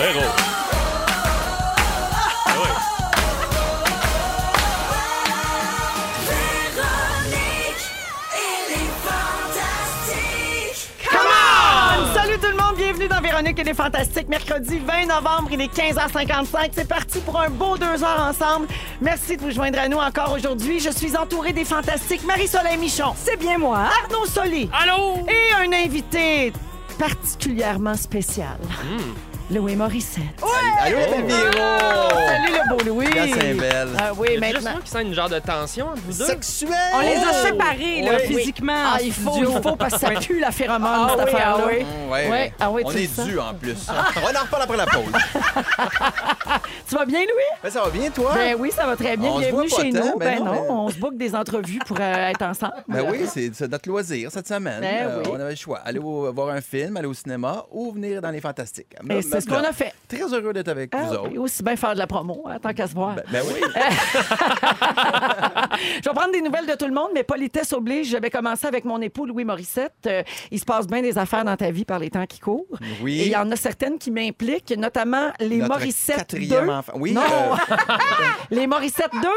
[0.00, 0.04] Ah.
[12.14, 14.28] Salut tout le monde, bienvenue dans Véronique et les Fantastiques.
[14.28, 16.70] Mercredi 20 novembre, il est 15h55.
[16.72, 18.68] C'est parti pour un beau deux heures ensemble.
[19.00, 20.78] Merci de vous joindre à nous encore aujourd'hui.
[20.78, 22.24] Je suis entourée des Fantastiques.
[22.24, 23.14] Marie-Soleil Michon.
[23.16, 23.80] C'est bien moi.
[24.04, 24.70] Arnaud Soli.
[24.72, 25.26] Allô?
[25.26, 26.52] Et un invité
[27.00, 28.58] particulièrement spécial.
[29.50, 30.24] Louis Morissette.
[30.82, 31.50] Allô, Véro!
[32.26, 33.06] Salut le beau Louis.
[33.06, 33.88] Regarde, c'est belle.
[33.98, 34.70] Ah oui, Y a maintenant.
[34.72, 36.26] moi qui sent une genre de tension entre vous deux.
[36.26, 36.70] Sexuel!
[36.94, 37.46] On les a Oh!
[37.46, 38.36] séparés, là, Oui.
[38.36, 38.72] physiquement.
[38.76, 41.56] Ah, il faut, il faut parce que ça pue la phéromone, Ah cette oui, affaire-là.
[41.64, 41.82] ah oui.
[41.84, 42.52] Mmh, ouais, Ouais.
[42.60, 43.86] Ah oui, On est dû en plus.
[43.88, 45.02] On en reparle après la pause.
[46.88, 47.58] Tu vas bien, Louis?
[47.62, 48.32] Ben, ça va bien, toi?
[48.34, 49.30] Ben oui, ça va très bien.
[49.30, 50.16] On Bienvenue chez nous.
[50.18, 52.72] ben Ben, non, mais- on se boucle des entrevues pour euh, être ensemble.
[52.88, 54.80] Ben oui, c'est notre loisir cette semaine.
[54.80, 55.30] Ben Euh, oui.
[55.32, 55.78] on avait le choix.
[55.84, 58.94] Aller voir un film, aller au cinéma ou venir dans les Fantastiques.
[59.38, 59.92] Et c'est ce qu'on a fait.
[60.08, 61.28] Très heureux d'être avec Ah vous autres.
[61.30, 63.14] oui, aussi bien faire de la promo, hein, tant qu'à se voir.
[63.14, 63.60] Ben, ben oui.
[66.02, 68.08] Je vais prendre des nouvelles de tout le monde, mais politesse oblige.
[68.10, 69.92] Je vais commencer avec mon époux Louis Morissette.
[70.06, 72.66] Euh, il se passe bien des affaires dans ta vie par les temps qui courent.
[73.02, 73.20] Oui.
[73.20, 76.38] Et il y en a certaines qui m'impliquent, notamment les Notre Morissette 2.
[76.38, 76.92] quatrième enfant.
[76.96, 77.20] Oui, Non.
[77.22, 77.74] euh,
[78.50, 79.28] les Morissette 2,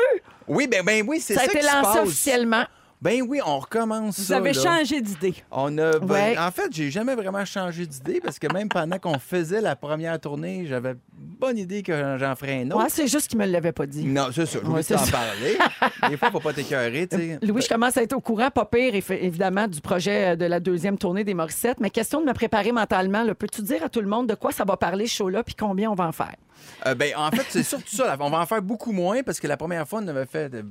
[0.48, 2.64] oui, ben, ben oui, c'est ça ça, a été lancé officiellement.
[3.02, 4.38] Ben oui, on recommence Vous ça.
[4.38, 4.62] avez là.
[4.62, 5.34] changé d'idée.
[5.50, 6.38] On a, ben, Ouais.
[6.38, 10.20] En fait, j'ai jamais vraiment changé d'idée parce que même pendant qu'on faisait la première
[10.20, 12.78] tournée, j'avais bonne idée que j'en ferais un autre.
[12.78, 14.06] Ouais, c'est juste qu'il me l'avait pas dit.
[14.06, 14.60] Non, c'est ça.
[14.60, 15.12] Je Ouais, voulais c'est t'en ça.
[15.14, 15.58] parler.
[16.10, 17.40] Des fois, faut pas t'écœurer, tu sais.
[17.42, 20.46] Louis, je commence à être au courant, pas pire, eff- évidemment, du projet euh, de
[20.46, 21.80] la deuxième tournée des Morissettes.
[21.80, 24.52] Mais question de me préparer mentalement, là, peux-tu dire à tout le monde de quoi
[24.52, 26.36] ça va parler, ce show-là, puis combien on va en faire?
[26.86, 28.06] Euh, ben, en fait, c'est surtout ça.
[28.06, 28.18] là.
[28.20, 30.50] On va en faire beaucoup moins parce que la première fois, on avait fait.
[30.50, 30.66] de-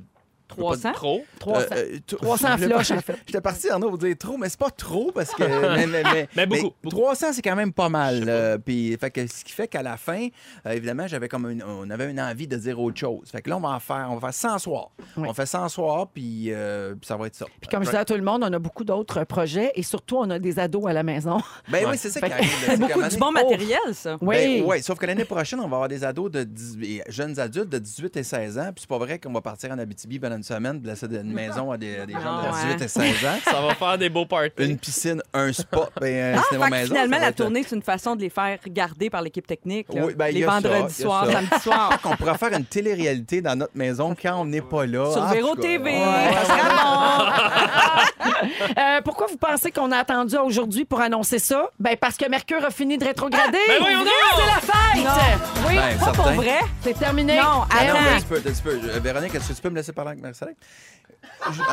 [0.55, 0.91] 300?
[0.93, 1.23] Trop.
[1.39, 1.65] 300.
[1.71, 3.17] Euh, euh, t- 300 j'étais floches, en fait.
[3.27, 5.43] J'étais parti, Arnaud, vous dire trop, mais c'est pas trop parce que.
[5.75, 6.95] mais, mais- mais- Mais beaucoup, beaucoup.
[6.97, 8.25] 300, c'est quand même pas mal.
[8.27, 10.27] euh, puis, fait que, ce qui fait qu'à la fin,
[10.65, 13.29] euh, évidemment, j'avais comme une, on avait une envie de dire autre chose.
[13.31, 14.91] Fait que là, on va en faire, on va faire 100 soirs.
[15.17, 15.27] Oui.
[15.29, 17.45] On fait 100 soirs, puis, euh, puis ça va être ça.
[17.59, 20.17] Puis comme je disais à tout le monde, on a beaucoup d'autres projets et surtout,
[20.17, 21.37] on a des ados à la maison.
[21.69, 22.49] Ben oui, c'est ça qui arrive.
[22.65, 24.17] c'est Beaucoup du bon matériel, ça.
[24.21, 24.35] Oui.
[24.61, 27.39] Ben, ouais, sauf que l'année prochaine, on va avoir des ados de 18 et jeunes
[27.39, 28.71] adultes de 18 et 16 ans.
[28.73, 31.31] Puis c'est pas vrai qu'on va partir en Abitibi pendant une semaine, puis laisser une
[31.31, 32.85] maison à des, à des gens de Ah, 18 ouais.
[32.85, 33.37] et 16 ans.
[33.43, 34.51] Ça va faire des beaux parties.
[34.57, 36.87] Une piscine, un spa, ben, un Ah, cinéma maison.
[36.95, 39.87] finalement, la être- tournée, c'est une façon de les faire garder par l'équipe technique.
[39.93, 40.01] là.
[40.05, 42.01] Oui, ben, les vendredis soirs, samedi soir.
[42.01, 45.11] qu'on pourra faire une télé-réalité dans notre maison quand on n'est pas là.
[45.11, 45.91] Sur En Véro TV.
[45.91, 46.33] ouais.
[46.45, 47.25] Ça bon.
[48.77, 51.69] Euh, pourquoi vous pensez qu'on a attendu aujourd'hui pour annoncer ça?
[51.79, 53.57] Ben parce que Mercure a fini de rétrograder.
[53.67, 54.09] Ben voyons donc!
[54.35, 54.59] C'est la
[54.99, 55.39] fête!
[55.67, 56.33] Oui, Ben, Pas pour certain.
[56.35, 56.59] vrai.
[56.83, 57.35] c'est terminé.
[57.37, 57.99] Non, Ah non, Attends.
[58.03, 58.99] mais tu peux, tu peux.
[58.99, 60.55] Véronique, est-ce que tu peux me laisser parler avec Marcel?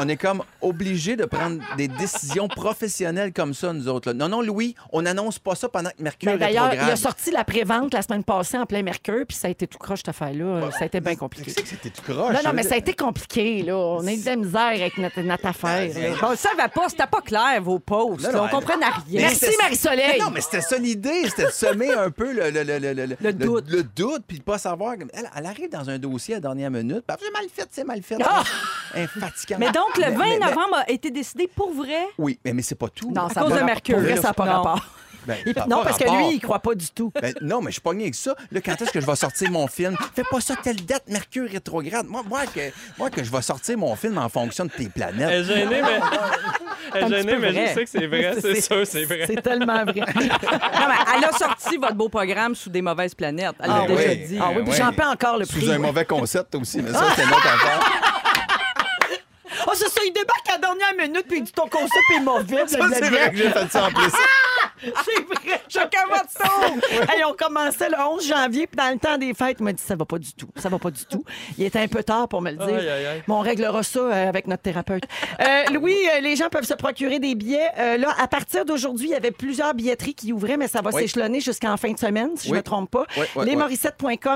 [0.00, 4.08] On est comme obligé de prendre des décisions professionnelles comme ça, nous autres.
[4.10, 4.14] là.
[4.14, 7.30] Non, non, Louis, on n'annonce pas ça pendant que Mercure Ben, D'ailleurs, il a sorti
[7.30, 10.08] la prévente la semaine passée en plein Mercure, puis ça a été tout croche, cette
[10.08, 10.70] affaire-là.
[10.72, 11.50] Ça a été bien compliqué.
[11.50, 12.34] C'est que c'était tout croche.
[12.34, 13.76] Non, non, mais ça a été compliqué, là.
[13.76, 15.90] On a eu de la misère avec notre, notre affaire.
[16.22, 18.22] on le savait pas, c'était pas clair, vos posts.
[18.32, 18.42] Là.
[18.44, 19.20] on comprenait rien.
[19.20, 20.20] Merci, Marie-Soleil.
[20.20, 21.28] Non, mais c'était ça l'idée.
[21.28, 23.64] C'était de semer un peu le, le, le, le, le, Le doute.
[23.68, 24.96] Le, doute, puis de pas savoir.
[24.96, 27.02] comme- Elle, elle arrive dans un dossier à la dernière minute.
[27.06, 28.16] puis, c'est mal fait, c'est mal fait.
[28.24, 28.42] Ah!
[29.30, 29.56] Fatigant.
[29.58, 32.06] Mais donc, le 20 Mais- mais- novembre a été décidé pour vrai?
[32.18, 33.10] Oui, mais, mais c'est pas tout.
[33.10, 33.60] Non, À ça cause de.
[33.60, 33.96] Mercure.
[33.96, 34.52] Pour vrai, ça n'a pas Non.
[34.52, 34.84] rapport.
[35.26, 37.12] Ben, Il- non, pas parce que lui, il croit pas du tout.
[37.20, 38.34] Ben, non, mais je suis pogné avec ça.
[38.50, 39.94] Là, quand est-ce que je vais sortir mon film?
[40.14, 42.06] Fais pas ça telle date, Mercure rétrograde.
[42.08, 42.60] Moi, moi, que,
[42.96, 45.28] moi que je vais sortir mon film en fonction de tes Elle planètes.
[45.30, 46.00] est gênée, mais.
[46.94, 48.36] Elle est gênée, mais je sais que c'est vrai.
[48.40, 49.24] C'est sûr, c'est vrai.
[49.26, 50.00] C'est tellement vrai.
[50.80, 53.54] Non, mais elle a sorti votre beau programme sous des mauvaises planètes.
[53.60, 54.16] Elle Ah l'a déjà oui.
[54.28, 54.38] dit.
[54.40, 54.76] Ah oui, puis ouais.
[54.78, 55.60] j'en paie encore le prix.
[55.60, 58.17] Sous un mauvais concept aussi, mais ça, c'est une autre affaire.
[59.66, 62.20] Oh, c'est ça, il débarque à la dernière minute, puis il dit ton concept est
[62.20, 62.66] mauvais.
[62.66, 64.10] Ça, c'est vrai que j'ai fait ça en plus.
[64.82, 66.76] C'est vrai, chacun votre tour.
[67.12, 69.82] Hey, on commençait le 11 janvier, puis dans le temps des fêtes, il m'a dit
[69.82, 70.48] ça va pas du tout.
[70.56, 71.24] Ça va pas du tout.
[71.56, 72.66] Il était un peu tard pour me le dire.
[72.66, 73.22] Aïe, aïe, aïe.
[73.26, 75.04] Mais on réglera ça euh, avec notre thérapeute.
[75.40, 77.70] Euh, Louis, euh, les gens peuvent se procurer des billets.
[77.98, 81.02] Là, à partir d'aujourd'hui, il y avait plusieurs billetteries qui ouvraient, mais ça va Oui.
[81.02, 83.04] s'échelonner jusqu'en fin de semaine, si je ne me trompe pas.
[83.16, 83.24] Oui,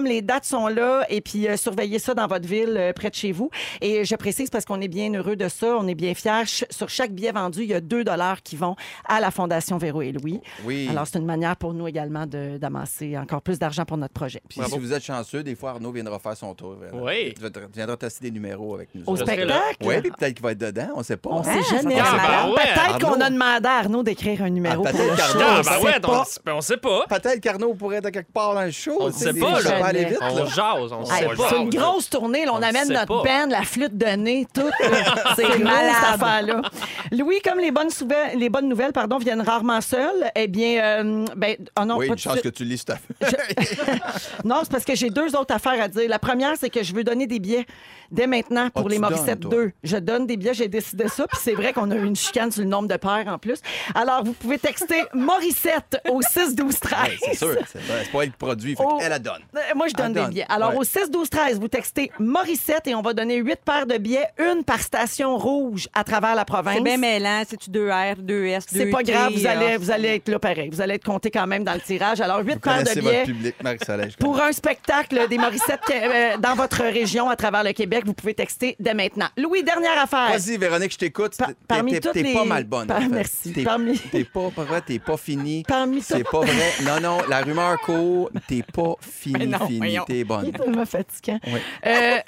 [0.06, 3.50] les dates sont là, et puis surveillez ça dans votre ville, près de chez vous.
[3.80, 6.46] Et je précise parce qu'on est bien heureux de ça, on est bien fiers.
[6.46, 8.76] Ch- Sur chaque billet vendu, il y a 2 dollars qui vont
[9.06, 10.31] à la Fondation Véro et Louis.
[10.64, 10.88] Oui.
[10.90, 14.42] Alors, c'est une manière pour nous également d'amasser encore plus d'argent pour notre projet.
[14.48, 16.76] Puis si vous êtes chanceux, des fois, Arnaud viendra faire son tour.
[16.92, 17.34] Oui.
[17.34, 17.42] Tu
[17.74, 19.02] viendras tester des numéros avec nous.
[19.06, 19.76] Au spectacle?
[19.82, 21.30] Oui, puis peut-être qu'il va être dedans, on sait pas.
[21.30, 21.42] On hein.
[21.44, 21.98] sait jamais.
[21.98, 22.54] Arnaud.
[22.54, 22.68] malade.
[22.74, 25.38] Peut-être qu'on a demandé à Arnaud d'écrire un numéro Ah, pour le peut-être show.
[25.42, 26.24] Ah, sait ben ouais, pas.
[26.46, 27.04] on, on sait pas.
[27.08, 28.96] Peut-être qu'Arnaud pourrait être quelque part dans le show.
[29.00, 29.72] On ne sait pas, là.
[29.78, 30.18] peut aller vite.
[30.20, 30.44] On là.
[30.46, 32.44] jase, on Hey, sait c'est une grosse tournée.
[32.44, 32.52] là.
[32.54, 33.22] on, On amène notre pas.
[33.46, 34.60] band, la flûte de nez, tout.
[34.80, 35.34] là.
[35.36, 36.62] c'est malade.
[37.10, 37.88] Louis, comme les bonnes,
[38.36, 42.12] les bonnes nouvelles pardon, viennent rarement seules, Eh bien, euh, ben, oh non, oui, pas
[42.14, 44.44] une chance que tu lis cette affaire.
[44.44, 46.08] Non, c'est parce que j'ai deux autres affaires à dire.
[46.08, 47.66] La première, c'est que je veux donner des billets
[48.12, 49.62] dès maintenant pour Ah, les Morissette donnes, toi.
[49.64, 49.72] 2.
[49.82, 52.50] Je donne des billets, j'ai décidé ça, puis c'est vrai qu'on a eu une chicane
[52.52, 53.60] sur le nombre de paires en plus.
[53.94, 57.00] Alors, vous pouvez texter Morissette au 6 12 13.
[57.02, 57.54] Ouais, c'est sûr.
[57.72, 58.76] C'est c'est pas elle qui produit.
[58.76, 58.98] Fait Oh.
[59.00, 59.40] Elle la donne.
[59.56, 60.30] Euh, Moi, je donne Elle des donne.
[60.30, 60.46] billets.
[60.48, 60.78] Alors, Ouais.
[60.78, 64.26] au 6 12 13 vous textez Morissette et on va donner huit paires de billets,
[64.38, 66.76] une par station rouge à travers la province.
[66.76, 67.42] C'est bien mêlant.
[67.48, 70.28] C'est-tu deux R, deux S, deux C'est pas grave, vous allez, euh, vous allez être
[70.28, 70.68] là pareil.
[70.70, 72.20] Vous allez être compté quand même dans le tirage.
[72.20, 73.24] Alors, huit Vous paires de votre billets.
[73.24, 74.10] public, Marie-Soleil.
[74.10, 78.14] je Pour un spectacle des Morissettes euh, dans votre région à travers le Québec, vous
[78.14, 79.28] pouvez texter dès maintenant.
[79.36, 80.30] Louis, dernière affaire.
[80.38, 81.32] Vas-y, Véronique, je t'écoute.
[81.36, 82.86] T'es- parmi T'es toutes t'es les- pas mal bonne.
[82.86, 83.08] Par- en fait.
[83.08, 83.52] merci.
[83.52, 83.96] T'es Parmi-
[84.32, 85.62] pas vrai, t'es pas fini.
[85.66, 86.72] Parmi C'est pas vrai.
[86.84, 88.30] Non, non, la rumeur court.
[88.48, 89.98] T'es pas fini, non, fini.
[90.06, 90.52] T'es bonne.
[90.52, 91.38] tellement fatigant.
[91.46, 91.60] Oui.
[91.86, 92.18] Euh,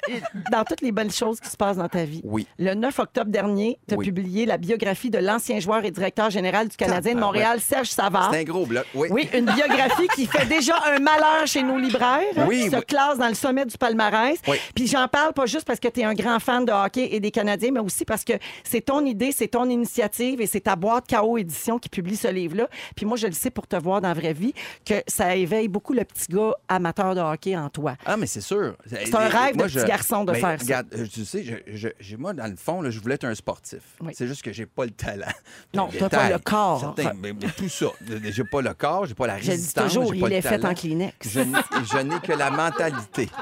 [0.51, 2.47] dans toutes les belles choses qui se passent dans ta vie, Oui.
[2.57, 4.05] le 9 octobre dernier, tu as Oui.
[4.05, 7.19] publié la biographie de l'ancien joueur et directeur général du Canadien de.
[7.19, 8.29] Montréal, Serge Savard.
[8.31, 8.85] C'est un gros bloc.
[8.93, 9.07] Oui.
[9.11, 12.81] Oui, une biographie qui fait déjà un malheur chez nos libraires, hein, Oui, qui se
[12.81, 14.37] classe dans le sommet du palmarès.
[14.47, 14.57] Oui.
[14.75, 17.19] Puis j'en parle pas juste parce que tu es un grand fan de hockey et
[17.19, 18.33] des Canadiens, mais aussi parce que
[18.63, 22.27] c'est ton idée, c'est ton initiative et c'est ta boîte KO Édition qui publie ce
[22.27, 22.67] livre-là.
[22.95, 24.53] Puis moi, je le sais pour te voir dans la vraie vie
[24.85, 27.95] que ça éveille beaucoup le petit gars amateur de hockey en toi.
[28.05, 28.75] Ah, mais c'est sûr.
[28.87, 30.63] C'est un rêve de petit garçon de faire ça.
[30.65, 33.35] regarde, euh, tu sais, je, je- moi, dans le fond, là, je voulais être un
[33.35, 33.79] sportif.
[34.01, 34.13] Oui.
[34.15, 35.25] C'est juste que j'ai pas le talent.
[35.73, 36.95] Non, t'as pas le corps.
[37.19, 37.87] mais, tout ça.
[38.23, 39.93] J'ai pas le corps, j'ai pas la Je le dis résistance.
[39.93, 41.15] toujours, j'ai il est fait en Kleenex.
[41.27, 43.29] Je, je n'ai que la mentalité.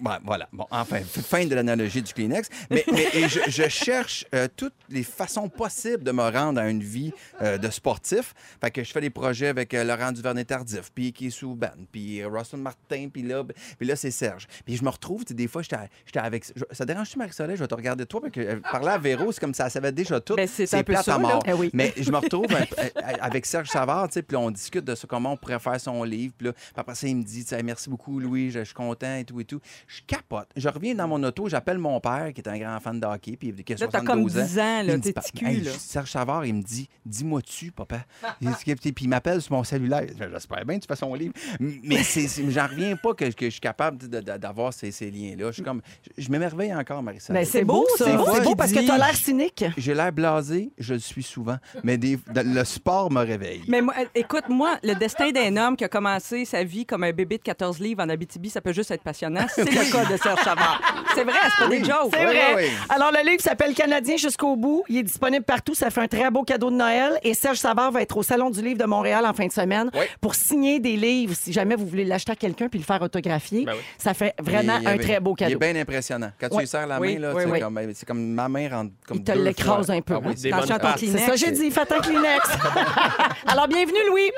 [0.00, 0.48] Ouais, voilà.
[0.52, 2.48] Bon, enfin, fin de l'analogie du Kleenex.
[2.70, 6.68] Mais, mais- et je, je cherche euh, toutes les façons possibles de me rendre à
[6.68, 8.34] une vie euh, de sportif.
[8.60, 11.68] Fait que je fais des projets avec euh, Laurent Duvernay-Tardif, puis qui est sous ban,
[11.92, 13.42] puis euh, Russell Martin, puis là,
[13.78, 14.46] puis là c'est Serge.
[14.64, 15.76] Puis je me retrouve, tu sais, des fois, j'étais
[16.06, 16.44] j'étais avec...
[16.54, 17.56] je- ça dérange-tu, Marie-Soleil?
[17.56, 19.70] Je vais te regarder toi, parce que euh, parler à Véro, c'est comme ça, ça
[19.70, 20.34] savait déjà tout.
[20.36, 21.42] Ben, c'est un peu plate ça, à mort.
[21.46, 21.70] Eh oui.
[21.72, 22.88] Mais je me retrouve euh,
[23.20, 25.80] avec Serge Savard, tu sais, puis là, on discute de ça, comment on pourrait faire
[25.80, 26.34] son livre.
[26.36, 28.64] Puis là, puis après ça, il me dit, tu sais, merci beaucoup, Louis, je, je
[28.64, 29.60] suis content et tout et tout.
[29.86, 30.48] Je capote.
[30.56, 33.36] Je reviens dans mon auto, j'appelle mon père, qui est un grand fan de hockey,
[33.36, 34.46] puis qui a Là, t'as 72 comme ans.
[34.46, 35.70] 10 ans, Il là, t'es cul, Hey, là.
[35.78, 38.00] Serge Savard, il me dit, dis-moi-tu, papa.
[38.40, 40.06] Puis il m'appelle sur mon cellulaire.
[40.18, 41.32] Je- J'espère bien que tu fais son livre.
[41.60, 42.02] Mais
[42.50, 45.46] j'en reviens pas que, que je suis capable d'avoir ces, ces liens-là.
[45.48, 45.80] Je suis comme,
[46.16, 47.32] je, je m'émerveille encore, Marissa.
[47.32, 48.04] Mais c'est beau, ça.
[48.06, 49.64] C'est beau qui parce que dis- tu as l'air cynique.
[49.76, 53.62] J'ai l'air blasé, je le suis souvent, mais des- le sport me réveille.
[53.68, 57.04] Mais moi, euh, écoute, moi, le destin d'un homme qui a commencé sa vie comme
[57.04, 59.46] un bébé de 14 livres en Abitibi, ça peut juste être passionnant.
[59.54, 60.80] C'est le cas de Serge Savard.
[61.14, 62.10] C'est vrai, c'est pas des jokes.
[62.12, 62.54] C'est Oui, vrai.
[62.56, 62.68] oui, oui.
[62.88, 64.84] Alors, le livre s'appelle Canadien jusqu'au bout.
[64.88, 65.74] Il est disponible partout.
[65.74, 67.18] Ça fait un très beau cadeau de Noël.
[67.22, 69.90] Et Serge Savard va être au Salon du Livre de Montréal en fin de semaine
[69.94, 70.04] Oui.
[70.20, 71.34] pour signer des livres.
[71.38, 73.80] Si jamais vous voulez l'acheter à quelqu'un puis le faire autographier, Ben oui.
[73.98, 75.58] ça fait vraiment Il- un très beau Il est cadeau.
[75.58, 76.30] bien impressionnant.
[76.40, 76.62] Quand tu Oui.
[76.62, 77.60] lui serres la main, Oui, là, oui, tu sais, oui.
[77.60, 79.94] comme, c'est comme ma main rentre comme Il te deux l'écrase fois.
[79.94, 80.14] un peu.
[80.16, 80.98] Ah oui, Des Attention bonnes à ton pattes.
[81.00, 81.70] C'est ça, j'ai dit.
[81.74, 82.48] Faites un Kleenex.
[83.46, 84.30] Alors, bienvenue, Louis.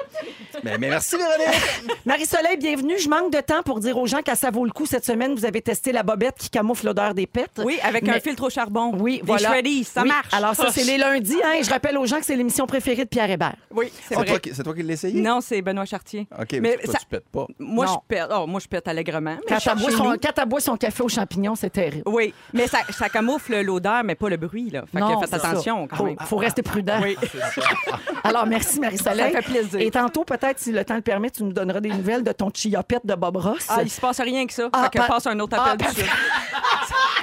[0.65, 2.01] Mais, mais merci, Véronique.
[2.07, 2.99] Marie-Soleil, bienvenue.
[2.99, 5.26] Je manque de temps pour dire aux gens qu'à ça vaut le coup cette semaine,
[5.35, 7.61] vous avez testé la bobette qui camoufle l'odeur des pets.
[7.65, 8.93] Oui, avec un filtre au charbon.
[8.99, 9.49] Oui, Des voilà.
[9.51, 10.09] Shreddies, ça Oui.
[10.09, 10.33] marche.
[10.33, 11.37] Alors, ça, c'est les lundis.
[11.45, 13.57] Hein, et je rappelle aux gens que c'est l'émission préférée de Pierre Hébert.
[13.71, 14.25] Oui, c'est vrai.
[14.27, 15.21] toi, qui- c'est toi qui l'as essayé?
[15.21, 16.27] Non, c'est Benoît Chartier.
[16.39, 17.47] OK, mais, Mais toi, ça- tu pètes pas.
[17.59, 17.93] Moi, Non.
[17.93, 18.29] je pète.
[18.33, 19.37] Oh, moi, je pète allègrement.
[19.49, 22.03] mais Quand elle boit son, café aux champignons, c'est terrible.
[22.07, 24.71] Oui, mais ça, ça camoufle l'odeur, mais pas le bruit.
[24.71, 24.83] Là.
[24.93, 25.49] Fait que Non, faites c'est ça.
[25.51, 26.17] attention quand faut, même.
[26.21, 27.01] faut rester prudent.
[27.03, 27.17] Oui.
[28.25, 29.33] Alors, merci Marie-Soleil.
[29.33, 29.81] Ça fait plaisir.
[29.81, 32.51] Et tantôt, peut-être, si le temps le permet, tu nous donneras des nouvelles de ton
[32.53, 33.67] chiopette de Bob Ross.
[33.69, 34.69] Ah, il se passe rien que ça.
[34.73, 36.11] Ah, fait que passe un autre Ah, appel dessus.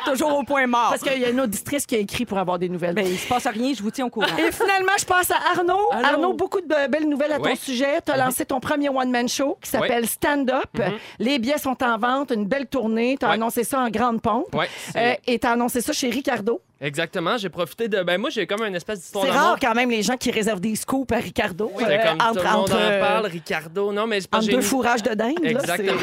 [0.05, 0.89] Toujours au point mort.
[0.89, 2.93] Parce qu'il y a une auditrice qui a écrit pour avoir des nouvelles.
[2.93, 4.27] Ben, il se passe rien, je vous tiens au courant.
[4.37, 5.89] Et finalement, je passe à Arnaud.
[5.91, 6.05] Allô?
[6.05, 7.57] Arnaud, beaucoup de be- belles nouvelles à ton Oui.
[7.57, 8.01] sujet.
[8.05, 10.81] Tu as lancé ton premier one-man show qui s'appelle Stand Up.
[11.19, 13.17] Les billets sont en vente, une belle tournée.
[13.19, 14.55] Tu as annoncé ça en grande pompe.
[14.95, 16.61] Euh, et tu as annoncé ça chez Ricardo.
[16.83, 18.03] Exactement, j'ai profité de.
[18.03, 20.59] Ben, moi, j'ai comme une espèce d'histoire C'est rare quand même les gens qui réservent
[20.59, 21.71] des scoops à Ricardo.
[21.77, 23.93] C'est Euh, comme tout le monde en euh, parle, Ricardo.
[23.93, 25.37] Non, mais c'est pas entre deux une- fourrages de dingue.
[25.43, 25.93] Exactement.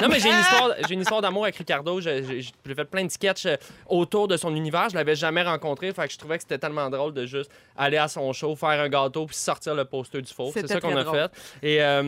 [0.00, 2.00] non, mais j'ai une histoire, j'ai une histoire d'amour avec Ricardo.
[2.00, 2.42] J'ai
[2.74, 3.56] fait plein de sketchs euh,
[3.86, 4.88] autour de son univers.
[4.88, 5.92] Je l'avais jamais rencontré.
[5.92, 8.80] Fait que je trouvais que c'était tellement drôle de juste aller à son show, faire
[8.80, 10.52] un gâteau puis sortir le poster du four.
[10.54, 11.18] C'est ça qu'on a drôle.
[11.18, 11.30] fait.
[11.68, 12.02] Et euh,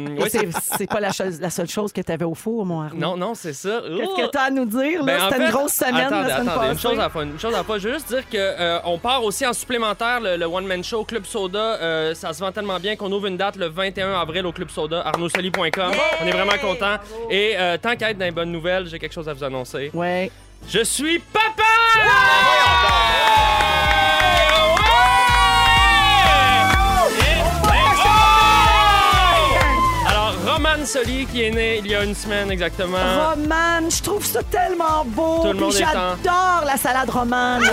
[0.79, 2.99] c'est- pas la, chose- la seule chose que tu avais au four, mon Arnaud.
[2.99, 3.83] non, non, c'est ça.
[3.87, 5.05] Qu'est-ce que tu as à nous dire?
[5.05, 7.23] Ben, en C'était une grosse semaine attendez, la semaine attendez, une chose à fois.
[7.25, 10.47] Une chose à veux juste dire que euh, on part aussi en supplémentaire le, le
[10.47, 11.59] one man show Club Soda.
[11.81, 14.71] Euh, ça se vend tellement bien qu'on ouvre une date le 21 avril au Club
[14.71, 15.93] Soda, arnaudsoli.com.
[16.23, 16.97] On est vraiment content.
[17.31, 19.91] Et euh, tant qu'à être dans les bonnes nouvelles, j'ai quelque chose à vous annoncer.
[19.95, 20.31] Ouais.
[20.69, 21.63] Je suis papa!
[30.73, 32.97] Roman Soli, qui est né il y a une semaine exactement.
[33.31, 35.41] Romane, je trouve ça tellement beau.
[35.43, 37.63] Tout le monde Puis est en- j'adore la salade romane.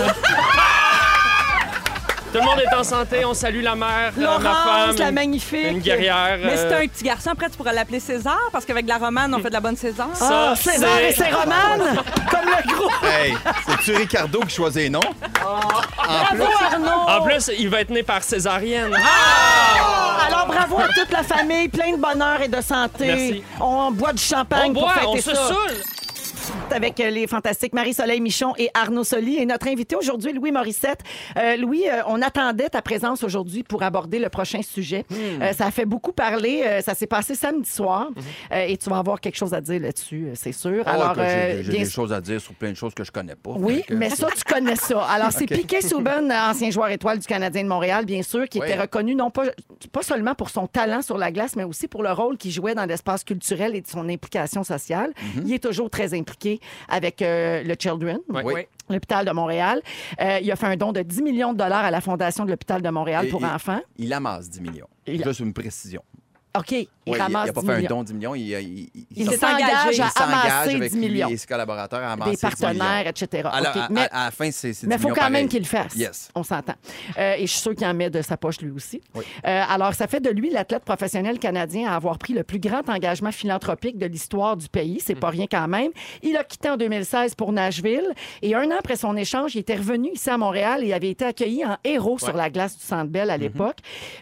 [2.32, 3.24] Tout le monde est en santé.
[3.24, 4.42] On salue la mère, euh, ma Laurence,
[4.86, 5.66] femme, la magnifique.
[5.68, 6.38] une guerrière.
[6.44, 9.34] Mais c'est euh, un petit garçon, après, tu pourras l'appeler César, parce qu'avec la romane,
[9.34, 10.06] on fait de la bonne César.
[10.20, 12.92] Ah, Ça, César et ses romanes, comme le groupe.
[13.02, 13.34] Hey,
[13.66, 15.00] c'est-tu Ricardo qui choisit les noms?
[15.00, 17.08] En plus, Bravo, Arnaud.
[17.08, 18.94] En plus, il va être né par césarienne.
[18.96, 19.99] Ah!
[21.00, 23.06] Toute la famille, plein de bonheur et de santé.
[23.06, 23.42] Merci.
[23.58, 25.48] On boit du champagne on pour boit, fêter on se ça.
[25.48, 25.82] saoule.
[26.72, 29.36] Avec euh, les fantastiques Marie-Soleil Michon et Arnaud Soli.
[29.36, 31.00] Et notre invité aujourd'hui, Louis Morissette.
[31.38, 35.04] Euh, Louis, euh, on attendait ta présence aujourd'hui pour aborder le prochain sujet.
[35.10, 35.42] Hmm.
[35.42, 36.80] Euh, ça a fait beaucoup parler.
[36.84, 38.10] Ça s'est passé samedi soir.
[38.10, 38.58] Mhm.
[38.68, 40.82] Et tu vas avoir quelque chose à dire là-dessus, c'est sûr.
[40.86, 43.34] Ah, Alors, j'ai- bien des choses à dire sur plein de choses que je connais
[43.36, 43.52] pas.
[43.56, 45.00] oui, mais ça, tu connais ça.
[45.10, 45.46] Alors, c'est.
[45.46, 48.66] Piquet Souben, ancien joueur étoile du Canadien de Montréal, bien sûr, qui Oui.
[48.68, 49.44] était reconnu non pas,
[49.92, 52.74] pas seulement pour son talent sur la glace, mais aussi pour le rôle qu'il jouait
[52.74, 55.10] dans l'espace culturel et de son implication sociale.
[55.16, 55.42] Mm-hmm.
[55.46, 58.18] Il est toujours très impliqué avec euh, le Children.
[58.28, 58.42] Ouais.
[58.44, 58.54] Oui.
[58.56, 58.62] Oui.
[58.88, 59.80] L'hôpital de Montréal.
[60.20, 62.50] Euh, il a fait un don de 10 millions de dollars à la Fondation de
[62.50, 63.80] l'hôpital de Montréal Et- pour et- enfants.
[63.98, 64.88] Il amasse 10 millions.
[65.06, 66.02] Il- Juste une précision.
[66.58, 67.86] OK, il Oui, ramasse il n'a pas 10 fait millions.
[67.86, 68.34] un don de 10 millions.
[68.34, 71.28] Il, il, il- il à s'engage amasser avec 10 lui millions.
[71.28, 73.48] et ses collaborateurs à amasser Des 10 partenaires, etc.
[73.52, 75.30] Alors, à, mais- à- à la fin, c'est c'est 10 Mais il faut millions quand
[75.30, 75.94] même qu'il le fasse.
[75.94, 76.28] Yes.
[76.34, 76.74] On s'entend.
[77.18, 79.00] Euh, et je suis sûr qu'il en met de sa poche lui aussi.
[79.14, 79.24] Oui.
[79.46, 82.88] Euh, alors, ça fait de lui l'athlète professionnel canadien à avoir pris le plus grand
[82.88, 84.98] engagement philanthropique de l'histoire du pays.
[85.04, 85.90] C'est pas rien quand même.
[86.22, 88.08] Il a quitté en 2016 pour Nashville
[88.42, 91.24] et un an après son échange, il était revenu ici à Montréal et avait été
[91.24, 93.76] accueilli en héros sur la glace du Centre Bell à l'époque.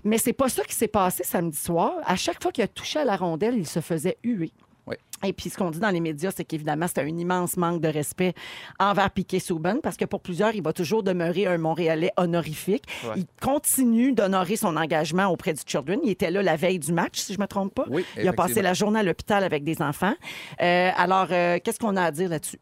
[0.04, 1.92] Mais c'est pas ça qui s'est passé samedi soir.
[2.04, 4.52] À chaque fois qu'il a touché à la rondelle, il se faisait huer.
[4.86, 4.96] Oui.
[5.24, 7.88] Et puis, ce qu'on dit dans les médias, c'est qu'évidemment, c'est un immense manque de
[7.88, 8.34] respect
[8.78, 12.84] envers Piquet Souben, parce que pour plusieurs, il va toujours demeurer un Montréalais honorifique.
[13.04, 13.14] Ouais.
[13.16, 16.00] Il continue d'honorer son engagement auprès du Children.
[16.04, 17.84] Il était là la veille du match, si je me trompe pas.
[17.90, 20.14] Oui, il a passé la journée à l'hôpital avec des enfants.
[20.62, 22.58] Euh, alors, euh, qu'est-ce qu'on a à dire là-dessus?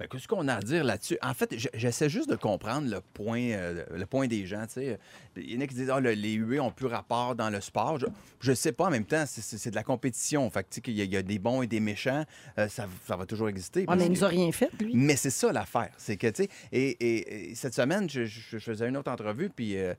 [0.00, 1.18] Ben, Qu'est-ce qu'on a à dire là-dessus?
[1.20, 4.64] En fait, je- j'essaie juste de comprendre le point, euh, le point des gens.
[4.66, 4.98] tu sais.
[5.36, 7.60] Il y en a qui disent ah, le- les huées ont plus rapport dans le
[7.60, 7.98] sport.
[8.40, 8.86] Je ne sais pas.
[8.86, 10.48] En même temps, c'est- de la compétition.
[10.48, 12.24] Fait qu'il y, a- il y a des bons et des méchants.
[12.58, 13.84] euh, ça, ça va toujours exister.
[13.88, 14.92] Mais il que- nous a rien fait, lui.
[14.94, 15.90] Mais c'est ça l'affaire.
[15.98, 19.10] C'est que, tu sais, et, et- et cette semaine, je, je- je faisais une autre
[19.12, 19.92] entrevue, puis euh,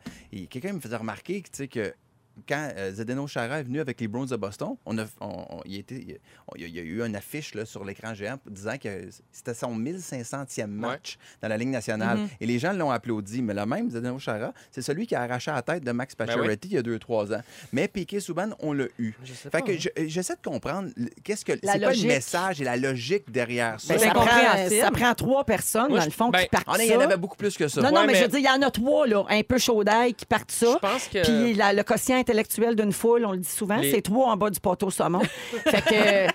[0.49, 1.93] quelqu'un me faisait remarquer que, tu sais, que
[2.47, 5.61] quand euh, Zdeno Chara est venu avec les Browns de Boston, on a, on- on-
[5.65, 8.77] il, était, il, on- il y a eu une affiche là, sur l'écran géant disant
[8.81, 12.19] que c'était son 1500e match dans la Ligue nationale.
[12.39, 13.41] Et les gens l'ont applaudi.
[13.41, 16.25] Mais le même, Zdeno Chara, c'est celui qui a arraché la tête de Max Ben
[16.25, 16.33] oui.
[16.35, 17.41] Pacioretty il y a 2-3 ans.
[17.73, 19.13] Mais Piquet Souban, on l'a eu.
[19.23, 19.77] Je sais Fait pas, que hein.
[19.79, 23.31] je- j'essaie de comprendre le- qu'est-ce que La c'est quoi le message et la logique
[23.31, 23.93] derrière ça.
[23.93, 24.81] Ben, C'est ça, prend, incompréhensible.
[24.81, 26.83] ça prend trois personnes, Moi, dans le fond, ben, qui partent Ah, ça.
[26.83, 27.81] il y en avait beaucoup plus que ça.
[27.81, 29.41] Non, non, Ouais, mais, mais- je veux dire, il y en a trois, là, un
[29.43, 30.73] peu chaud d'ail, qui partent ça.
[30.73, 33.91] Je pense que- Puis la- le quotient intellectuel d'une foule, on le dit souvent, Les-
[33.91, 35.19] c'est trois en bas du poteau saumon.
[35.65, 36.31] fait que.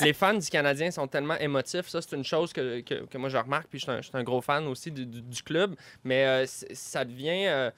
[0.04, 1.88] Les fans du Canadien sont tellement émotifs.
[1.88, 3.66] Ça, c'est une chose que, que, que moi, je remarque.
[3.68, 5.74] Puis je suis un, je suis un gros fan aussi du, du- du club.
[6.04, 7.46] Mais euh, ça devient...
[7.46, 7.70] euh,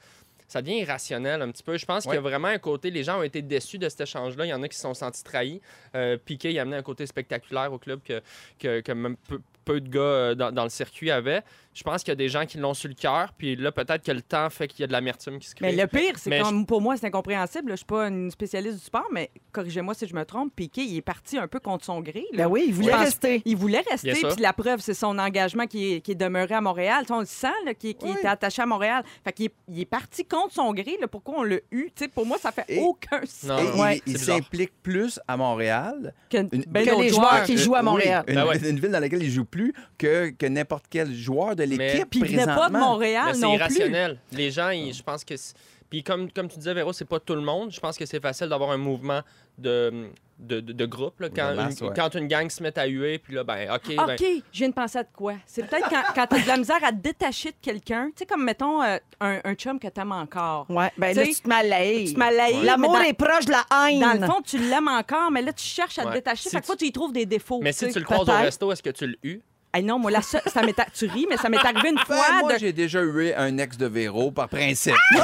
[0.51, 1.77] ça devient irrationnel un petit peu.
[1.77, 2.89] Je pense qu'il y a vraiment un côté.
[2.89, 4.45] Les gens ont été déçus de cet échange-là.
[4.47, 5.61] Il y en a qui se sont sentis trahis.
[5.95, 8.19] Euh, Piquet, il a amené un côté spectaculaire au club que,
[8.57, 11.41] que, que même peu, peu de gars euh, dans, dans le circuit avaient.
[11.73, 13.31] Je pense qu'il y a des gens qui l'ont sur le cœur.
[13.37, 15.67] Puis là, peut-être que le temps fait qu'il y a de l'amertume qui se crée.
[15.67, 17.71] Mais le pire, c'est comme pour moi, c'est incompréhensible.
[17.71, 20.53] Je suis pas une spécialiste du sport, mais corrigez-moi si je me trompe.
[20.55, 22.25] Piqué, il est parti un peu contre son gré.
[22.33, 22.45] là.
[22.45, 23.41] Ben oui, il voulait rester.
[23.45, 26.61] Il voulait rester, puis la preuve, c'est son engagement qui est, qui est demeuré à
[26.61, 27.05] Montréal.
[27.11, 27.95] On le sent, Oui.
[28.01, 29.03] était attaché à Montréal.
[29.23, 30.97] Fait qu'il est, il est parti contre son gré.
[30.99, 31.07] Là.
[31.07, 31.89] Pourquoi on l'a eu?
[32.13, 33.61] Pour moi, ça fait Et- aucun sens.
[33.61, 37.75] Et il- ouais, s'implique plus à Montréal Que, Une- ben que les joueurs qui jouent
[37.75, 38.23] à oui, Montréal.
[38.27, 38.57] une, Ben ouais.
[38.69, 42.19] une ville dans laquelle il joue plus que, que n'importe quel joueur de l'équipe Puis
[42.21, 42.79] il venait pas de présentement.
[42.91, 43.55] Montréal Mais c'est non plus.
[43.57, 44.17] irrationnel.
[44.31, 45.35] Les gens, ils- je pense que.
[45.37, 45.53] c'est-
[45.89, 47.71] Puis comme, comme tu disais, Véro, c'est pas tout le monde.
[47.71, 49.21] Je pense que c'est facile d'avoir un mouvement
[49.57, 51.19] de, de, de- de groupe.
[51.19, 51.29] là.
[51.35, 51.93] Quand, De masse, une, ouais.
[51.95, 53.95] quand une gang se met à huer, puis là, ben, OK.
[53.97, 55.33] OK, ben, je viens de penser à de quoi?
[55.47, 58.07] C'est peut-être quand, quand t'as de la misère à te détacher de quelqu'un.
[58.11, 60.67] Tu sais, comme, mettons, euh, un, un chum que t'aimes encore.
[60.69, 62.05] Ouais, ben Tu là, tu te malailles.
[62.05, 63.99] Tu te L'amour est proche de la haine.
[63.99, 66.43] Dans le fond, tu l'aimes encore, mais là, tu cherches à te détacher.
[66.43, 67.59] Si Fait que fois, tu y trouves des défauts.
[67.63, 69.41] mais si tu le croises au resto, est-ce que tu le hues?
[69.71, 71.95] Hey, non, moi, la seule- ça m'est a- tu ris, mais ça m'est arrivé une
[71.95, 72.57] Ben, fois moi, de.
[72.59, 74.95] j'ai déjà eu un ex de Véro par principe.
[75.13, 75.19] Ben,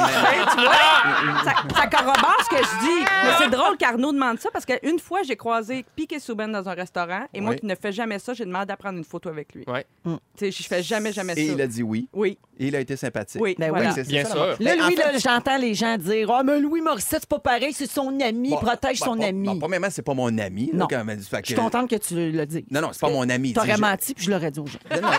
[0.52, 3.04] tu vois, ça, ça corrobore ce que je dis.
[3.24, 6.74] Mais c'est drôle qu'Arnaud demande ça parce qu'une fois, j'ai croisé Piquet Souben dans un
[6.74, 7.58] restaurant et moi Oui.
[7.58, 9.64] qui ne fais jamais ça, j'ai demandé à prendre une photo avec lui.
[9.66, 9.84] Ouais.
[10.04, 11.52] Tu sais, je fais jamais, jamais Et ça.
[11.52, 12.08] il a dit oui.
[12.12, 13.40] Oui, Et il a été sympathique.
[13.42, 13.92] oui, Ben oui, voilà.
[13.92, 14.46] c'est Bien ça, sûr.
[14.46, 17.28] Là, Ben, en Louis, fait- là, j'entends les gens dire Ah, mais Louis Morissette, c'est
[17.28, 19.48] pas pareil, c'est son ami, Bon, protège bon, son bon, ami.
[19.48, 20.70] bon, premièrement, c'est pas mon ami.
[20.72, 20.86] là, Non.
[20.88, 21.20] quand même.
[21.20, 22.64] Fait que- Je suis contente que tu le dis.
[22.70, 23.52] Non, non, c'est pas mon ami.
[23.52, 24.78] T'aurais menti, puis je l'aurais dit aux gens.
[24.90, 25.18] je- Non, non,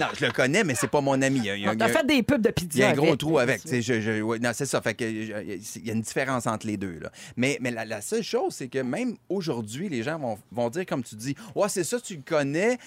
[0.00, 1.38] non, je le connais, mais c'est pas mon ami.
[1.40, 2.78] Il y a- il y a- T'as fait des pubs de pizza.
[2.78, 3.18] Il y a un gros avec.
[3.18, 3.62] trou avec.
[3.62, 4.80] tu sais, Je, je- ouais, non, c'est ça.
[4.80, 6.98] Fait que, je- il y a une différence entre les deux.
[7.00, 7.10] Là.
[7.36, 10.86] Mais, mais la, la seule chose, c'est que même aujourd'hui, les gens vont, vont dire,
[10.86, 12.78] comme tu dis, Ouais, c'est ça, tu le connais.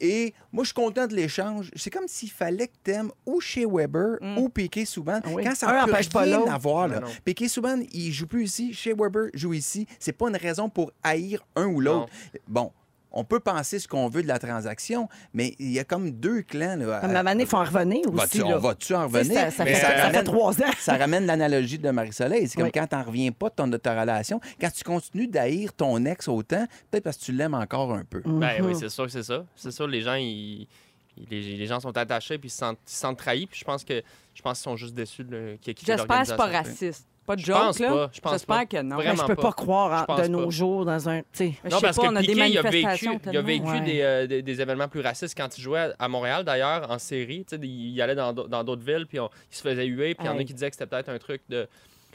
[0.00, 1.72] Et moi, je suis content de l'échange.
[1.74, 5.18] C'est comme s'il fallait que t'aimes ou chez Weber ou Piqué Souban.
[5.24, 5.32] Mm.
[5.32, 5.42] Oui.
[5.44, 6.38] Quand ça Un peut empêche pas là.
[6.38, 7.06] Non, non.
[7.24, 8.72] Piqué Souban, il joue plus ici.
[8.72, 9.88] Chez Weber joue ici.
[9.98, 12.08] C'est pas une raison pour haïr un ou l'autre.
[12.46, 12.70] Bon.
[13.10, 16.42] On peut penser ce qu'on veut de la transaction, mais il y a comme deux
[16.42, 16.76] clans.
[16.76, 18.16] Là, Comme la manée, il faut en revenir aussi.
[18.16, 18.56] Va-tu- là.
[18.56, 19.34] on va-tu en Tu revenir?
[19.52, 20.70] Ça, fait, ça ça fait trois ans.
[20.78, 22.48] Ça ramène l'analogie de Marie-Soleil.
[22.48, 22.72] C'est comme Oui.
[22.72, 26.28] quand t'en reviens pas de, ton, de ta relation, quand tu continues d'haïr ton ex
[26.28, 28.20] autant, peut-être parce que tu l'aimes encore un peu.
[28.26, 28.66] Ben Mhm.
[28.66, 29.44] oui, c'est sûr que c'est ça.
[29.56, 30.68] C'est sûr, les gens, ils,
[31.16, 33.46] ils- les, les gens sont attachés puis ils se sentent, ils se sentent trahis.
[33.46, 34.02] Puis je pense que
[34.34, 36.46] je pense qu'ils sont juste déçus de, qu'il y ait quitté J'espère que c'est pas
[36.46, 37.06] raciste.
[37.28, 37.88] Pas de Je joke, pense là?
[37.88, 38.66] pas, je pense J'espère pas.
[38.66, 38.96] que non.
[38.96, 39.14] Vraiment.
[39.22, 39.42] Je peux pas.
[39.42, 41.20] pas croire Je de nos jours dans un.
[41.20, 41.52] tu sais.
[41.64, 43.36] Je Non, sais parce pas, que on a des Piqué, il a vécu, manifestations il
[43.36, 43.80] a vécu Ouais.
[43.82, 47.44] des, euh, des, des événements plus racistes quand il jouait à Montréal, d'ailleurs, en série.
[47.48, 50.14] Tu sais, il il allait dans dans d'autres villes, puis on- il se faisait huer,
[50.14, 51.68] puis il y en a qui disaient que c'était peut-être un truc de...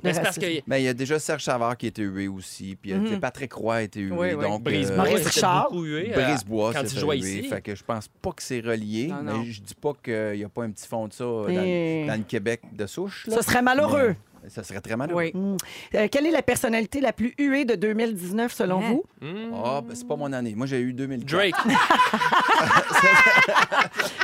[0.03, 0.45] Mais c'est parce que...
[0.67, 2.97] Mais il y a déjà Serge Savard qui a été hué aussi, puis il y
[2.97, 3.19] a- Mhm.
[3.21, 4.11] Patrick Roy a été hué.
[4.11, 4.43] Oui, oui.
[4.43, 5.69] Donc, Brisebois, euh, Richard.
[5.69, 6.11] beaucoup hué.
[6.13, 7.39] euh, Brisebois, quand il jouait huer.
[7.39, 7.47] ici.
[7.47, 9.37] Fait que je pense pas que c'est relié, Non, non.
[9.37, 12.05] mais je dis pas qu'il n'y a pas un petit fond de ça dans, Et-
[12.05, 13.27] dans le Québec de souche.
[13.27, 13.35] là.
[13.35, 14.09] Ça serait malheureux.
[14.09, 14.15] Mais
[14.49, 15.23] ça serait très malheureux.
[15.23, 15.31] Oui.
[15.33, 15.57] Mm.
[15.95, 18.89] Euh, quelle est la personnalité la plus huée de 2019 selon Hein?
[18.91, 19.03] vous?
[19.21, 19.53] Hmm.
[19.63, 20.53] Ah, ben, c'est pas mon année.
[20.55, 21.25] Moi, j'ai eu 2000.
[21.25, 21.55] Drake.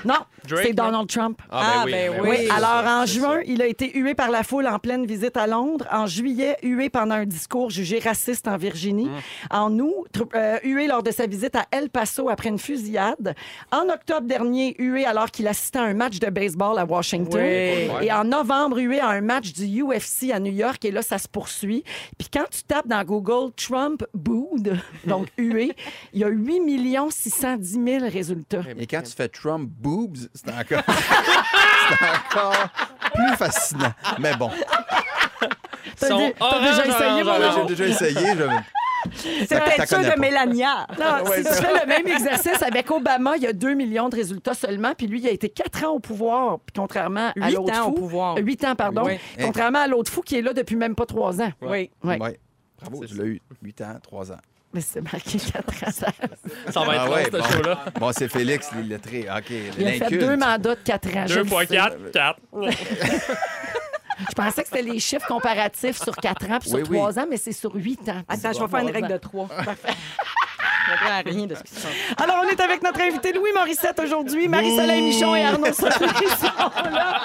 [0.06, 0.16] Non,
[0.48, 0.86] Drake, c'est non?
[0.86, 1.42] Donald Trump.
[1.52, 2.30] Ah, ben oui.
[2.30, 3.42] Oui, c'est alors ça, en c'est juin, ça.
[3.46, 5.86] il a été hué par la foule en pleine visite à Londres.
[5.92, 9.08] En juillet, hué pendant un discours jugé raciste en Virginie.
[9.08, 9.12] Mmh.
[9.52, 13.36] En août, tr- euh, hué lors de sa visite à El Paso après une fusillade.
[13.74, 17.42] En octobre dernier, hué alors qu'il assistait à un match de baseball à Washington.
[17.42, 18.06] Oui.
[18.08, 20.84] Et en novembre, hué à un match du UFC à New York.
[20.86, 21.84] Et là, ça se poursuit.
[22.18, 25.74] Puis quand tu tapes dans Google Trump booed, donc hué,
[26.14, 26.60] il y a 8
[27.12, 28.62] 610 000 résultats.
[28.78, 30.84] Et quand tu fais Trump boobs, c'est encore,
[33.14, 33.94] plus fascinant.
[34.20, 34.52] Mais bon,
[36.00, 38.36] T'as déjà essayé, mon j'ai déjà essayé.
[38.36, 38.79] je-
[39.16, 40.20] Sûr connais de.
[40.20, 40.88] Mélania.
[41.00, 44.16] Non, si tu fais le même exercice avec Obama, il y a 2 millions de
[44.16, 47.56] résultats seulement, puis lui, il a été 4 ans au pouvoir, puis contrairement à Huit
[47.56, 47.90] l'autre ans fou.
[47.90, 48.38] au pouvoir.
[48.38, 49.04] 8 ans, pardon.
[49.06, 49.18] Oui.
[49.42, 51.52] Contrairement à l'autre fou qui est là depuis même pas 3 ans.
[51.62, 51.90] Oui.
[52.04, 52.16] Oui.
[52.18, 52.40] Ouais.
[52.82, 53.22] Bravo, tu ça.
[53.22, 53.42] l'as eu.
[53.62, 54.38] 8 ans, 3 ans.
[54.72, 55.92] Mais c'est marqué 4 ans.
[55.92, 56.08] ça-
[56.72, 57.44] Ça va être Ah long, ouais, ce bon.
[57.44, 57.86] show-là.
[58.00, 59.26] Bon, c'est Félix, l'illettré.
[59.36, 61.24] OK, Il a fait deux mandats de 4 ans.
[61.26, 61.76] je 2 le fois sais.
[61.76, 62.40] 4, 4.
[64.28, 66.98] Je pensais que c'était les chiffres comparatifs sur 4 ans puis sur Oui, oui.
[66.98, 68.22] 3 ans, mais c'est sur 8 ans.
[68.28, 69.48] Attends, je vais faire une règle de trois.
[70.86, 71.92] Je comprends rien de ce qui se passe.
[72.18, 76.90] Alors, on est avec notre invité Louis Morissette aujourd'hui, Marie-Soleil Michon et Arnaud Soli sont
[76.92, 77.22] là.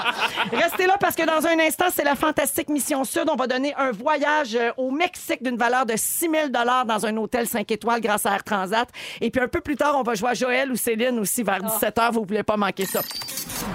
[0.52, 3.24] Restez là parce que dans un instant, c'est la fantastique Mission Sud.
[3.30, 7.16] On va donner un voyage euh, au Mexique d'une valeur de 6 000 dans un
[7.16, 8.88] hôtel 5 étoiles grâce à Air Transat.
[9.20, 11.62] Et puis un peu plus tard, on va jouer à Joël ou Céline aussi vers
[11.62, 12.12] 17 h.
[12.12, 13.00] Vous ne voulez pas manquer ça.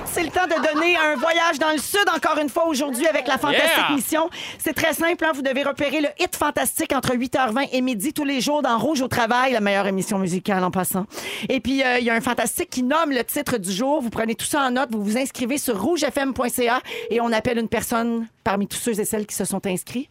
[0.05, 3.27] C'est le temps de donner un voyage dans le sud, encore une fois, aujourd'hui, avec
[3.27, 3.95] la fantastique Yeah!
[3.95, 4.29] mission.
[4.57, 5.23] C'est très simple.
[5.23, 5.31] hein.
[5.33, 9.01] Vous devez repérer le hit fantastique entre 8h20 et midi tous les jours dans Rouge
[9.01, 11.05] au travail, la meilleure émission musicale en passant.
[11.47, 14.01] Et puis, euh, il y a un fantastique qui nomme le titre du jour.
[14.01, 17.69] Vous prenez tout ça en note, vous vous inscrivez sur rougefm.ca et on appelle une
[17.69, 20.09] personne parmi tous ceux et celles qui se sont inscrits.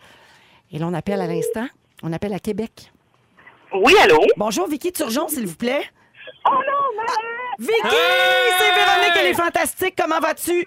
[0.71, 1.67] Et là, on appelle à l'instant.
[2.03, 2.93] On appelle à Québec.
[3.73, 4.19] Oui, allô?
[4.37, 5.83] Bonjour, Vicky Turgeon, s'il vous plaît.
[6.47, 7.13] Oh non, maman!
[7.59, 7.73] Vicky!
[7.87, 8.53] Hey!
[8.59, 9.95] C'est Véronique, elle est fantastique.
[9.97, 10.67] Comment vas-tu?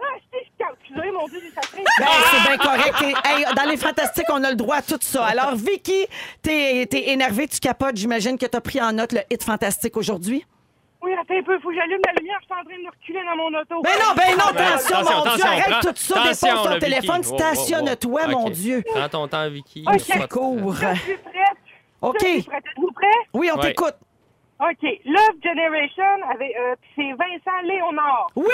[0.00, 1.40] Ah, je t'ai calculé, mon Dieu.
[1.54, 3.16] Ben, c'est bien correct.
[3.24, 5.24] Hey, dans les fantastiques, on a le droit à tout ça.
[5.26, 6.06] Alors, Vicky,
[6.42, 7.96] t'es es énervée, tu capotes.
[7.96, 10.44] J'imagine que t'as pris en note le hit fantastique aujourd'hui.
[11.02, 12.90] Oui, attends un peu, faut que j'allume la lumière, je suis en train de me
[12.90, 13.82] reculer dans mon auto.
[13.82, 16.62] Ben non, ben non, Ben, attention, attention, mon Dieu, attention, arrête prends- tout ça, dépose
[16.64, 18.48] ton là, téléphone, stationne-toi, mon.
[18.50, 18.82] Dieu.
[18.86, 19.84] Prends ton temps, Vicky.
[19.86, 20.28] Ok.
[20.30, 20.74] Cours.
[20.74, 21.58] Je suis prête.
[22.00, 22.16] OK.
[22.22, 22.64] Je suis prête.
[22.66, 23.06] Êtes-vous prêts?
[23.34, 23.68] Oui, on Ouais.
[23.68, 23.94] t'écoute.
[24.70, 25.00] OK.
[25.04, 28.28] Love Generation, avec, euh, puis c'est Vincent Léonard.
[28.36, 28.46] Oui!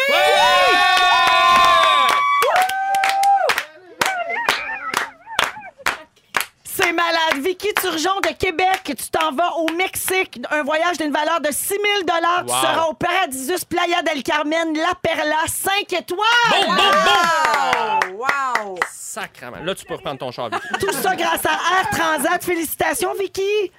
[6.65, 7.43] C'est malade.
[7.43, 10.41] Vicky Turgeon de Québec, tu t'en vas au Mexique.
[10.51, 12.49] Un voyage d'une valeur de 6 000 Tu Wow.
[12.49, 16.19] seras au Paradisus Playa del Carmen, La Perla, 5 étoiles.
[16.51, 18.17] Boum, boum, boum!
[18.21, 18.79] Wow!
[18.91, 19.59] Sacrement.
[19.65, 20.69] Là, tu peux reprendre ton char, Vicky.
[20.87, 22.43] Tout ça grâce à Air Transat.
[22.45, 23.73] Félicitations, Vicky.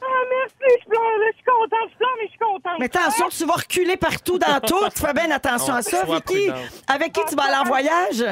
[0.00, 2.78] Ah, merci, je pleure, là, je suis contente, je pleure, mais je suis contente.
[2.78, 4.90] Mais attention, tu vas reculer partout dans tout.
[4.94, 6.50] Fais bien attention à ça, Vicky.
[6.86, 8.24] Avec qui tu vas aller en voyage?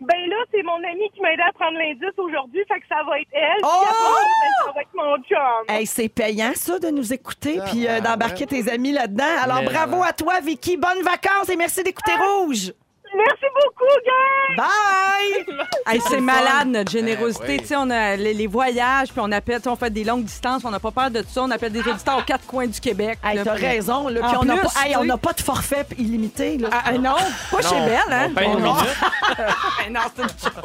[0.00, 3.02] Ben là, c'est mon amie qui m'a aidé à prendre l'indice aujourd'hui, fait que ça
[3.04, 3.64] va être elle.
[3.64, 3.66] Oh!
[3.80, 5.64] Puis après, ben, ça va être mon chum.
[5.76, 9.24] Hey, c'est payant, ça, de nous écouter Ah, puis euh, ouais, d'embarquer tes amis là-dedans.
[9.42, 10.76] Alors, Mais, bravo à toi, Vicky.
[10.76, 12.72] Bonnes vacances et merci d'écouter Rouge.
[13.16, 14.56] Merci beaucoup, gars!
[14.56, 15.56] Bye!
[15.86, 17.44] Hey, c'est malade, notre générosité.
[17.48, 17.60] Eh oui.
[17.60, 20.04] Tu sais, on a les, les voyages, puis on appelle, tu sais, on fait des
[20.04, 21.42] longues distances, on n'a pas peur de tout ça.
[21.42, 23.18] On appelle des auditeurs aux quatre coins du Québec.
[23.24, 24.08] Hey, là, t'as puis- raison.
[24.08, 25.86] Là, En puis on n'a plus, pas, hey, tu on sais- n'a pas de forfait
[25.96, 26.58] illimité.
[26.58, 26.68] Là.
[26.72, 27.16] Ah, ah, non,
[27.50, 28.26] pas chez Belle, hein?
[28.30, 28.74] On paye nos non.
[28.74, 28.84] Ben
[30.16, 30.62] c'est une chose.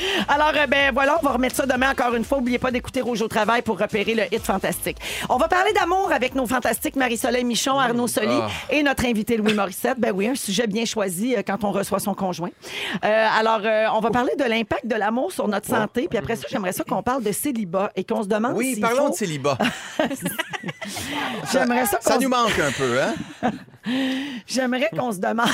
[0.28, 2.38] Alors, euh, ben voilà, on va remettre ça demain encore une fois.
[2.38, 4.96] N'oubliez pas d'écouter Rouge au travail pour repérer le hit fantastique.
[5.28, 8.48] On va parler d'amour avec nos fantastiques Marie-Soleil Michon, Arnaud Soli Ah.
[8.70, 9.98] et notre invité Louis Morissette.
[9.98, 12.50] Ben oui, un sujet bien choisi euh, quand on reçoit son conjoint.
[13.04, 16.06] Euh, alors, euh, on va parler de l'impact de l'amour sur notre santé.
[16.08, 19.06] Puis après ça, j'aimerais ça qu'on parle de célibat et qu'on se demande Oui, parlons
[19.06, 19.58] faut- de célibat.
[21.52, 23.14] J'aimerais ça Ça qu'on nous manque un peu, hein?
[24.46, 25.48] J'aimerais qu'on se demande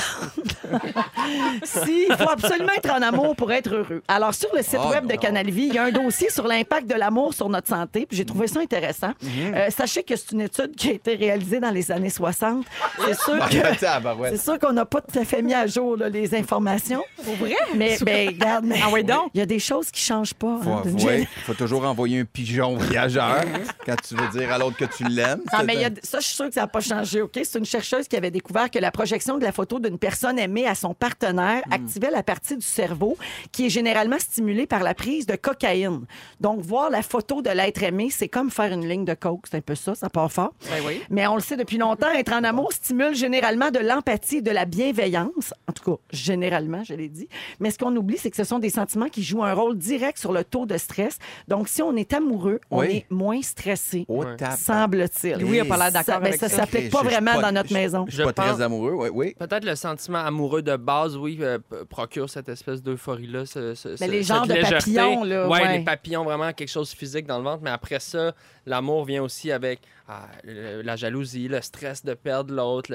[1.63, 4.03] s'il faut absolument être en amour pour être heureux.
[4.07, 5.15] Alors, sur le site Oh web de.
[5.19, 8.05] Canal Vie, il y a un dossier sur l'impact de l'amour sur notre santé.
[8.05, 9.11] Puis j'ai trouvé ça intéressant.
[9.21, 9.53] Mhm.
[9.55, 12.65] Euh, sachez que c'est une étude qui a été réalisée dans les années 60.
[13.05, 14.35] C'est sûr Ah, tabarouette.
[14.37, 17.03] C'est sûr qu'on n'a pas tout à fait mis à jour là, les informations.
[17.23, 17.55] Pour vrai?
[17.75, 19.29] Mais ben, regarde, mais Ah oui, donc?
[19.33, 20.59] il y a des choses qui changent pas.
[20.63, 23.43] hein, Faut, ouais, toujours envoyer un pigeon voyageur
[23.85, 25.41] quand tu veux dire à l'autre que tu l'aimes.
[25.51, 27.21] Ah, C'est- mais il y a- ça, je suis sûre que ça n'a pas changé,
[27.21, 27.39] OK?
[27.43, 30.67] C'est une chercheuse qui avait découvert que la projection de la photo d'une personne aimée
[30.67, 31.73] à son partenaire Hmm.
[31.73, 33.17] activait la partie du cerveau
[33.51, 36.05] qui est généralement stimulée par la prise de cocaïne.
[36.39, 39.45] Donc, voir la photo de l'être aimé, c'est comme faire une ligne de coke.
[39.49, 40.53] C'est un peu ça, ça part fort.
[40.69, 41.01] Ben oui.
[41.09, 44.51] Mais on le sait depuis longtemps, être en amour stimule généralement de l'empathie et de
[44.51, 45.53] la bienveillance.
[45.67, 47.27] En tout cas, généralement, je l'ai dit.
[47.59, 50.17] Mais ce qu'on oublie, c'est que ce sont des sentiments qui jouent un rôle direct
[50.17, 51.17] sur le taux de stress.
[51.47, 52.87] Donc, si on est amoureux, on Oui.
[52.97, 54.05] est moins stressé.
[54.07, 54.23] Oh.
[54.57, 55.37] Semble-t-il.
[55.39, 56.57] Louis a pas l'air d'accord Ça, ben, avec ça ça.
[56.57, 58.05] s'applique pas vraiment pas- dans notre je- maison.
[58.07, 59.09] Je suis pas pense- très amoureux, oui.
[59.13, 59.35] oui.
[59.39, 63.45] Peut-être le sentiment amoureux de base, oui, euh, procure cette espèce d'euphorie-là.
[63.45, 65.77] ce- ce- ce- les genres de papillons, là, Ouais, ouais.
[65.77, 67.61] les papillons, vraiment quelque chose de physique dans le ventre.
[67.63, 68.33] Mais après ça,
[68.65, 69.79] l'amour vient aussi avec
[70.11, 72.91] ah, le- la jalousie, le stress de perdre l'autre,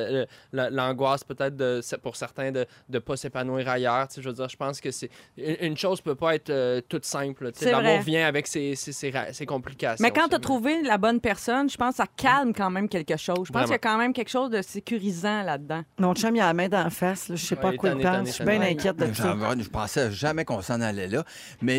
[0.53, 4.09] l'angoisse peut-être de, pour certains de ne pas s'épanouir ailleurs.
[4.09, 6.51] Tu sais, je veux dire, je pense que c'est une une chose peut pas être
[6.51, 7.53] euh, toute simple.
[7.53, 7.65] tu sais.
[7.67, 10.03] C'est L'amour vient avec ses, ses- ses ra- ses complications.
[10.03, 12.89] Mais quand tu as trouvé la bonne personne, je pense que ça calme quand même
[12.89, 13.47] quelque chose.
[13.47, 15.83] Je pense qu'il y a quand même quelque chose de sécurisant là-dedans.
[15.99, 17.29] Mon chum, il a la main d'en face.
[17.29, 17.37] là.
[17.37, 18.29] Je sais pas Ouais, à quoi il pense.
[18.29, 19.37] Je suis bien inquiète de ça.
[19.59, 21.25] Je pensais jamais qu'on s'en allait là.
[21.63, 21.79] Mais,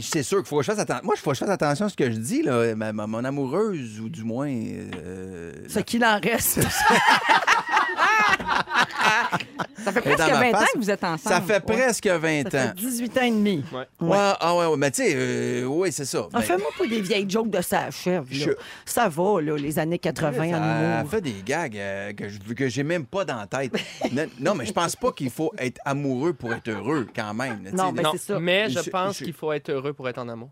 [0.00, 1.04] c'est sûr qu'il faut que je fasse attention.
[1.04, 2.42] Moi, il faut que je fasse attention à ce que je dis.
[2.42, 2.74] Là.
[2.74, 4.39] Ma, ma- mon amoureuse, ou du moins.
[4.48, 6.60] Euh, Ce qu'il en reste.
[9.82, 10.72] Ça fait presque dans ma 20 ans face.
[10.72, 11.34] que vous êtes ensemble.
[11.36, 12.72] ça fait presque 20 Ça fait ans.
[12.76, 13.64] 18 ans et demi.
[13.72, 13.86] Ouais.
[14.00, 16.26] Ouais, ah ouais, ouais, mais tu sais, euh, oui, c'est ça.
[16.32, 18.26] Ah, Ben, Fais-moi pas des vieilles jokes de sa chèvre.
[18.30, 18.36] là.
[18.38, 18.50] Je-
[18.84, 21.10] Ça va, là, les années 80 en Elle humour.
[21.10, 23.72] fait des gags euh, que, j'ai même pas dans la tête.
[24.12, 27.62] non, non, mais je pense pas qu'il faut être amoureux pour être heureux, quand même.
[27.72, 28.38] Non, ben, Non, c'est ça.
[28.38, 30.50] mais je, Je- pense je- qu'il faut être heureux pour être en amour.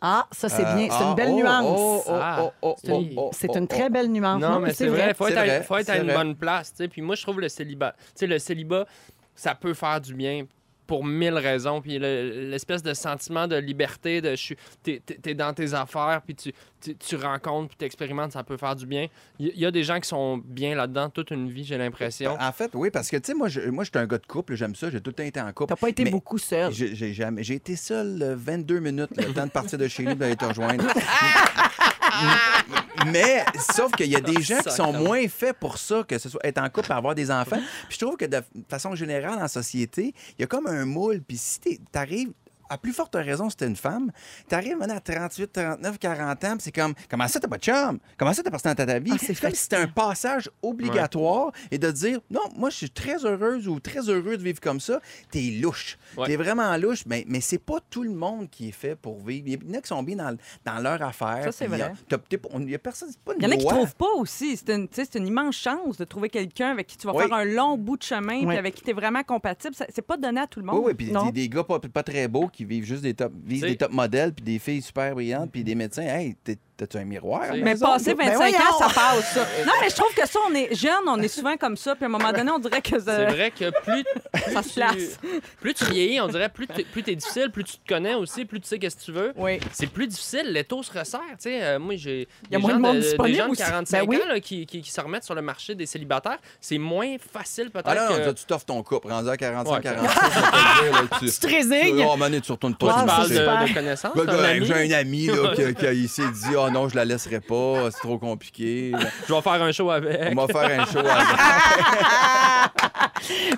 [0.00, 0.88] Ah, ça, c'est Euh, bien.
[0.90, 1.78] C'est ah, une belle oh, nuance.
[1.78, 2.76] oh, oh, Ah, oh,
[3.16, 4.40] oh, C'est une, très belle nuance.
[4.40, 6.14] Non, mais c'est vrai, il faut être, à, vrai, faut être à c'est une vrai.
[6.14, 6.70] bonne place.
[6.70, 6.88] tu sais.
[6.88, 7.92] Puis moi, je trouve le célibat.
[7.98, 8.86] Tu sais, le célibat,
[9.34, 10.44] ça peut faire du bien
[10.86, 11.80] pour mille raisons.
[11.80, 15.74] Puis le- l'espèce de sentiment de liberté, de je suis, t'es, t'es- t'es dans tes
[15.74, 19.06] affaires, puis tu, tu, tu rencontres, puis tu expérimentes, ça peut faire du bien.
[19.38, 22.36] Il y, a des gens qui sont bien là-dedans toute une vie, j'ai l'impression.
[22.40, 24.54] En fait, oui, parce que, tu sais, moi, je, moi, j'étais un gars de couple,
[24.54, 25.68] j'aime ça, j'ai tout le temps été en couple.
[25.74, 26.72] T'as pas été Mais beaucoup seul.
[26.72, 30.14] J'ai jamais, j'ai été seul euh, 22 minutes, le temps de partir de chez nous,
[30.14, 30.84] d'aller te rejoindre.
[33.06, 36.28] Mais, sauf qu'il y a des gens qui sont moins faits pour ça, que ce
[36.28, 37.60] soit être en couple et avoir des enfants.
[37.88, 41.20] Puis je trouve que de façon générale, en société, il y a comme un moule.
[41.26, 42.32] Puis si t'arrives
[42.68, 44.10] à plus forte raison, t'es une femme,
[44.48, 47.98] t'arrives maintenant à 38, 39, 40 ans, c'est comme, comment ça, t'as pas de chum?
[48.16, 49.12] Comment ça, t'as personne dans ta vie?
[49.14, 52.90] Ah, c'est comme si c'était un passage obligatoire et de dire, non, moi, je suis
[52.90, 55.00] très heureuse ou très heureux de vivre comme ça.
[55.30, 55.98] T'es louche.
[56.16, 56.26] Ouais.
[56.26, 59.44] T'es vraiment louche, mais, mais c'est pas tout le monde qui est fait pour vivre.
[59.46, 61.44] Il y en a qui sont bien dans, dans leur affaire.
[61.44, 61.92] Ça, c'est vrai.
[62.08, 62.16] t'es
[62.60, 64.56] Il y a personne, pas une Il y en a qui trouvent pas aussi.
[64.56, 67.24] C'est une, une immense chance de trouver quelqu'un avec qui tu vas Oui.
[67.24, 69.74] faire un long bout de chemin puis avec qui tu es vraiment compatible.
[69.74, 70.76] C'est pas donné à tout le monde.
[70.78, 73.68] Oui, oui, puis des gars pas, pas très beaux qui vivent juste des top, T'sais-
[73.70, 76.02] des top modèles, puis des filles super brillantes, puis des médecins.
[76.02, 77.42] Hey, t'es- t'as-tu un miroir?
[77.42, 77.86] à la T'sais- Mais maison?
[77.86, 78.78] passer Ben 25 ans, voyons!
[78.78, 79.40] ça passe, ça.
[79.66, 82.04] Non, mais je trouve que ça, on est jeune, on est souvent comme ça, puis
[82.04, 84.04] à un moment donné, on dirait que ça, C'est vrai que plus,
[84.52, 84.94] ça se place.
[85.20, 88.14] tu, plus tu vieillis, on dirait, plus t'es, plus t'es difficile, plus tu te connais
[88.14, 89.32] aussi, plus tu sais qu'est-ce que tu veux.
[89.36, 89.58] Oui.
[89.72, 91.20] C'est plus difficile, les taux se resserrent.
[91.30, 93.38] Tu sais, euh, moi, j'ai Il y a des moins gens de monde des disponible
[93.38, 93.62] gens de aussi.
[93.62, 94.16] 45 Ben oui.
[94.22, 96.38] ans là, qui, qui- qui se remettent sur le marché des célibataires.
[96.60, 98.24] C'est moins facile peut-être Ah non, non, que...
[98.24, 99.08] toi, tu t'offres ton couple.
[99.08, 99.80] Rendu à 45, Ouais.
[99.82, 101.26] 46, ça fait dire, là, tu...
[101.30, 102.06] Tu te résignes.
[102.08, 103.00] Oh, mané, tu retournes Toi, pas.
[103.00, 103.68] tu tu Ah, parles super.
[103.68, 104.66] de, connaissances, Ben, t'as ben, ami?
[104.66, 107.90] J'ai un ami là, qui, qui- il s'est dit Oh non, je la laisserai pas,
[107.92, 108.92] c'est trop compliqué.
[109.28, 110.36] Je vais faire un show avec.
[110.36, 111.10] On va faire un show avec.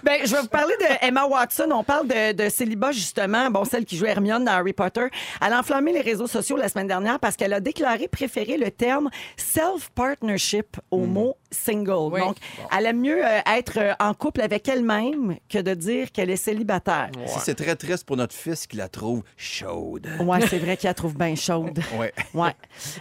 [0.02, 1.68] Ben, je vais vous parler de Emma Watson.
[1.72, 3.50] On parle de, de célibat, justement.
[3.50, 5.06] Bon, celle qui joue Hermione dans Harry Potter.
[5.44, 8.70] Elle a enflammé les réseaux sociaux la semaine dernière parce qu'elle a déclaré préférer le
[8.70, 12.12] terme self-partnership au mot single.
[12.12, 12.20] Oui.
[12.20, 12.36] Donc,
[12.76, 16.36] elle aime mieux euh, être euh, en couple avec elle-même que de dire qu'elle est
[16.36, 17.10] célibataire.
[17.26, 20.08] Si c'est très triste pour notre fils qui la trouve chaude.
[20.20, 21.80] Ouais, c'est vrai qu'elle la trouve bien chaude.
[21.98, 22.12] Ouais.
[22.34, 22.54] Ouais.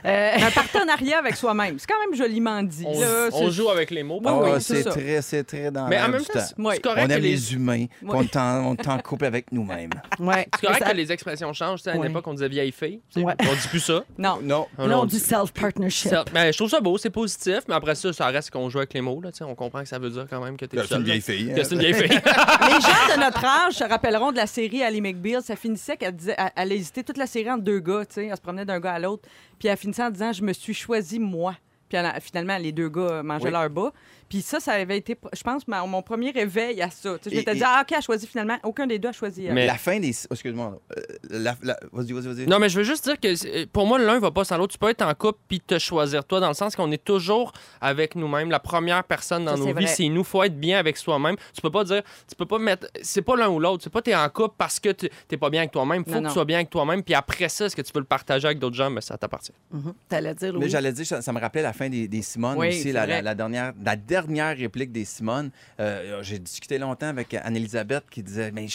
[0.05, 1.77] Euh, Un partenariat avec soi-même.
[1.79, 2.83] C'est quand même joliment dit.
[2.85, 3.29] On, là.
[3.33, 4.21] on joue avec les mots.
[4.25, 6.45] Ah, oui, c'est très, c'est très dans Mais en même temps, temps.
[6.57, 6.75] Oui.
[6.75, 7.31] C'est correct On que aime les...
[7.31, 9.89] les humains, on est en- couple avec nous-mêmes.
[10.19, 10.47] Ouais.
[10.59, 11.85] C'est correct Ça- que les expressions changent.
[11.87, 12.09] À une Ouais.
[12.09, 12.99] époque, on disait vieille fille.
[13.15, 13.33] Ouais.
[13.39, 14.03] On dit plus ça.
[14.17, 14.39] Non.
[14.41, 14.67] Non.
[14.77, 16.09] Là, on dit self-partnership.
[16.11, 18.79] Ça- mais je trouve ça beau, c'est positif, mais après ça, ça reste qu'on joue
[18.79, 19.21] avec les mots.
[19.21, 20.99] Là, on comprend que ça veut dire quand même que t'es C'est seul.
[20.99, 21.53] une vieille fille.
[21.53, 22.07] Que c'est une vieille fille.
[22.09, 25.41] Les gens de notre âge se rappelleront de la série Ali McBeal.
[25.41, 28.03] Ça finissait qu'elle elle, elle hésitait toute la série entre deux gars.
[28.15, 29.27] Elle se promenait d'un gars à l'autre.
[29.59, 31.55] Puis elle finissait en disant Je me suis choisi moi.
[31.89, 33.51] Puis finalement, les deux gars mangeaient Oui.
[33.51, 33.91] leur bas.
[34.29, 37.17] Puis ça, ça avait été, je pense, ma- mon premier réveil à ça.
[37.17, 38.57] Tu sais, je Et- m'étais dit et- Ah, OK, elle a choisi finalement.
[38.63, 39.45] Aucun des deux a choisi.
[39.45, 39.53] elle.
[39.53, 40.11] Mais- La fin des.
[40.29, 40.79] oh, Excuse-moi.
[40.97, 42.47] euh, la- la- Vas-y, vas-y, vas-y.
[42.47, 44.73] Non, mais je veux juste dire que c'est- pour moi, l'un va pas sans l'autre.
[44.73, 47.51] Tu peux être en couple puis te choisir toi, dans le sens qu'on est toujours
[47.81, 48.49] avec nous-mêmes.
[48.51, 49.93] La première personne dans Ça, nos c'est vies, vrai.
[49.95, 50.23] c'est nous.
[50.23, 51.35] faut être bien avec soi-même.
[51.53, 52.87] Tu peux pas dire, tu peux pas mettre.
[53.01, 53.83] C'est pas l'un ou l'autre.
[53.83, 56.03] C'est pas t'es en couple parce que tu- t'es pas bien avec toi-même.
[56.03, 56.29] Faut Non, que non.
[56.29, 57.01] tu sois bien avec toi-même.
[57.03, 58.89] Puis après ça, est-ce que tu veux le partager avec d'autres gens?
[58.89, 59.53] Mais ça t'appartient.
[59.71, 59.93] Mhm.
[60.09, 60.69] T'allais dire, Mais Louis?
[60.69, 63.05] j'allais dire, ça, ça me rappelait la fin des, des Simone Oui, aussi, c'est la,
[63.05, 63.15] vrai.
[63.17, 65.51] la- la dernière, la dernière réplique des Simone.
[65.79, 68.67] Euh, J'ai discuté longtemps avec Anne-Elisabeth qui disait Mais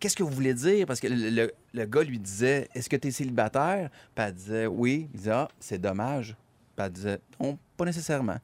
[0.00, 0.86] qu'est-ce que vous voulez dire?
[0.86, 3.90] Parce que le, le- le gars lui disait Est-ce que tu es célibataire?
[4.14, 5.08] Puis elle disait Oui.
[5.12, 6.36] Il disait Ah, c'est dommage.
[6.76, 8.38] Puis elle disait Non, pas nécessairement.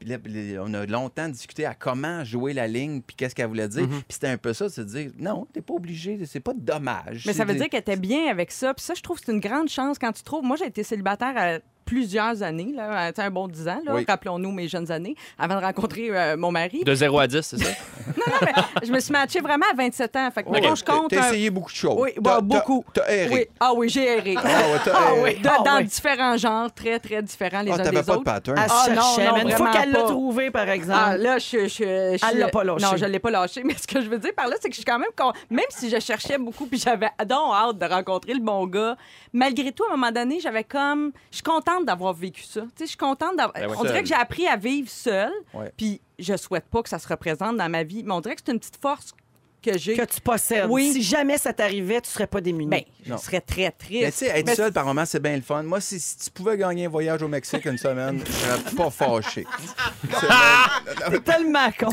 [0.00, 3.46] Puis là, puis on a longtemps discuté à comment jouer la ligne, puis qu'est-ce qu'elle
[3.46, 3.86] voulait dire.
[3.88, 7.24] Puis c'était un peu ça, c'est de dire non, t'es pas obligé, c'est pas dommage.
[7.26, 8.74] Mais ça veut de- dire qu'elle était bien avec ça.
[8.74, 10.44] Puis ça, je trouve que c'est une grande chance quand tu trouves.
[10.44, 14.04] Moi, j'ai été célibataire à plusieurs années, là, sais, un bon 10 ans, là, Oui.
[14.08, 16.82] rappelons-nous mes jeunes années, avant de rencontrer euh, mon mari.
[16.84, 17.70] De 0 à 10, c'est ça?
[18.82, 20.30] Je me suis matchée vraiment à 27 ans.
[20.34, 20.62] Fait que Ok.
[20.62, 21.10] moi, je compte.
[21.10, 21.96] T'as essayé beaucoup de choses.
[21.98, 22.84] Oui, bah, beaucoup.
[22.92, 23.34] T'as erré.
[23.34, 23.46] Oui.
[23.60, 24.34] Ah oui, j'ai erré.
[24.38, 25.22] Ah ouais, t'as Ah erré.
[25.36, 25.40] oui.
[25.42, 28.10] De- Ah dans différents genres, très, très différents les Ah, uns t'avais des pas de
[28.12, 28.24] autres.
[28.24, 28.58] pattern.
[28.58, 31.00] Elle se Ah, non, cherchait, non, mais une fois qu'elle l'a trouvé, par exemple.
[31.02, 32.84] Ah, là, je, je, je- Elle l'a pas lâché.
[32.84, 33.62] Non, je l'ai pas lâché.
[33.64, 35.08] Mais ce que je veux dire par là, c'est que je suis quand même.
[35.16, 38.96] con- Même si je cherchais beaucoup puis j'avais donc hâte de rencontrer le bon gars,
[39.32, 41.12] malgré tout, à un moment donné, j'avais comme.
[41.30, 42.60] Je suis contente d'avoir vécu ça.
[42.60, 43.52] Tu sais, je suis contente d'avoir.
[43.54, 43.76] Ben ouais.
[43.78, 45.32] on dirait que j'ai appris à vivre seule.
[45.52, 45.72] Ouais.
[45.76, 48.02] Puis je souhaite pas que ça se représente dans ma vie.
[48.04, 49.14] Mais on dirait que c'est une petite force
[49.62, 49.96] que j'ai.
[49.96, 50.66] que tu possèdes.
[50.68, 50.92] Oui.
[50.92, 52.70] Si jamais ça t'arrivait, tu serais pas démuni.
[52.70, 54.02] Ben, je serais très triste.
[54.02, 55.62] Mais tu sais, être Mais seul par moment, c'est bien le fun.
[55.62, 58.90] Moi, si, si tu pouvais gagner un voyage au Mexique une semaine, je serais pas
[58.90, 59.46] fâché.
[61.10, 61.88] C'est tellement con.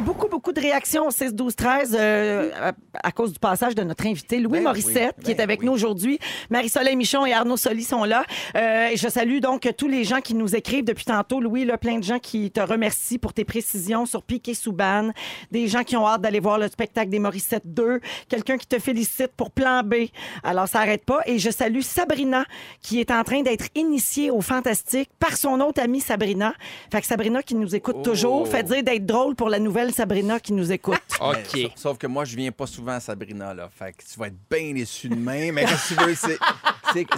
[0.00, 3.82] Beaucoup, beaucoup de réactions au 6, 12, 13 euh, à, à cause du passage de
[3.82, 5.66] notre invité Louis Ben Morissette, oui, qui est ben avec oui.
[5.66, 6.18] nous aujourd'hui.
[6.50, 8.24] Marie-Soleil Michon et Arnaud Soli sont là.
[8.56, 11.40] Euh, je salue donc tous les gens qui nous écrivent depuis tantôt.
[11.40, 15.10] Louis, là, plein de gens qui te remercient pour tes précisions sur Piquet Souban.
[15.50, 18.00] Des gens qui ont hâte d'aller voir le spectacle des Morissette 2.
[18.28, 19.94] Quelqu'un qui te félicite pour Plan B.
[20.42, 21.20] Alors, ça n'arrête pas.
[21.26, 22.44] Et je salue Sabrina,
[22.80, 26.54] qui est en train d'être initiée au fantastique par son autre amie Sabrina.
[26.92, 28.02] Fait que Sabrina qui nous écoute Oh.
[28.02, 31.00] toujours, fait dire d'être drôle pour la nouvelle Sabrina qui nous écoute.
[31.20, 31.36] OK.
[31.54, 33.68] Mais, sauf, sauf que moi, je viens pas souvent à Sabrina, là.
[33.76, 35.50] Fait que tu vas être bien déçu demain.
[35.52, 36.38] Mais que tu veux, c'est,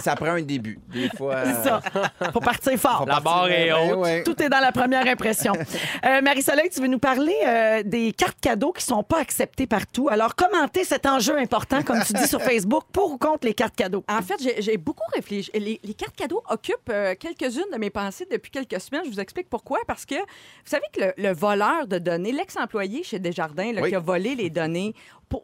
[0.01, 0.79] ça prend un début.
[0.87, 1.43] Des fois.
[1.45, 1.81] C'est ça.
[2.33, 3.05] Faut partir fort.
[3.07, 3.97] La barre est haute.
[3.97, 4.23] ouais.
[4.23, 5.53] Tout est dans la première impression.
[6.05, 10.07] Euh, Marie-Soleil, tu veux nous parler euh, des cartes cadeaux qui sont pas acceptées partout.
[10.09, 13.75] Alors, commentez cet enjeu important, comme tu dis sur Facebook, pour ou contre les cartes
[13.75, 14.03] cadeaux.
[14.09, 15.51] En fait, j'ai- j'ai beaucoup réfléchi.
[15.53, 19.01] Les, les cartes cadeaux occupent euh, quelques-unes de mes pensées depuis quelques semaines.
[19.05, 19.79] Je vous explique pourquoi.
[19.87, 20.21] Parce que vous
[20.65, 23.89] savez que le, le voleur de données, l'ex-employé chez Desjardins, là, Oui.
[23.89, 24.93] qui a volé les données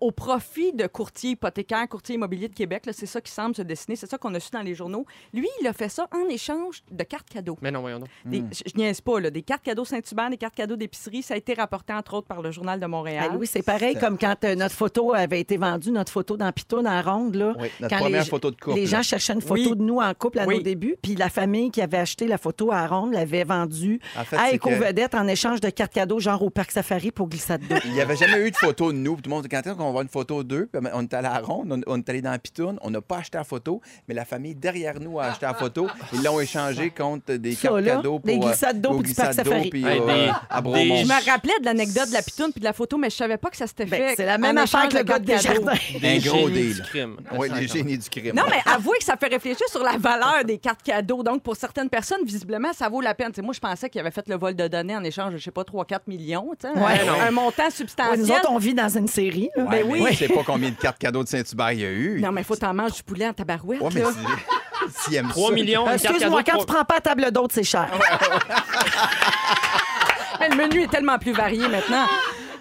[0.02, 3.96] au profit de courtiers hypothécaires, courtiers immobiliers de Québec, c'est ça qui semble se dessiner,
[3.96, 5.06] c'est ça qu'on a su dans les journaux.
[5.34, 7.58] Lui, il a fait ça en échange de cartes cadeaux.
[7.62, 8.10] Mais non, voyons donc.
[8.26, 11.22] Des- je, je niaise pas, là, des cartes cadeaux Saint-Hubert, des cartes cadeaux d'épicerie.
[11.24, 13.30] Ça a été rapporté, entre autres, par le Journal de Montréal.
[13.32, 16.52] Ah oui, c'est pareil comme quand euh, notre photo avait été vendue, notre photo dans
[16.52, 17.36] Pitoune en ronde.
[17.36, 18.98] Là, Oui, notre quand première les, photo de couple, Les là.
[18.98, 19.76] gens cherchaient une photo Oui.
[19.78, 20.58] de nous en couple à Oui.
[20.58, 24.24] nos débuts, puis la famille qui avait acheté la photo à ronde l'avait vendue En
[24.24, 27.76] fait, à Éco-Vedette en échange de cartes cadeaux, genre au Parc Safari pour glissade d'eau.
[27.86, 29.16] Il n'y avait jamais eu de photo de nous.
[29.16, 30.70] Tout le monde, quand qu'on voit une photo d'eux?
[30.94, 33.02] On est allé à la ronde, on, on est allé dans la pitoune, on n'a
[33.02, 35.88] pas acheté la photo, mais la famille derrière nous a acheté la photo.
[36.14, 39.10] Ils l'ont échangé contre des Ça, cartes là, cadeaux pour des euh, glissades d'eau puis
[39.10, 39.70] du Parc Safari.
[39.70, 40.98] puis, Hey, euh, des- à des-.
[40.98, 43.38] Je me rappelais de l'anecdote de la pitoune puis de la photo, mais je savais
[43.38, 44.16] pas que ça s'était Ben, fait.
[44.18, 45.26] c'est la même affaire que le de gars de.
[45.26, 45.72] Desjardins.
[46.04, 46.76] Un gros deal.
[46.76, 47.18] du crime.
[47.38, 48.36] Oui, les génies du crime.
[48.36, 51.24] Non, mais avouez que ça fait réfléchir sur la valeur des cartes cadeaux.
[51.24, 53.32] Donc, pour certaines personnes, visiblement, ça vaut la peine.
[53.42, 55.52] Moi, je pensais qu'il avait fait le vol de données en échange de, je sais
[55.52, 56.50] pas, 3-4 millions.
[56.64, 56.70] Ouais.
[57.10, 58.20] un, un montant Ouais, substantiel.
[58.20, 59.50] nous autres, on vit dans une série.
[59.56, 59.63] là.
[59.68, 60.10] Ouais, ben mais oui.
[60.12, 62.22] Je sais pas combien de cartes cadeaux de Saint-Hubert il y a eu.
[62.22, 63.82] Non, mais il faut t'en manger du poulet en tabarouette.
[63.82, 64.10] Ouais, mais là.
[64.12, 67.64] si- s'ils aiment 3 ça- millions, Excuse-moi, quand tu prends pas à table d'hôte, c'est
[67.64, 67.90] cher.
[70.40, 72.06] Mais le menu est tellement plus varié maintenant.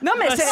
[0.02, 0.44] Non, mais c'est.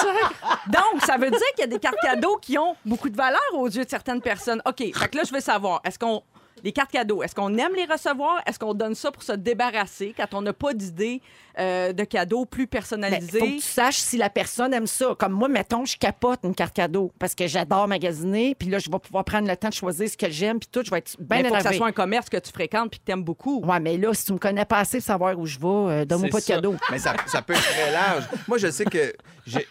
[0.68, 3.40] Donc, ça veut dire qu'il y a des cartes cadeaux qui ont beaucoup de valeur
[3.54, 4.62] aux yeux de certaines personnes.
[4.64, 6.22] OK, fait que là, je veux savoir, est-ce qu'on.
[6.64, 8.40] Les cartes cadeaux, est-ce qu'on aime les recevoir?
[8.46, 11.20] Est-ce qu'on donne ça pour se débarrasser quand on n'a pas d'idée
[11.59, 13.38] euh, de cadeaux plus Mais faut personnalisés?
[13.38, 15.14] que tu saches si la personne aime ça.
[15.18, 18.90] Comme moi, mettons, je capote une carte cadeau parce que j'adore magasiner, puis là, je
[18.90, 21.16] vais pouvoir prendre le temps de choisir ce que j'aime, puis tout, je vais être
[21.18, 23.25] bien Il faut que ça soit un commerce que tu fréquentes puis que tu aimes
[23.25, 23.61] beaucoup.
[23.64, 26.05] Ouais, mais là, si tu me connais pas assez pour savoir où je vais, euh,
[26.05, 26.55] donne-moi pas de ça.
[26.55, 26.77] cadeau.
[26.90, 28.25] Mais ça, ça peut être très large.
[28.49, 29.12] Moi, je sais que
[29.46, 29.66] j'ai,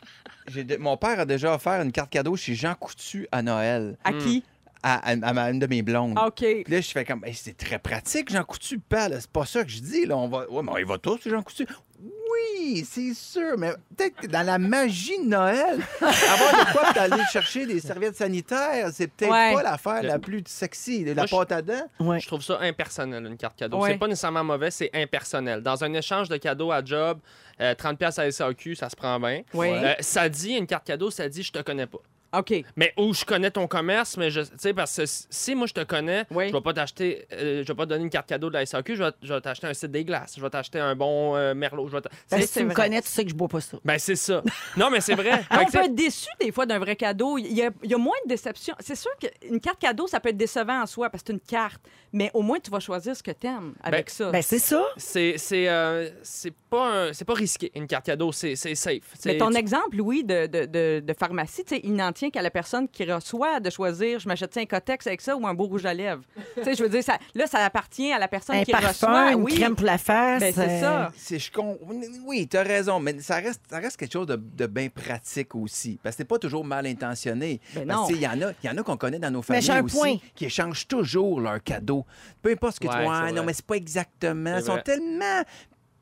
[0.79, 4.43] mon père a déjà offert une carte cadeau chez Jean Coutu à Noël, À qui?
[4.83, 6.13] À, à- une de mes blondes.
[6.17, 6.35] Ah, OK.
[6.39, 9.15] Puis là, je fais comme, Hey, c'est très pratique, Jean Coutu parle.
[9.19, 10.17] C'est pas ça que je dis, là.
[10.17, 11.67] On va, ouais, mais on y va tous, Jean Coutu.
[12.01, 17.01] Oui, c'est sûr, mais peut-être que dans la magie de Noël, avoir de quoi pour
[17.01, 19.53] aller chercher des serviettes sanitaires, c'est peut-être Ouais.
[19.53, 21.03] pas l'affaire la plus sexy.
[21.03, 21.89] La Moi, je- pâte à dents.
[21.99, 22.19] Ouais.
[22.19, 23.81] Je trouve ça impersonnel, une carte cadeau.
[23.81, 23.91] Ouais.
[23.91, 25.61] C'est pas nécessairement mauvais, c'est impersonnel.
[25.61, 27.19] Dans un échange de cadeaux à job,
[27.59, 29.41] euh, 30$ piastres à SAQ, ça se prend bien.
[29.53, 29.67] Oui.
[29.71, 31.99] Euh, ça dit, une carte cadeau, ça dit, je te connais pas.
[32.37, 32.53] OK.
[32.75, 35.73] Mais où je connais ton commerce, mais je, tu sais, parce que si moi je
[35.73, 36.49] te connais, Oui.
[36.49, 38.65] je vais pas t'acheter, euh, je vais pas te donner une carte cadeau de la
[38.65, 41.35] SAQ, je vais, je vais t'acheter un site des glaces, je vais t'acheter un bon
[41.35, 43.35] euh, merlot, je vais t'a- Ben, C'est- si tu me connais, tu sais que je
[43.35, 43.77] bois pas ça.
[43.83, 44.43] Ben c'est ça.
[44.77, 45.43] Non mais c'est vrai.
[45.51, 47.37] On peut être déçu des fois d'un vrai cadeau.
[47.37, 48.75] Il y, a, il y a moins de déception.
[48.79, 51.39] C'est sûr qu'une carte cadeau, ça peut être décevant en soi parce que c'est une
[51.39, 51.81] carte.
[52.13, 54.31] Mais au moins, tu vas choisir ce que tu aimes avec Ben, ça.
[54.31, 54.83] Ben, c'est ça.
[54.97, 59.01] c'est c'est euh, c'est pas un- c'est pas risqué une carte cadeau, c'est safe.
[59.25, 62.51] Mais ton tu- exemple, Louis, de, de, de, de pharmacie, il n'en tient qu'à la
[62.51, 65.85] personne qui reçoit de choisir je m'achète un cotex avec ça ou un beau rouge
[65.85, 66.21] à lèvres.
[66.55, 68.87] tu sais, je veux dire, ça, là, ça appartient à la personne Un qui parfum,
[68.89, 69.31] reçoit.
[69.33, 69.55] une oui.
[69.55, 70.39] crème pour la face.
[70.41, 71.11] Ben, c'est euh, ça.
[71.17, 71.77] C'est, je con-
[72.25, 75.55] Oui, tu as raison, mais ça reste, ça reste quelque chose de, de bien pratique
[75.55, 75.99] aussi.
[76.03, 77.59] Parce que c'est pas toujours mal intentionné.
[77.75, 79.71] Ben Parce il y en a, il y en a qu'on connaît dans nos familles
[79.71, 80.15] un aussi, point.
[80.35, 82.05] qui échangent toujours leurs cadeaux.
[82.41, 83.45] Peu importe ce que tu vois, c'est non, vrai.
[83.45, 84.57] mais c'est pas exactement.
[84.57, 84.83] Ils sont vrai.
[84.83, 85.43] tellement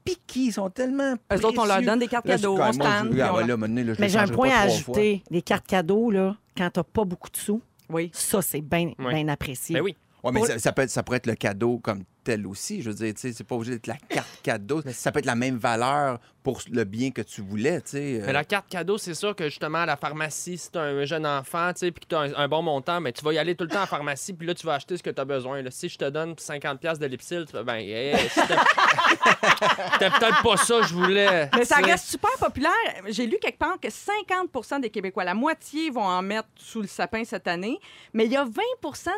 [0.07, 1.13] piqués, ils sont tellement.
[1.33, 4.27] Eux autres, on leur donne des cartes cadeaux, on puis ah, je Mais j'ai un
[4.27, 5.23] point à ajouter.
[5.29, 8.09] Les cartes cadeaux, là, quand t'as pas beaucoup de sous, Oui.
[8.13, 9.75] ça, c'est bien apprécié.
[9.75, 9.95] Ben oui.
[10.23, 12.81] Ouais, mais Pour- ça, ça peut être, ça pourrait être le cadeau comme tel aussi.
[12.81, 14.81] Je veux dire, tu sais, c'est pas obligé d'être la carte cadeau.
[14.91, 18.21] Ça peut être la même valeur pour le bien que tu voulais, tu sais.
[18.25, 21.05] Mais la carte cadeau, c'est sûr que justement, à la pharmacie, si tu as un
[21.05, 23.33] jeune enfant, tu sais, puis que tu as un, un bon montant, mais tu vas
[23.33, 25.09] y aller tout le temps à la pharmacie, puis là, tu vas acheter ce que
[25.09, 25.61] tu as besoin.
[25.61, 25.71] là.
[25.71, 30.57] Si je te donne 50$ piastres de Lipsil, tu fais, ben, hey, c'était peut-être pas
[30.57, 31.49] ça que je voulais.
[31.55, 32.71] Mais ça reste super populaire.
[33.07, 36.87] J'ai lu quelque part que 50 des Québécois, la moitié, vont en mettre sous le
[36.87, 37.79] sapin cette année,
[38.13, 38.51] mais il y a 20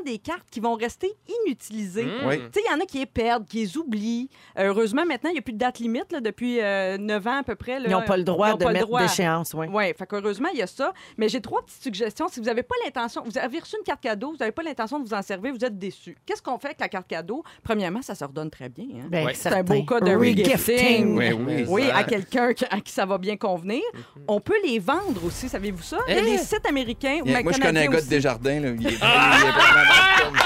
[0.05, 1.11] des cartes qui vont rester
[1.45, 2.05] inutilisées.
[2.05, 2.29] Mmh.
[2.31, 4.29] Tu sais, il y en a qui les perdent, qui les oublient.
[4.57, 7.43] Heureusement, maintenant, il n'y a plus de date limite là, depuis euh, 9 ans à
[7.43, 7.79] peu près.
[7.79, 7.85] là.
[7.87, 9.01] Ils n'ont pas le droit de pas le mettre droit.
[9.01, 9.53] d'échéance.
[9.53, 9.67] Oui.
[9.71, 10.93] Oui, fait qu'heureusement, il y a ça.
[11.17, 12.27] Mais j'ai trois petites suggestions.
[12.27, 14.99] Si vous n'avez pas l'intention, vous avez reçu une carte cadeau, vous n'avez pas l'intention
[14.99, 16.17] de vous en servir, vous êtes déçu.
[16.25, 17.43] Qu'est-ce qu'on fait avec la carte cadeau?
[17.63, 18.85] Premièrement, ça se redonne très bien.
[19.03, 19.07] hein.
[19.09, 19.33] Ben, Ouais.
[19.33, 21.17] C'est un beau cas de Regifting.
[21.17, 21.65] Oui, oui.
[21.67, 23.81] Oui, à quelqu'un à qui ça va bien convenir.
[24.27, 25.97] On peut les vendre aussi, savez-vous ça?
[26.07, 26.31] Il y a Eh!
[26.31, 28.07] des sites américains ou Il y a- Moi, je connais un gars de.
[28.07, 28.59] Desjardins.
[28.59, 28.69] Là.
[28.79, 30.39] Il est, il est vraiment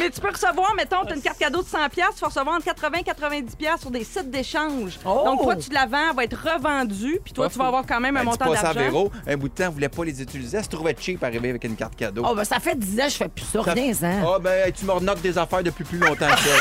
[0.00, 2.28] Mais tu peux recevoir, mettons, tu as une carte cadeau de 100 pièces, tu vas
[2.28, 4.98] recevoir entre 80 et 90 pièces sur des sites d'échange.
[5.04, 5.22] Oh!
[5.24, 7.68] Donc, toi, tu la vends, elle va être revendue, puis toi, Pas tu vas fou.
[7.68, 8.80] avoir quand même un Ben, dis montant pas ça à d'argent.
[8.80, 9.12] Véro.
[9.26, 10.56] Un bout de temps, elle voulait pas les utiliser.
[10.58, 12.22] Elle se trouvait cheap arriver avec une carte cadeau.
[12.28, 13.62] Oh, ben, ça fait 10 ans que je fais plus ça.
[13.64, 14.34] Ça- Reviens-en.
[14.34, 16.56] Ah, ben, tu me renotes des affaires depuis plus longtemps que ça.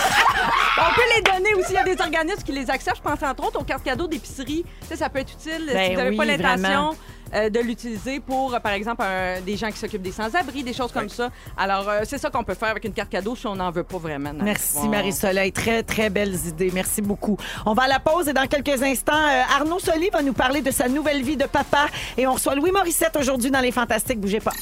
[0.80, 1.72] On peut les donner aussi.
[1.72, 2.98] Il y a des organismes qui les acceptent.
[2.98, 4.64] Je pense entre autres aux cartes cadeaux d'épicerie.
[4.82, 6.96] Tu sais, ça peut être utile Ben si vous n'avez oui, pas l'intention vraiment.
[7.34, 10.74] Euh, de l'utiliser pour, euh, par exemple, un- des gens qui s'occupent des sans-abri, des
[10.74, 11.30] choses comme ça.
[11.58, 13.84] Alors, euh, c'est ça qu'on peut faire avec une carte cadeau si on n'en veut
[13.84, 14.32] pas vraiment.
[14.34, 14.88] Merci.
[14.88, 15.52] Marie-Soleil.
[15.52, 16.72] Très, très belles idées.
[16.74, 17.38] Merci beaucoup.
[17.66, 20.62] On va à la pause et dans quelques instants, euh, Arnaud Soli va nous parler
[20.62, 21.88] de sa nouvelle vie de papa.
[22.18, 24.20] Et on reçoit Louis Morissette aujourd'hui dans Les Fantastiques.
[24.20, 24.54] Bougez pas.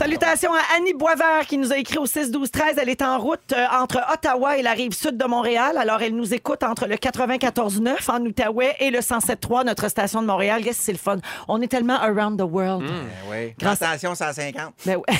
[0.00, 2.78] Salutations à Annie Boisvert qui nous a écrit au 6-12-13.
[2.78, 5.76] Elle est en route euh, entre Ottawa et la rive sud de Montréal.
[5.76, 10.26] Alors, elle nous écoute entre le 94.9 en Outaouais et le 107.3, notre station de
[10.26, 10.64] Montréal.
[10.64, 11.18] Que c'est le fun?
[11.48, 12.82] On est tellement around the world.
[12.82, 13.52] Ben oui.
[13.58, 14.72] Grâce Attention, 150.
[14.86, 15.04] Ben ouais.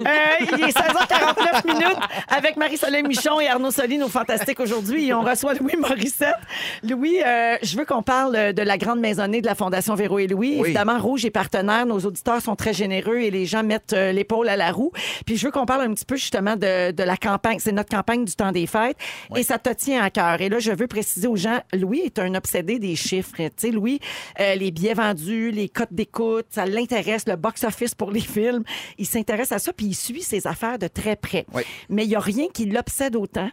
[0.00, 0.04] Euh,
[0.40, 5.08] il est 16h49 minutes avec Marie-Soleil Michon et Arnaud Soli, nos fantastiques aujourd'hui.
[5.08, 6.36] Et on reçoit Louis Morissette.
[6.82, 10.26] Louis, euh, je veux qu'on parle de la grande maisonnée de la Fondation Véro et
[10.26, 10.56] Louis.
[10.58, 10.66] Oui.
[10.68, 11.84] Évidemment, Rouge est partenaire.
[11.84, 14.92] Nos auditeurs sont très généreux et les gens mettent euh, l'épaule à la roue.
[15.26, 17.58] Puis je veux qu'on parle un petit peu justement de, de la campagne.
[17.60, 18.96] C'est notre campagne du temps des fêtes.
[19.36, 20.40] Et ça te tient à cœur.
[20.40, 23.36] Et là, je veux préciser aux gens, Louis est un obsédé des chiffres.
[23.36, 24.00] Tu sais, Louis,
[24.40, 28.64] euh, les billets vendus, les cotes d'écoute, ça l'intéresse, le box-office pour les films.
[28.98, 31.46] Il s'intéresse à ça, puis il suit ses affaires de très près.
[31.54, 31.62] Oui.
[31.88, 33.50] Mais il n'y a rien qui l'obsède autant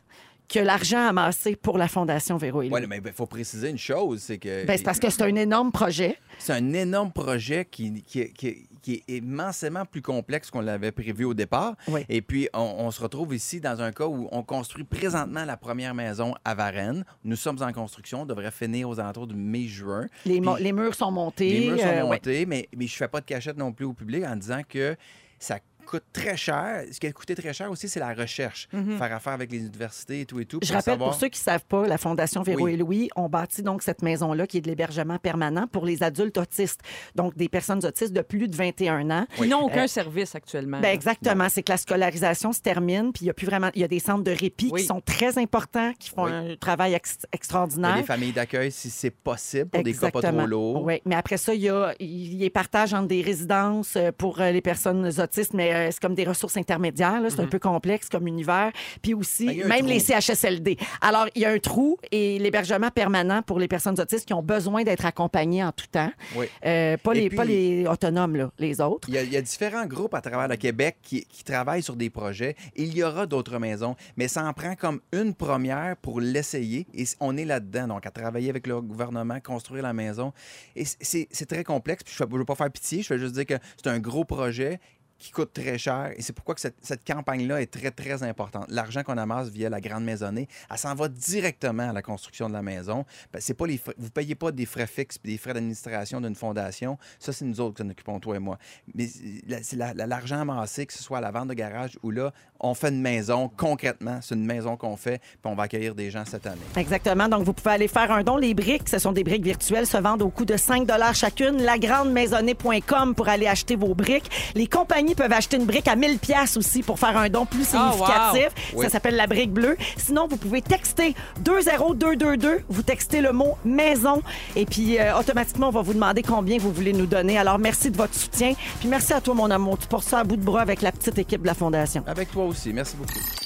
[0.48, 2.80] que l'argent amassé pour la Fondation Véro et Louis.
[2.82, 5.36] Oui, mais il faut préciser une chose, c'est que Ben, c'est parce que c'est un
[5.36, 6.18] énorme projet.
[6.38, 11.26] c'est un énorme projet qui, qui, qui- qui est immensément plus complexe qu'on l'avait prévu
[11.26, 11.76] au départ.
[11.88, 12.06] Oui.
[12.08, 15.58] Et puis, on, on se retrouve ici dans un cas où on construit présentement la
[15.58, 17.04] première maison à Varennes.
[17.24, 20.06] Nous sommes en construction, on devrait finir aux alentours du mai-juin.
[20.28, 21.50] Les, murs sont montés.
[21.50, 22.10] Les murs sont euh, ouais.
[22.10, 24.96] montés, mais, mais je fais pas de cachette non plus au public en disant que
[25.40, 26.84] ça coûte très cher.
[26.92, 28.68] Ce qui a coûté très cher aussi, c'est la recherche.
[28.72, 30.60] Faire affaire avec les universités et tout et tout.
[30.62, 32.74] Je pour rappelle, savoir- pour ceux qui ne savent pas, la Fondation Véro Oui.
[32.74, 36.38] et Louis ont bâti donc cette maison-là qui est de l'hébergement permanent pour les adultes
[36.38, 36.82] autistes,
[37.16, 39.26] donc des personnes autistes de plus de 21 ans.
[39.42, 40.80] Ils n'ont aucun Euh, service actuellement.
[40.82, 43.82] Ben exactement, c'est que la scolarisation se termine, puis il y a plus vraiment, il
[43.82, 44.82] y a des centres de répit Oui.
[44.82, 46.32] qui sont très importants, qui font Oui.
[46.32, 47.96] un travail ex- extraordinaire.
[47.98, 50.84] des familles d'accueil si c'est possible pour des cas pas trop lourds.
[50.84, 54.12] Oui, mais après ça, il y a il y a partage entre des résidences euh,
[54.18, 57.22] pour euh, les personnes autistes, mais euh, c'est comme des ressources intermédiaires.
[57.30, 58.72] C'est un peu complexe comme univers.
[59.02, 60.78] Puis aussi, Ben, même les CHSLD.
[61.02, 64.42] Alors, il y a un trou et l'hébergement permanent pour les personnes autistes qui ont
[64.44, 66.12] besoin d'être accompagnées en tout temps.
[66.36, 66.46] Oui.
[66.66, 69.08] Euh, pas, Et les, puis- pas les autonomes, là, les autres.
[69.10, 71.84] Il y, a, il y a différents groupes à travers le Québec qui, qui travaillent
[71.84, 72.56] sur des projets.
[72.76, 76.88] Il y aura d'autres maisons, mais ça en prend comme une première pour l'essayer.
[76.94, 80.34] Et on est là-dedans, donc à travailler avec le gouvernement, construire la maison.
[80.76, 82.04] Et c'est très complexe.
[82.04, 84.26] Puis je ne veux pas faire pitié, je veux juste dire que c'est un gros
[84.26, 84.80] projet
[85.18, 86.12] qui coûte très cher.
[86.18, 88.66] Et c'est pourquoi que cette, cette campagne-là est très, très importante.
[88.70, 92.54] L'argent qu'on amasse via la grande maisonnée, elle s'en va directement à la construction de
[92.54, 93.06] la maison.
[93.34, 96.98] Ben, pas les vous ne payez pas des frais fixes des frais d'administration d'une fondation.
[97.20, 98.58] Ça, c'est nous autres qui s'en occupons, toi et moi.
[98.94, 102.12] Mais c'est la- la- l'argent amassé, que ce soit à la vente de garage ou
[102.12, 104.20] là, on fait une maison concrètement.
[104.22, 106.62] C'est une maison qu'on fait, puis on va accueillir des gens cette année.
[106.76, 107.28] Exactement.
[107.30, 108.38] Donc, vous pouvez aller faire un don.
[108.38, 111.62] Les briques, ce sont des briques virtuelles, se vendent au coût de 5 chacune.
[111.62, 114.30] Lagrandemaisonnée.com pour aller acheter vos briques.
[114.56, 117.66] Les compagnies peuvent acheter une brique à 1000 pièces aussi pour faire un don plus
[117.74, 118.46] Ah, significatif.
[118.74, 118.82] wow.
[118.82, 118.90] Ça Oui.
[118.90, 119.78] s'appelle la brique bleue.
[119.98, 122.62] Sinon, vous pouvez texter 20222.
[122.70, 124.22] Vous textez le mot maison
[124.56, 127.38] et puis euh, automatiquement, on va vous demander combien vous voulez nous donner.
[127.38, 128.54] Alors, merci de votre soutien.
[128.80, 129.78] Puis merci à toi, mon amour.
[129.78, 132.04] Tu portes ça à bout de bras avec la petite équipe de la Fondation.
[132.08, 132.72] Avec toi aussi.
[132.74, 133.45] Merci beaucoup.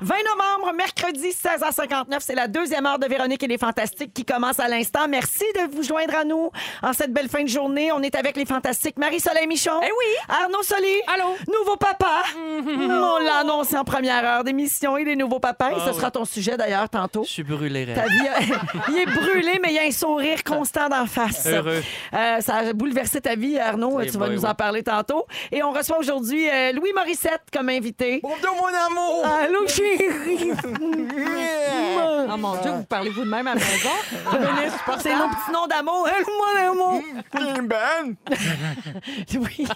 [0.00, 2.18] 20 novembre, mercredi, 16h59.
[2.20, 5.08] C'est la deuxième heure de Véronique et les Fantastiques qui commence à l'instant.
[5.08, 6.50] Merci de vous joindre à nous
[6.82, 7.90] en cette belle fin de journée.
[7.92, 9.80] On est avec les Fantastiques Marie-Soleil Michon.
[9.82, 10.14] Eh oui.
[10.28, 10.86] Arnaud Soli.
[11.12, 11.34] Allô?
[11.48, 12.22] Nouveau papa.
[12.66, 14.96] On l'a annoncé en première heure d'émission.
[14.98, 15.70] Il est nouveau papa.
[15.72, 17.24] et ce Ah sera ton sujet d'ailleurs tantôt.
[17.24, 18.56] Je suis brûlé, Ta vie, euh,
[18.90, 21.46] il est brûlé, mais il y a un sourire constant d'en face.
[21.46, 21.82] Heureux.
[22.14, 23.98] Euh, ça a bouleversé ta vie, Arnaud.
[24.00, 24.48] Eh tu vas ben nous oui.
[24.50, 25.26] en parler tantôt.
[25.50, 28.20] Et on reçoit aujourd'hui euh, Louis Morissette comme invité.
[28.22, 29.24] Bonjour, mon amour!
[29.26, 30.52] Allô, chérie!
[32.28, 33.88] Oh mon Dieu, vous parlez vous de même à la maison?
[35.00, 36.06] C'est mon petit nom d'amour.
[36.06, 37.02] Allô, mon amour!
[37.66, 38.14] Ben!
[39.38, 39.66] Oui.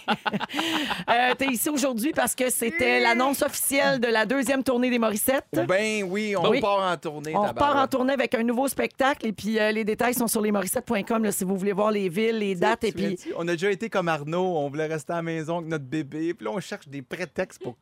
[1.08, 5.44] Euh, T'es ici aujourd'hui parce que c'était l'annonce officielle de la deuxième tournée des Morissettes.
[5.68, 6.60] Ben oui, on Oui.
[6.60, 7.32] part en tournée.
[7.36, 10.40] On repart en tournée avec un nouveau spectacle et puis euh, les détails sont sur
[10.40, 13.18] lesmorissettes.com si vous voulez voir les villes, les dates et puis?
[13.36, 16.34] On a déjà été comme Arnaud, on voulait rester à la maison avec notre bébé,
[16.34, 17.76] puis là, on cherche des prétextes pour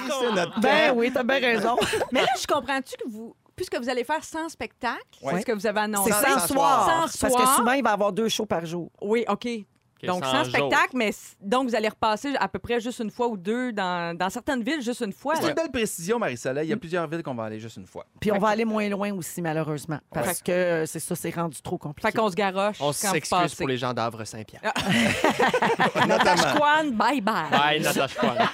[0.00, 1.76] crisser notre ben oui, t'as bien raison.
[2.12, 5.34] Mais là, je comprends-tu que vous, puisque vous allez faire 100 spectacles, Ouais.
[5.34, 6.10] c'est ce que vous avez annoncé?
[6.12, 6.84] C'est Sans- sans sans soir.
[6.84, 7.30] soir.
[7.30, 8.90] Parce que souvent il va y avoir deux shows par jour.
[9.00, 9.46] Oui, OK.
[10.06, 10.52] Donc, 100 sans jours.
[10.52, 14.16] spectacle, mais donc vous allez repasser à peu près juste une fois ou deux dans,
[14.16, 15.34] dans certaines villes, juste une fois.
[15.36, 16.66] C'est une belle précision, Marie-Soleil.
[16.66, 18.06] Il y a plusieurs villes qu'on va aller juste une fois.
[18.20, 21.60] Puis on va aller moins loin aussi malheureusement parce que euh, c'est ça c'est rendu
[21.62, 22.08] trop compliqué.
[22.10, 24.62] Fait qu'on se garoche On s'excuse pour les gens d'Avre Saint-Pierre.
[26.08, 26.54] Notamment.
[26.56, 27.50] Quan, bye bye.
[27.50, 28.36] Bye, Natasha Kwan.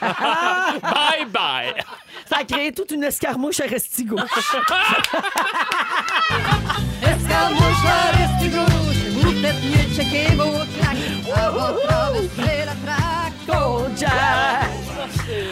[0.82, 1.74] bye, bye.
[2.26, 4.16] Ça a créé toute une escarmouche à Restigo.
[7.02, 10.64] Escarmouche à Restigouche, vous faites mieux de checker vos
[11.46, 12.78] otra vez me la.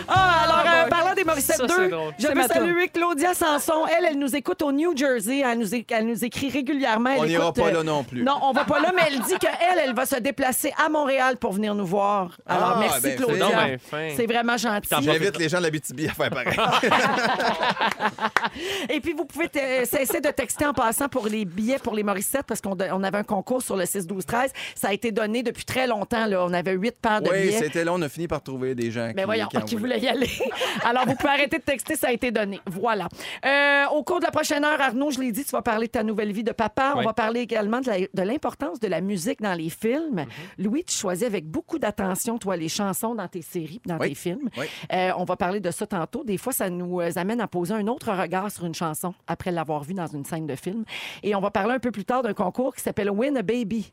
[0.08, 2.12] Ah, alors, euh, parlant des Morissette Ça, 2, c'est drôle.
[2.18, 3.86] je C'est veux ma saluer Claudia Sanson.
[3.96, 5.42] Elle, elle nous écoute au New Jersey.
[5.44, 7.10] Elle nous, é- elle nous écrit régulièrement.
[7.10, 8.22] Elle On n'ira écoute, pas euh, là non plus.
[8.22, 11.36] Non, on va pas là, mais elle dit qu'elle, elle va se déplacer à Montréal
[11.36, 12.36] pour venir nous voir.
[12.46, 13.48] Alors, Ah, merci, ben, Claudia.
[13.90, 14.26] c'est fin.
[14.26, 14.88] Vraiment gentil.
[15.00, 16.56] J'invite les gens de la BTB à faire pareil.
[18.88, 22.02] Et puis, vous pouvez te- cesser de texter en passant pour les billets pour les
[22.02, 24.50] Morissettes parce qu'on on avait un concours sur le 6-12-13.
[24.74, 26.26] Ça a été donné depuis très longtemps.
[26.26, 26.44] Là.
[26.44, 27.58] On avait huit paires de oui, billets.
[27.58, 29.74] c'était là, on a fini par trouver des gens Mais qui, voyons, qui en qui
[29.76, 29.96] voulaient.
[29.98, 30.30] voulait y aller.
[30.84, 32.60] Alors, vous pouvez arrêter de texter, ça a été donné.
[32.66, 33.08] Voilà.
[33.44, 35.92] Euh, au cours de la prochaine heure, Arnaud, je l'ai dit, tu vas parler de
[35.92, 36.92] ta nouvelle vie de papa.
[36.94, 37.04] On Oui.
[37.04, 40.20] va parler également de l'importance de la musique dans les films.
[40.20, 40.64] Mm-hmm.
[40.64, 44.08] Louis, tu choisis avec beaucoup d'attention, toi, les chansons dans tes séries dans Oui.
[44.10, 44.48] tes films.
[44.56, 44.66] Oui.
[44.92, 46.24] Euh, on va parler de ça tantôt.
[46.24, 49.50] Des fois, ça nous euh, amène à poser un autre regard sur une chanson après
[49.50, 50.84] l'avoir vue dans une scène de film.
[51.22, 53.92] Et on va parler un peu plus tard d'un concours qui s'appelle Win a Baby.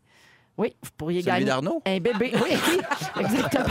[0.57, 1.45] Oui, vous pourriez Celui gagner.
[1.45, 1.81] d'Arnaud?
[1.85, 2.57] Un bébé, oui,
[3.19, 3.65] exactement.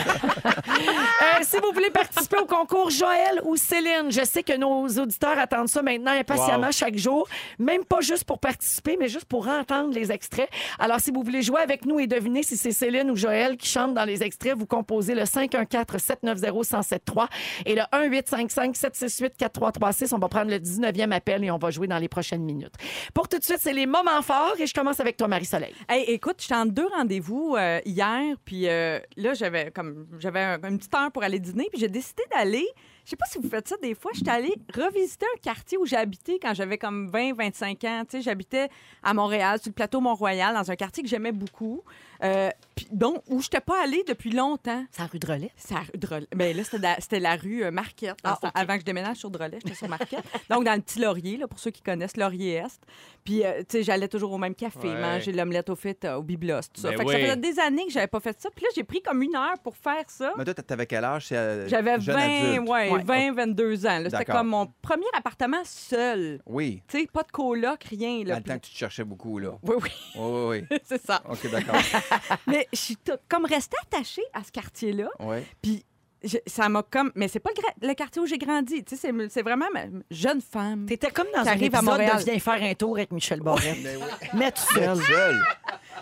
[0.44, 5.38] Euh, si vous voulez participer au concours Joël ou Céline, je sais que nos auditeurs
[5.38, 6.72] attendent ça maintenant impatiemment Wow.
[6.72, 7.28] chaque jour,
[7.58, 10.48] même pas juste pour participer, mais juste pour entendre les extraits.
[10.78, 13.68] Alors, si vous voulez jouer avec nous et deviner si c'est Céline ou Joël qui
[13.68, 17.26] chante dans les extraits, vous composez le 514-790-1073
[17.66, 20.14] et le 1855-768-4336.
[20.14, 22.74] On va prendre le 19e appel et on va jouer dans les prochaines minutes.
[23.14, 25.72] Pour tout de suite, c'est les moments forts et je commence avec toi, Marie-Soleil.
[25.88, 30.40] Hey, écoute, je suis en deux rendez-vous euh, hier, puis euh, là, j'avais comme j'avais
[30.40, 32.66] un- une petite heure pour aller dîner, puis j'ai décidé d'aller.
[33.04, 34.12] Je sais pas si vous faites ça des fois.
[34.14, 38.02] J'étais allée revisiter un quartier où j'habitais quand j'avais comme 20, 25 ans.
[38.08, 38.68] Tu j'habitais
[39.02, 41.82] à Montréal, sur le plateau Mont-Royal, dans un quartier que j'aimais beaucoup,
[42.22, 42.86] euh, puis
[43.28, 44.84] où je n'étais pas allée depuis longtemps.
[44.90, 45.50] C'est la rue Relais.
[45.56, 46.26] C'est la rue Drolet.
[46.34, 48.16] Ben là, c'était la, c'était la rue euh, Marquette.
[48.24, 48.50] Ah, Dans-.
[48.54, 50.24] Avant que je déménage sur Drolet, j'étais sur Marquette.
[50.50, 52.80] Donc, dans le petit Laurier, là, pour ceux qui connaissent, Laurier-Est.
[53.24, 55.00] Puis, euh, tu sais, j'allais toujours au même café, Ouais.
[55.00, 56.90] manger l'omelette au fit euh, au biblos, tout ça.
[56.90, 58.48] Ben fait que ça faisait des années que j'avais pas fait ça.
[58.54, 60.32] Puis là, j'ai pris comme une heure pour faire ça.
[60.36, 61.28] Mais toi, t'avais quel âge?
[61.32, 62.68] Euh, J'avais jeune 20, adulte.
[62.68, 63.02] ouais, Ouais.
[63.04, 64.00] 20, 22 ans.
[64.04, 66.40] C'était comme mon premier appartement seul.
[66.46, 66.82] Oui.
[66.88, 68.20] Tu sais, pas de coloc, rien.
[68.22, 68.36] Dans Là.
[68.36, 69.50] le temps que tu te cherchais beaucoup, là.
[69.62, 70.78] Oui, oui, Oui, oui, oui.
[70.84, 71.22] c'est ça.
[71.28, 71.76] OK, d'accord.
[72.46, 75.08] Mais je suis t- comme restée attachée à ce quartier-là.
[75.20, 75.38] Oui.
[75.60, 75.84] Puis
[76.24, 77.10] je- ça m'a comme.
[77.14, 77.50] Mais c'est pas
[77.82, 78.84] le, quartier où j'ai grandi.
[78.84, 80.86] Tu sais, c'est- vraiment ma jeune femme.
[80.86, 82.18] T'étais comme dans un arrive à épisode Montréal.
[82.18, 83.78] de Viens faire un tour avec Michel Barrette.
[83.82, 84.02] Mais oui.
[84.34, 84.96] Mais tout Seul.
[85.02, 85.40] seul.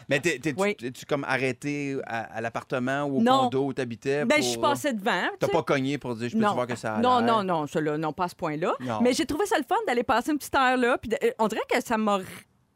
[0.09, 0.75] Mais t'es, t'es- Oui.
[0.77, 3.45] tu comme arrêté à, à l'appartement ou au Non.
[3.45, 4.25] condo où t'habitais?
[4.25, 5.23] Ben, pour- je suis passée devant.
[5.39, 6.55] T'as tu pas cogné pour dire, je peux non.
[6.55, 8.75] voir que ça a non, non, non, ça, là, non, pas à ce point-là.
[8.81, 9.01] Non.
[9.03, 10.99] Mais j'ai trouvé ça le fun d'aller passer une petite heure là.
[10.99, 12.19] Puis de- euh, on dirait que ça m'a.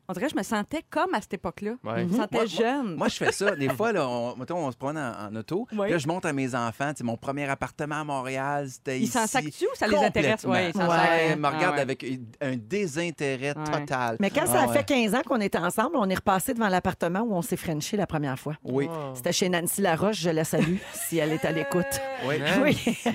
[0.09, 1.73] On dirait que je me sentais comme à cette époque-là.
[1.83, 2.01] Ouais.
[2.01, 2.95] Je me sentais Moi- jeune.
[2.97, 3.57] Moi, je fais ça.
[3.57, 5.67] Des fois, là, on, mettons, on se promène en, en auto.
[5.77, 5.91] Oui.
[5.91, 6.93] Là, je montre à mes enfants.
[6.97, 10.45] sais, Mon premier appartement à Montréal, c'était Ils s'en sacent-tu ou ça les intéresse?
[10.45, 10.95] Ouais, ils s'en Ouais.
[10.97, 11.31] sacent.
[11.33, 11.81] Ils me Ah, regardent ouais.
[11.81, 12.07] avec
[12.41, 13.81] un désintérêt Ouais.
[13.81, 14.17] total.
[14.21, 14.73] Mais quand Ah, ça a ouais.
[14.75, 17.97] fait 15 ans qu'on était ensemble, on est repassé devant l'appartement où on s'est frenché
[17.97, 18.55] la première fois.
[18.63, 18.89] Oui.
[18.91, 19.13] Oh.
[19.15, 20.77] C'était chez Nancy Laroche, je la salue
[21.09, 21.85] si elle est à l'écoute.
[22.27, 22.35] Oui.
[22.63, 22.97] Oui.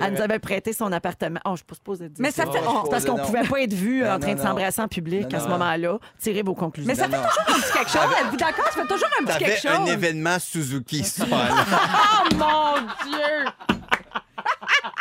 [0.00, 1.40] Elle nous avait prêté son appartement.
[1.44, 2.52] Oh, je suis pas supposée dire Mais ça ça.
[2.52, 2.60] fait.
[2.66, 3.24] Oh, Parce qu'on Non.
[3.26, 5.98] pouvait pas être vu Non, en train de s'embrasser en public à ce moment-là.
[6.20, 6.88] Tirez vos conclusions.
[6.88, 8.00] Mais ça fait toujours un petit quelque chose.
[8.20, 8.64] Êtes-vous d'accord?
[8.66, 9.90] Ça fait toujours un petit quelque T'avais un chose.
[9.90, 11.24] événement Suzuki, ça.
[11.30, 12.74] Oh mon
[13.08, 13.44] Dieu!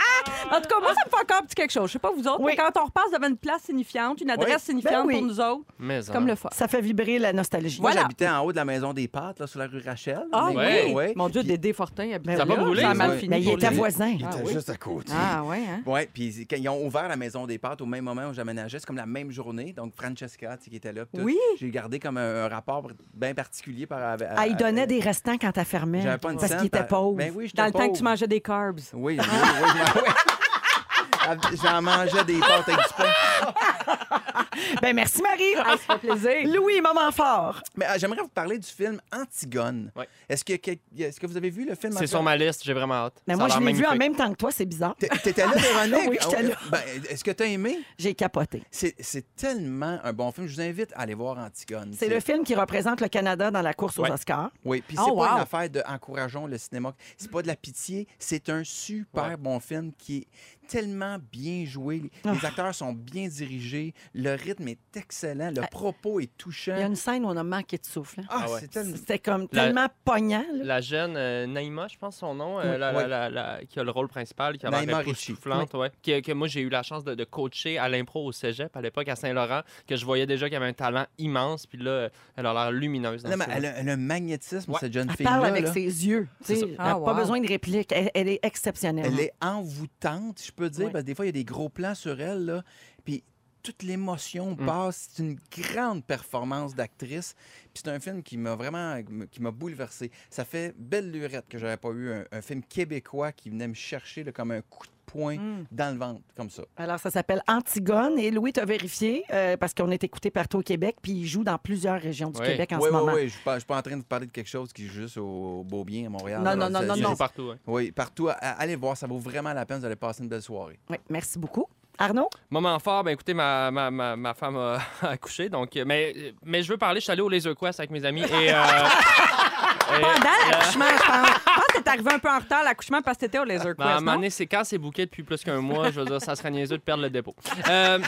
[0.51, 1.87] en tout cas, moi, ça me fait encore un petit quelque chose.
[1.87, 2.53] Je sais pas vous autres, Oui.
[2.55, 4.61] mais quand on repasse devant une place signifiante, une adresse Oui.
[4.65, 5.13] signifiante Ben oui.
[5.19, 6.49] pour nous autres, Mais c'est comme le fun.
[6.51, 7.81] Ça fait vibrer la nostalgie.
[7.81, 8.01] Moi, Voilà.
[8.03, 10.23] j'habitais en haut de la maison des pâtes, là, sur la rue Rachel.
[10.31, 10.83] Ah Mais- Ouais.
[10.87, 10.93] oui!
[10.93, 11.13] Ouais.
[11.15, 12.61] Mon Dieu, Puis- Dédé Fortin habitait Ça a pas là.
[12.63, 13.17] brûlé, Ça a mal Ouais.
[13.17, 13.75] fini Mais il pour était lui.
[13.77, 14.07] voisin.
[14.07, 14.53] Il Ah était oui?
[14.53, 15.11] juste à côté.
[15.15, 15.81] Ah ouais, hein?
[15.85, 18.79] Oui, puis quand ils ont ouvert la maison des pâtes au même moment où j'aménageais,
[18.79, 19.73] c'est comme la même journée.
[19.73, 21.05] Donc, Francesca, tu sais, qui était là.
[21.05, 21.25] puis tout.
[21.25, 21.37] Oui.
[21.59, 24.27] J'ai gardé comme un, un rapport bien particulier par avec.
[24.35, 26.01] Ah, il donnait des restants quand elle fermait.
[26.01, 27.17] J'avais pas une Parce scène, qu'il était pauvre.
[27.17, 27.97] Ben oui, j'étais Dans le temps que pauvre.
[27.97, 28.79] tu mangeais des carbs.
[28.93, 29.23] Oui, oui, oui.
[29.23, 29.79] je m'en- oui.
[29.85, 29.92] Ah,
[31.63, 34.19] J'en mangeais des pâtes avec du pain.
[34.81, 35.53] Ben, merci, Marie.
[35.57, 36.53] Ah, ça fait plaisir.
[36.53, 37.61] Louis, moment fort.
[37.75, 39.91] Mais euh, j'aimerais vous parler du film Antigone.
[39.95, 40.07] Ouais.
[40.29, 42.73] Est-ce que, que- est-ce que vous avez vu le film C'est sur ma liste, j'ai
[42.73, 43.21] vraiment hâte.
[43.27, 43.99] Mais Ça moi, a je l'air l'ai vu en magnifique.
[44.09, 44.95] même temps que toi, c'est bizarre.
[44.97, 46.09] T'é- T'étais là, Véronique?
[46.09, 46.55] Oui, j'étais là.
[46.69, 46.79] Ben,
[47.09, 47.79] est-ce que t'as aimé?
[47.97, 48.63] J'ai capoté.
[48.71, 50.47] C'est c'est tellement un bon film.
[50.47, 51.93] Je vous invite à aller voir Antigone.
[51.97, 54.11] C'est le film qui représente le Canada dans la course aux Ouais.
[54.11, 54.51] Oscars.
[54.65, 55.35] Oui, puis Oh, c'est pas wow.
[55.37, 56.93] une affaire de encourageons le cinéma.
[57.17, 58.07] C'est pas de la pitié.
[58.19, 59.37] C'est un super Ouais.
[59.37, 60.27] bon film qui est
[60.67, 62.01] tellement bien joué.
[62.25, 63.93] Les, les acteurs sont bien dirigés.
[64.13, 65.51] Le rythme est excellent.
[65.51, 65.67] Le Ah.
[65.67, 66.73] propos est touchant.
[66.75, 68.21] Il y a une scène où on a manqué de souffle.
[68.21, 68.25] hein.
[68.29, 68.61] Ah, Ah ouais.
[68.95, 70.43] C'était comme La- tellement pognant.
[70.53, 70.63] là.
[70.63, 72.79] La jeune euh, Naïma, je pense son nom, euh, Oui.
[72.79, 73.09] la- la- Oui.
[73.09, 75.31] la- la- qui a le rôle principal, qui a l'air Ricci.
[75.31, 75.91] époustouflante, ouais.
[76.03, 78.81] Que, que moi j'ai eu la chance de, de coacher à l'impro au cégep à
[78.81, 82.45] l'époque à Saint-Laurent, que je voyais déjà qu'elle avait un talent immense, puis là, elle
[82.45, 83.23] a l'air lumineuse.
[83.23, 84.77] dans Non, mais elle, a, elle a un magnétisme, Ouais.
[84.79, 85.31] cette jeune Elle fille-là.
[85.31, 85.73] parle avec là.
[85.73, 86.27] ses yeux.
[86.49, 87.15] Elle Ah, n'a pas wow.
[87.15, 87.91] besoin de réplique.
[87.91, 89.05] Elle, elle est exceptionnelle.
[89.13, 91.69] Elle est envoûtante, je peux dire, parce que des fois, il y a des gros
[91.69, 92.63] plans sur elle, là,
[93.03, 93.23] puis
[93.63, 94.65] toute l'émotion Mm.
[94.65, 95.09] passe.
[95.13, 97.33] C'est une grande performance d'actrice.
[97.73, 99.01] Puis c'est un film qui m'a vraiment
[99.31, 100.11] qui m'a bouleversé.
[100.29, 103.73] Ça fait belle lurette que j'avais pas eu un, un film québécois qui venait me
[103.73, 105.65] chercher là, comme un coup de poing Mm.
[105.71, 106.63] dans le ventre, comme ça.
[106.77, 108.17] Alors, ça s'appelle Antigone.
[108.17, 110.95] Et Louis t'a vérifié euh, parce qu'on est écouté partout au Québec.
[111.01, 112.39] Puis il joue dans plusieurs régions du.
[112.41, 113.13] Québec en Oui, ce oui, moment.
[113.13, 113.23] oui.
[113.27, 114.87] Je suis pas, je suis pas en train de vous parler de quelque chose qui
[114.87, 116.39] joue juste au, au Beaubien, à Montréal.
[116.39, 116.55] Non, là.
[116.55, 117.57] non, non, non, joue partout, ouais.
[117.67, 118.29] Oui, partout.
[118.39, 119.79] Allez voir, ça vaut vraiment la peine.
[119.79, 120.79] Vous allez passer une belle soirée.
[120.89, 121.67] Oui, merci beaucoup.
[121.99, 122.29] Arnaud?
[122.49, 126.63] Moment fort, ben écoutez, ma, ma, ma, ma femme a accouché, donc, euh, mais, mais
[126.63, 128.25] je veux parler, je suis allé au Laser Quest avec mes amis et...
[128.51, 128.63] euh,
[129.97, 131.27] et- Pendant l'accouchement, je pense.
[131.27, 133.43] Je pense que t'es arrivé un peu en retard à l'accouchement parce que t'étais au
[133.43, 135.91] Laser Ben, à un Quest, moment donné, c'est quand c'est bouquet depuis plus qu'un mois,
[135.91, 137.35] je veux dire, ça serait niaiseux de perdre le dépôt.
[137.69, 137.99] Euh,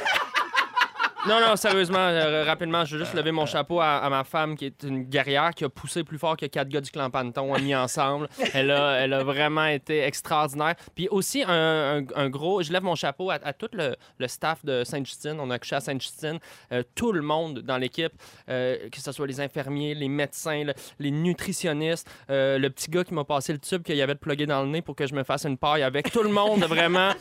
[1.28, 4.66] Non, non, sérieusement, euh, rapidement, je veux juste lever mon chapeau à, ma femme qui
[4.68, 7.74] est une guerrière qui a poussé plus fort que quatre gars du clan Panton mis
[7.76, 8.28] ensemble.
[8.54, 10.76] Elle a, elle a vraiment été extraordinaire.
[10.94, 14.64] Puis aussi, un, un- gros, je lève mon chapeau à, à tout le, le staff
[14.64, 15.38] de Sainte-Justine.
[15.40, 16.38] On a accouché à Sainte-Justine.
[16.72, 18.14] Euh, tout le monde dans l'équipe,
[18.50, 23.14] euh, que ce soit les infirmiers, les médecins, le- les nutritionnistes, le petit gars qui
[23.16, 25.16] m'a passé le tube qu'il y avait de plugger dans le nez pour que je
[25.16, 26.12] me fasse une paille avec.
[26.12, 27.10] Tout le monde, vraiment.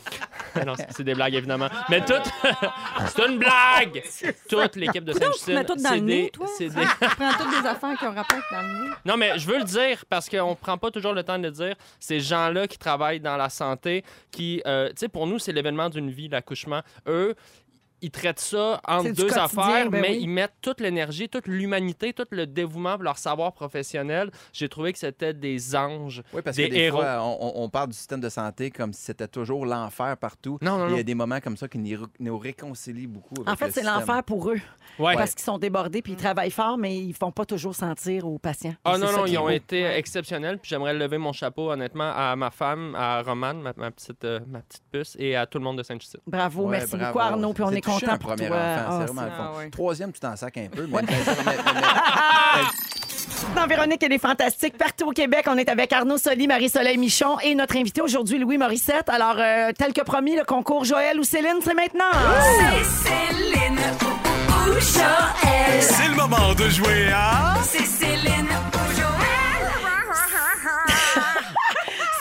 [0.65, 1.67] Non, c'est des blagues, évidemment.
[1.89, 2.13] Mais tout.
[3.07, 3.94] c'est une blague!
[4.49, 6.47] Toute l'équipe de mets tout dans le nez, des- toi?
[6.57, 8.89] c'est des- Tu prends toutes des affaires qui ont rapport dans le nez.
[9.05, 11.43] Non, mais je veux le dire parce qu'on ne prend pas toujours le temps de
[11.43, 11.75] le dire.
[11.99, 15.89] Ces gens-là qui travaillent dans la santé, qui, euh, tu sais, pour nous, c'est l'événement
[15.89, 16.81] d'une vie, l'accouchement.
[17.07, 17.35] Eux,
[18.01, 20.19] ils traitent ça entre deux affaires, ben mais oui.
[20.21, 24.31] ils mettent toute l'énergie, toute l'humanité, tout le dévouement pour leur savoir professionnel.
[24.53, 26.21] J'ai trouvé que c'était des anges.
[26.33, 26.97] Oui, parce Des que des héros.
[27.01, 30.57] fois, on, parle du système de santé comme si c'était toujours l'enfer partout.
[30.61, 30.99] Non, non, Il y non.
[30.99, 33.35] a des moments comme ça qui nous, réconcilient beaucoup.
[33.41, 34.59] avec En fait, le c'est l'enfer pour eux.
[34.99, 35.15] Ouais.
[35.15, 38.37] Parce qu'ils sont débordés puis ils travaillent fort, mais ils font pas toujours sentir aux
[38.37, 38.75] patients.
[38.83, 39.49] Ah Et non, non, ils ont beau.
[39.49, 40.59] été exceptionnels.
[40.59, 44.39] Puis j'aimerais lever mon chapeau, honnêtement, à ma femme, à Romane, ma, ma petite, euh,
[44.47, 46.19] ma petite puce, et à tout le monde de Saint-Justine.
[46.27, 47.05] Bravo, Ouais, merci bravo.
[47.13, 48.57] beaucoup Arnaud, puis on est content un pour premier toi.
[48.57, 49.51] enfant, Ah, c'est vraiment le c'est- fun.
[49.53, 49.69] Ah ouais.
[49.69, 51.07] Troisième, tu t'en sacs un peu, mais, mais-
[51.45, 52.61] mais- mais-
[53.55, 54.77] Dans Véronique, elle est fantastique.
[54.77, 58.57] Partout au Québec, on est avec Arnaud Soli, Marie-Soleil Michon et notre invité aujourd'hui, Louis
[58.57, 59.07] Morissette.
[59.09, 62.11] Alors, euh, tel que promis, le concours Joël ou Céline, c'est maintenant.
[62.41, 63.79] C'est Céline
[64.49, 65.81] ou Joël.
[65.81, 67.55] C'est le moment de jouer à...
[67.63, 68.94] C'est Céline ou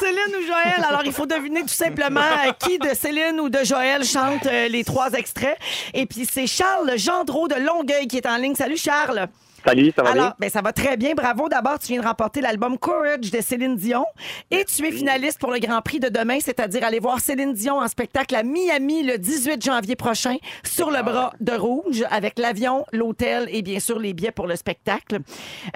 [0.05, 0.85] Céline ou Joël?
[0.87, 4.69] Alors, il faut deviner tout simplement euh, qui de Céline ou de Joël chante euh,
[4.69, 5.57] les trois extraits.
[5.95, 8.55] Et puis, c'est Charles Gendreau de Longueuil qui est en ligne.
[8.55, 9.29] Salut, Charles.
[9.67, 11.15] Salut, ça va Alors, ben, ça va très bien.
[11.15, 11.49] Bravo.
[11.49, 14.05] D'abord, tu viens de remporter l'album Courage de Céline Dion.
[14.51, 17.79] Et tu es finaliste pour le Grand Prix de demain, c'est-à-dire aller voir Céline Dion
[17.81, 22.85] en spectacle à Miami le 18 janvier prochain sur le bras de rouge avec l'avion,
[22.93, 25.21] l'hôtel et bien sûr les billets pour le spectacle.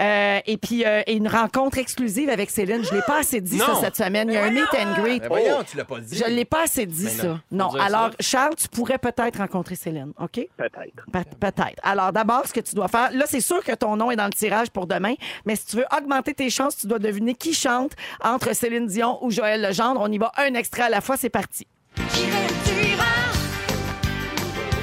[0.01, 2.85] Euh, et puis, euh, et une rencontre exclusive avec Céline.
[2.85, 4.29] Je l'ai pas assez dit ça cette semaine.
[4.29, 5.21] Il y a un meet and greet.
[5.23, 6.17] Mais voyons, tu l'as pas dit.
[6.17, 7.41] Je ne l'ai pas assez dit, Mais ça.
[7.51, 8.17] non, Alors, ça.
[8.21, 10.47] Charles, tu pourrais peut-être rencontrer Céline, OK?
[10.57, 11.05] Peut-être.
[11.13, 11.81] Pe- Peut-être.
[11.83, 14.27] Alors, d'abord, ce que tu dois faire, là, c'est sûr que ton nom est dans
[14.27, 15.15] le tirage pour demain,
[15.45, 19.19] mais si tu veux augmenter tes chances, tu dois deviner qui chante entre Céline Dion
[19.25, 20.01] ou Joël Legendre.
[20.03, 21.67] On y va un extrait à la fois, c'est parti.
[22.15, 23.05] J'irai où tu iras.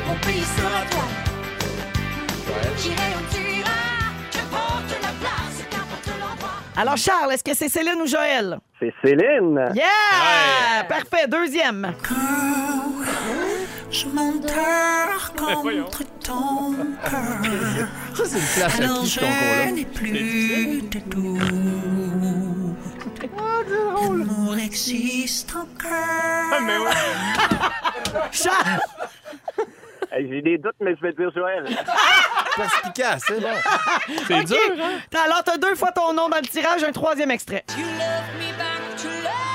[0.08, 1.04] Mon pays sera toi.
[2.78, 3.70] J'irai où tu iras.
[4.32, 6.50] Qu'importe la place, qu'importe l'endroit.
[6.78, 8.60] Alors, Charles, est-ce que c'est Céline ou Joël?
[8.80, 9.72] C'est Céline.
[9.74, 10.84] Yeah!
[10.90, 11.28] Parfait.
[11.28, 11.94] Deuxième.
[13.98, 15.86] Je m'endors voyons.
[15.86, 16.74] contre ton
[17.10, 17.88] cœur.
[18.14, 21.40] Ça, c'est une flash à Alors qui, ce n'ai plus de doux.
[24.18, 26.62] L'amour existe encore.
[26.62, 26.92] Mais ouais.
[30.12, 31.66] Hey, J'ai des doutes, mais je vais dire Joël.
[32.56, 33.48] Perspicace, c'est bon.
[34.28, 35.00] C'est dur, hein?
[35.10, 37.64] T'as- Alors, t'as deux fois ton nom dans le tirage, un troisième extrait.
[37.78, 37.90] You love
[38.40, 39.55] me back to life.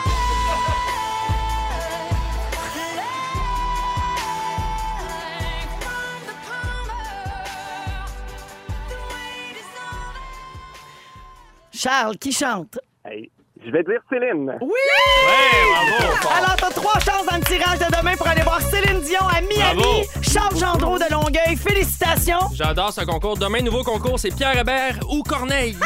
[11.72, 12.78] Charles, qui chante?
[13.04, 13.30] Hey,
[13.64, 14.52] je vais dire Céline.
[14.60, 14.68] Oui!
[15.26, 16.28] Ouais, bravo!
[16.36, 19.40] Alors, t'as trois chances dans le tirage de demain pour aller voir Céline Dion à
[19.40, 19.82] Miami.
[19.82, 20.04] Bravo.
[20.22, 22.40] Charles Gendreau de Longueuil, félicitations.
[22.54, 23.36] J'adore ce concours.
[23.38, 25.74] Demain, nouveau concours, c'est Pierre Hébert ou Corneille.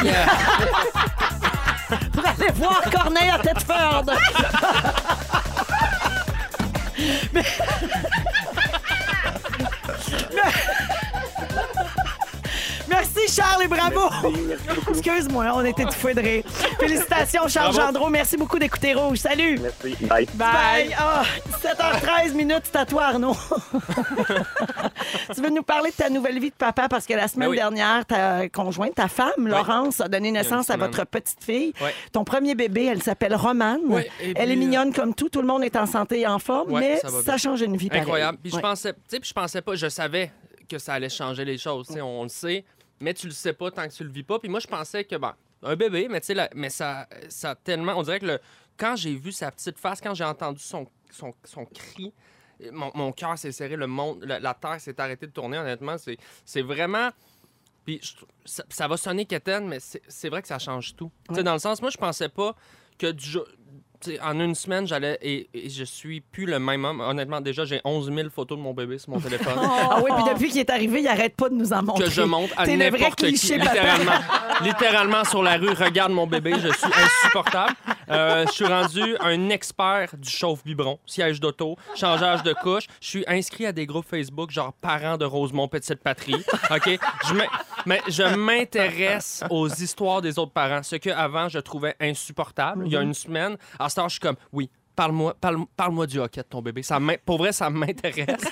[2.13, 4.05] pour aller voir Corneille à Thetford.
[7.33, 7.43] Mais-
[10.33, 10.51] Mais-
[12.89, 14.09] Merci Charles et bravo.
[14.89, 16.43] Excuse-moi, on était tout foués de rire.
[16.79, 17.93] Félicitations Charles Bravo.
[17.93, 19.17] Gendreau, merci beaucoup d'écouter Rouge.
[19.17, 19.59] Salut.
[19.59, 19.95] Merci.
[20.05, 20.27] Bye.
[20.35, 20.95] Bye.
[20.97, 21.23] Ah,
[21.61, 23.35] 7h13 minutes, c'est à toi, Arnaud.
[25.35, 26.87] tu veux nous parler de ta nouvelle vie de papa?
[26.87, 27.57] Parce que la semaine Ben oui.
[27.57, 31.73] dernière, ta conjointe, ta femme, Laurence, a donné naissance à votre petite fille.
[32.11, 33.81] Ton premier bébé, elle s'appelle Romane.
[34.35, 35.29] Elle est mignonne comme tout.
[35.29, 38.03] Tout le monde est en santé et en forme, mais ça change une vie pareil.
[38.03, 38.37] Incroyable.
[38.41, 40.31] Puis je pensais, tu sais, puis je pensais pas, je savais
[40.69, 41.87] que ça allait changer les choses.
[42.01, 42.63] On le sait,
[42.99, 44.39] mais tu le sais pas tant que tu le vis pas.
[44.39, 45.31] Puis moi, je pensais que, bon,
[45.63, 47.93] un bébé, mais tu sais, mais ça, ça tellement.
[47.97, 48.39] On dirait que le,
[48.77, 52.13] quand j'ai vu sa petite face, quand j'ai entendu son, son, son cri,
[52.71, 55.95] mon, mon cœur s'est serré, le monde, la, la terre s'est arrêtée de tourner, honnêtement.
[56.45, 57.09] C'est, vraiment.
[57.85, 58.13] Puis je
[58.45, 61.11] ça, ça va sonner quétaine, mais c'est, vrai que ça change tout.
[61.29, 62.55] Tu sais, Dans le sens, moi, je pensais pas
[62.97, 63.45] que du jour.
[64.23, 67.01] En une semaine, j'allais et, et je suis plus le même homme.
[67.01, 69.53] Honnêtement, déjà, j'ai 11 000 photos de mon bébé sur mon téléphone.
[69.87, 72.05] Ah oui, puis depuis qu'il est arrivé, il arrête pas de nous en montrer.
[72.05, 73.27] que je monte à n'importe qui.
[73.27, 73.57] cliché.
[73.57, 74.11] Littéralement.
[74.61, 77.73] littéralement sur la rue, regarde mon bébé, je suis insupportable.
[78.09, 82.85] Euh, je suis rendu un expert du chauffe-biberon, siège d'auto, changeage de couche.
[83.01, 86.43] Je suis inscrit à des groupes Facebook, genre parents de Rosemont Petite Patrie.
[86.71, 86.99] OK?
[87.27, 87.33] Je
[87.85, 92.83] mais je m'intéresse aux histoires des autres parents, ce que avant je trouvais insupportable.
[92.87, 96.07] Il y a une semaine, à ce temps, je suis comme, oui, parle-moi parle, parle
[96.07, 96.83] du hockey de ton bébé.
[96.83, 98.25] Ça pour vrai, ça m'intéresse.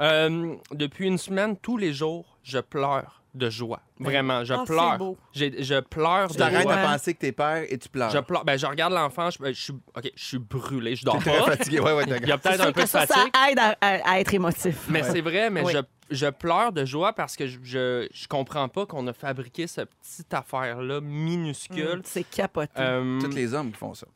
[0.00, 3.80] Euh, depuis une semaine, tous les jours, je pleure de joie.
[4.00, 4.98] Vraiment, je c'est pleure.
[5.32, 6.76] Je pleure Tu de t'arrêtes joie.
[6.76, 8.10] de penser que t'es père et tu pleures.
[8.10, 8.44] Je pleure.
[8.44, 11.42] Ben, je regarde l'enfant, je, je suis, ok, je suis brûlé, je dors pas.
[11.44, 11.78] fatigué.
[11.78, 12.40] Ouais, ouais, Il y a d'accord.
[12.40, 14.86] peut-être un peu de ça, aide à, à- à être émotif.
[14.88, 15.72] Mais c'est vrai, mais Oui.
[15.72, 15.78] je,
[16.16, 19.90] je pleure de joie parce que je, je, je comprends pas qu'on a fabriqué cette
[19.94, 22.00] petite affaire-là minuscule.
[22.04, 22.72] C'est capoté.
[22.78, 24.08] Euh, Tous les hommes qui font ça.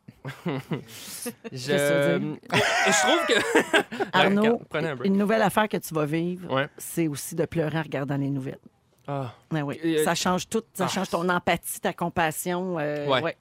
[1.53, 3.95] Je, trouve que.
[4.13, 4.61] Arnaud,
[5.05, 6.69] une nouvelle affaire que tu vas vivre, Ouais.
[6.79, 8.59] c'est aussi de pleurer en regardant les nouvelles.
[9.07, 9.33] Ah.
[9.55, 9.79] Ah oui.
[9.85, 10.63] Euh, ça change tout.
[10.75, 10.89] Ça ah.
[10.89, 12.79] change ton empathie, ta compassion.
[12.79, 13.23] euh, Ouais.
[13.23, 13.37] ouais.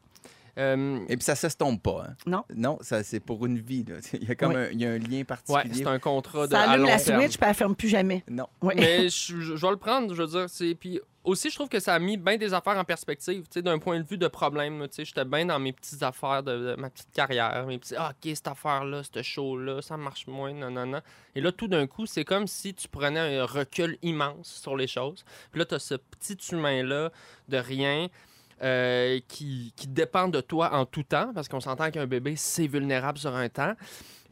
[0.57, 2.05] Euh, Et puis ça s'estompe pas.
[2.07, 2.15] Hein?
[2.25, 2.43] Non.
[2.55, 3.83] Non, ça, c'est pour une vie.
[3.88, 3.95] là.
[4.13, 4.57] Il y a comme Oui.
[4.57, 5.73] un, il y a un lien ouais, particulier.
[5.75, 6.53] c'est un contrat de.
[6.53, 7.21] Ça à allume long la terme.
[7.21, 8.23] switch, puis elle ferme plus jamais.
[8.27, 8.47] Non.
[8.63, 8.73] Oui.
[8.75, 10.49] Mais je, je- je vais le prendre, je veux dire.
[10.49, 13.80] c'est- Puis aussi, je trouve que ça a mis bien des affaires en perspective, d'un
[13.80, 14.88] point de vue de problème.
[14.97, 17.65] j'étais bien dans mes petites affaires de, de ma petite carrière.
[17.67, 21.01] Mes petits, ah, OK, cette affaire-là, ce show-là, ça marche moins, non, non, non.
[21.36, 24.88] Et là, tout d'un coup, c'est comme si tu prenais un recul immense sur les
[24.88, 25.25] choses.
[25.51, 27.11] Puis là, tu as ce petit humain-là
[27.49, 28.07] de rien.
[28.64, 32.68] Euh, qui, qui dépend de toi en tout temps, parce qu'on s'entend qu'un bébé, c'est
[32.68, 33.74] vulnérable sur un temps.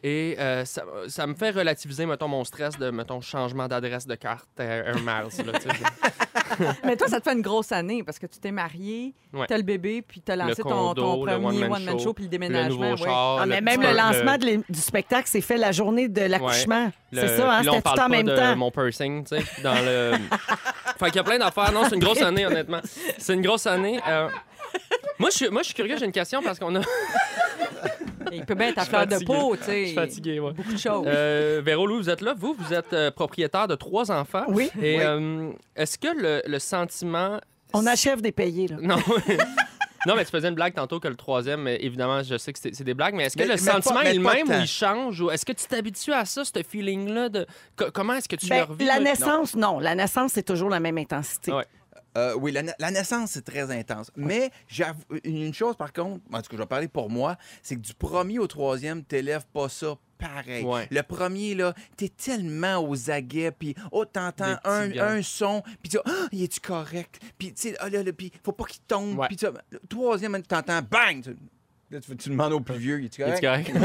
[0.03, 4.13] Et euh, ça, ça me fait relativiser, mettons, mon stress de, mettons, changement d'adresse de
[4.15, 5.45] carte Air Miles.
[5.45, 5.53] là.
[6.83, 9.47] Mais toi, ça te fait une grosse année parce que tu t'es marié, Ouais.
[9.47, 12.13] t'as le bébé, puis t'as lancé ton, condo, ton le premier one-man one-man show, show,
[12.13, 12.69] puis le le déménagement.
[12.91, 13.09] nouveau ouais.
[13.09, 13.39] char.
[13.41, 14.37] Ah, mais le même le lancement
[14.69, 16.91] du spectacle, c'est fait la journée de l'accouchement.
[17.11, 17.61] le- C'est ça, hein?
[17.63, 18.55] C'était tout en même de temps?
[18.55, 20.13] mon pursing, tu sais, dans le...
[20.99, 21.71] fait qu'il y a plein d'affaires.
[21.71, 22.79] Non, c'est une grosse année, honnêtement.
[23.17, 23.99] C'est une grosse année.
[24.07, 24.27] Euh,
[25.19, 26.81] Moi, je suis, moi, je suis curieux, j'ai une question parce qu'on a...
[28.31, 29.81] Il peut bien être à fleur de peau, tu sais.
[29.81, 30.51] Je suis fatigué, ouais.
[30.51, 31.05] Beaucoup de choses.
[31.07, 32.33] Euh, Véro Louis, vous êtes là.
[32.37, 34.43] Vous, vous êtes euh, propriétaire de trois enfants.
[34.49, 34.69] Oui.
[34.81, 35.03] Et Oui.
[35.03, 37.39] euh, est-ce que le, le sentiment...
[37.73, 38.77] On achève des payés, là.
[38.81, 38.97] Non.
[40.05, 42.59] Non, mais tu faisais une blague tantôt que le troisième, mais évidemment, je sais que
[42.59, 44.67] c'est des blagues, mais est-ce que Mais- le mais sentiment est le même ou il
[44.67, 45.21] change?
[45.21, 47.29] Ou est-ce que tu t'habitues à ça, ce feeling-là?
[47.29, 47.45] De...
[47.75, 48.85] co- comment est-ce que tu Ben, le revis?
[48.85, 49.79] la naissance, non.
[49.79, 51.51] La naissance, c'est toujours la même intensité.
[51.51, 51.65] Ouais.
[52.17, 54.09] Euh, oui, la, na- la naissance, c'est très intense.
[54.15, 54.49] Mais
[55.25, 57.93] une chose, par contre, en tout cas, je vais parler pour moi, c'est que du
[57.93, 60.63] premier au troisième, t'élèves pas ça pareil.
[60.63, 60.87] Ouais.
[60.91, 65.97] Le premier, là, t'es tellement aux aguets, puis oh, t'entends un, un son, puis tu
[65.97, 67.21] dis, ah, il est-tu correct?
[67.37, 69.25] Puis, tu sais, ah, là, là, puis faut pas qu'il tombe.
[69.27, 71.35] Puis, tu sais, le troisième, t'entends, bang!
[72.01, 73.41] Tu- Là, tu, tu demandes au plus vieux, il Es-tu correct?
[73.41, 73.71] correct?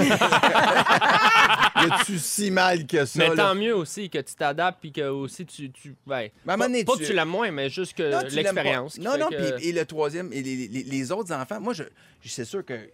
[1.77, 3.19] Y a-tu si mal que ça?
[3.19, 3.37] mais là?
[3.37, 5.71] tant mieux aussi que tu t'adaptes puis que aussi tu.
[5.71, 6.25] tu pas,
[6.57, 8.99] donné, pas tu- que tu l'aimes moins, mais juste que tu l'expérience.
[8.99, 11.85] Non, non, que- puis et le troisième, et les, les- les autres enfants, moi, je,
[12.23, 12.89] je- c'est sûr qu'il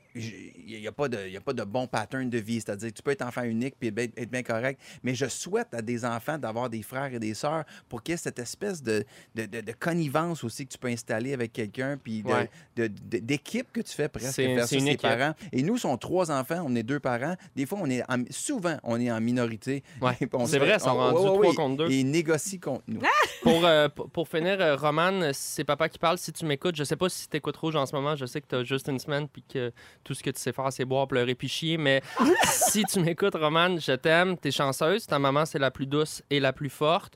[0.67, 2.61] n'y a, pas de- y a pas de bon pattern de vie.
[2.61, 5.83] C'est-à-dire, tu peux être enfant unique puis être, être bien correct, mais je souhaite à
[5.83, 9.05] des enfants d'avoir des frères et des sœurs pour qu'il y ait cette espèce de,
[9.35, 12.49] de, de- de connivence aussi que tu peux installer avec quelqu'un, puis Ouais.
[12.77, 15.06] d'équipe que tu fais presque C'est- une équipe.
[15.09, 15.35] Parents.
[15.53, 17.35] Et nous, sont trois enfants, on est deux parents.
[17.55, 19.83] Des fois, on est en- souvent, on est en minorité.
[20.01, 20.13] Ouais.
[20.47, 20.79] C'est vrai, on-
[21.13, 21.91] trois ouais, contre deux.
[21.91, 23.01] Et ils négocient contre nous.
[23.43, 26.19] Pour, euh, pour, pour finir, euh, Roman, c'est papa qui parle.
[26.19, 28.17] Si tu m'écoutes, je sais pas si tu écoutes Rouge en ce moment.
[28.17, 29.71] Je sais que tu as juste une semaine puis que
[30.03, 31.77] tout ce que tu sais faire, c'est boire, pleurer puis chier.
[31.79, 32.03] Mais
[32.45, 34.37] si tu m'écoutes, Roman, je t'aime.
[34.39, 35.07] Tu es chanceuse.
[35.07, 37.15] Ta maman, c'est la plus douce et la plus forte.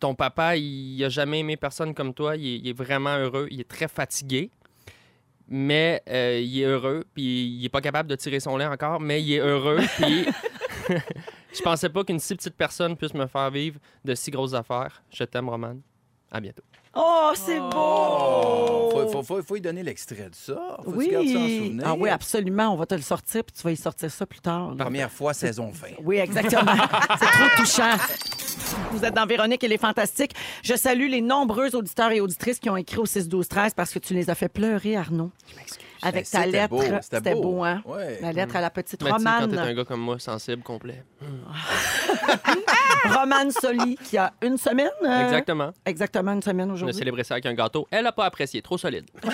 [0.00, 2.36] Ton papa, il a jamais aimé personne comme toi.
[2.36, 3.46] Il est, il est vraiment heureux.
[3.52, 4.50] Il est très fatigué.
[5.54, 7.22] Mais euh, il est heureux, puis
[7.58, 10.24] il est pas capable de tirer son lait encore, mais il est heureux, puis
[11.54, 15.02] je pensais pas qu'une si petite personne puisse me faire vivre de si grosses affaires.
[15.12, 15.76] Je t'aime, Roman.
[16.30, 16.62] À bientôt.
[16.94, 18.90] Oh, c'est Oh, beau!
[18.90, 20.78] faut, faut, faut, faut y donner l'extrait de ça.
[20.82, 21.06] Faut que oui.
[21.08, 21.82] tu gardes ça en souvenir.
[21.86, 22.72] Ah oui, absolument.
[22.72, 24.74] On va te le sortir, puis tu vas y sortir ça plus tard.
[24.74, 24.84] là.
[24.84, 25.88] Première fois, saison fin.
[26.02, 26.72] Oui, exactement.
[27.18, 27.96] C'est trop touchant.
[28.92, 30.32] Vous êtes dans Véronique et les Fantastiques.
[30.62, 33.92] Je salue les nombreux auditeurs et auditrices qui ont écrit au 6 12 13 parce
[33.92, 35.30] que tu les as fait pleurer, Arnaud.
[36.02, 36.68] Avec Ben, ta c'était lettre.
[36.68, 37.64] beau, c'était C'était beau, beau.
[37.64, 37.82] hein?
[37.84, 38.18] Ouais.
[38.20, 39.58] La lettre à la petite Mais tu sais, quand t'es Romane.
[39.58, 41.02] un gars comme moi, sensible, complet.
[43.04, 44.88] Romane Soli, qui a une semaine.
[45.04, 45.70] euh, Exactement.
[45.84, 46.98] Exactement, une semaine On a aujourd'hui.
[46.98, 47.86] célébré ça avec un gâteau.
[47.90, 48.62] Elle a pas apprécié.
[48.62, 49.06] Trop solide.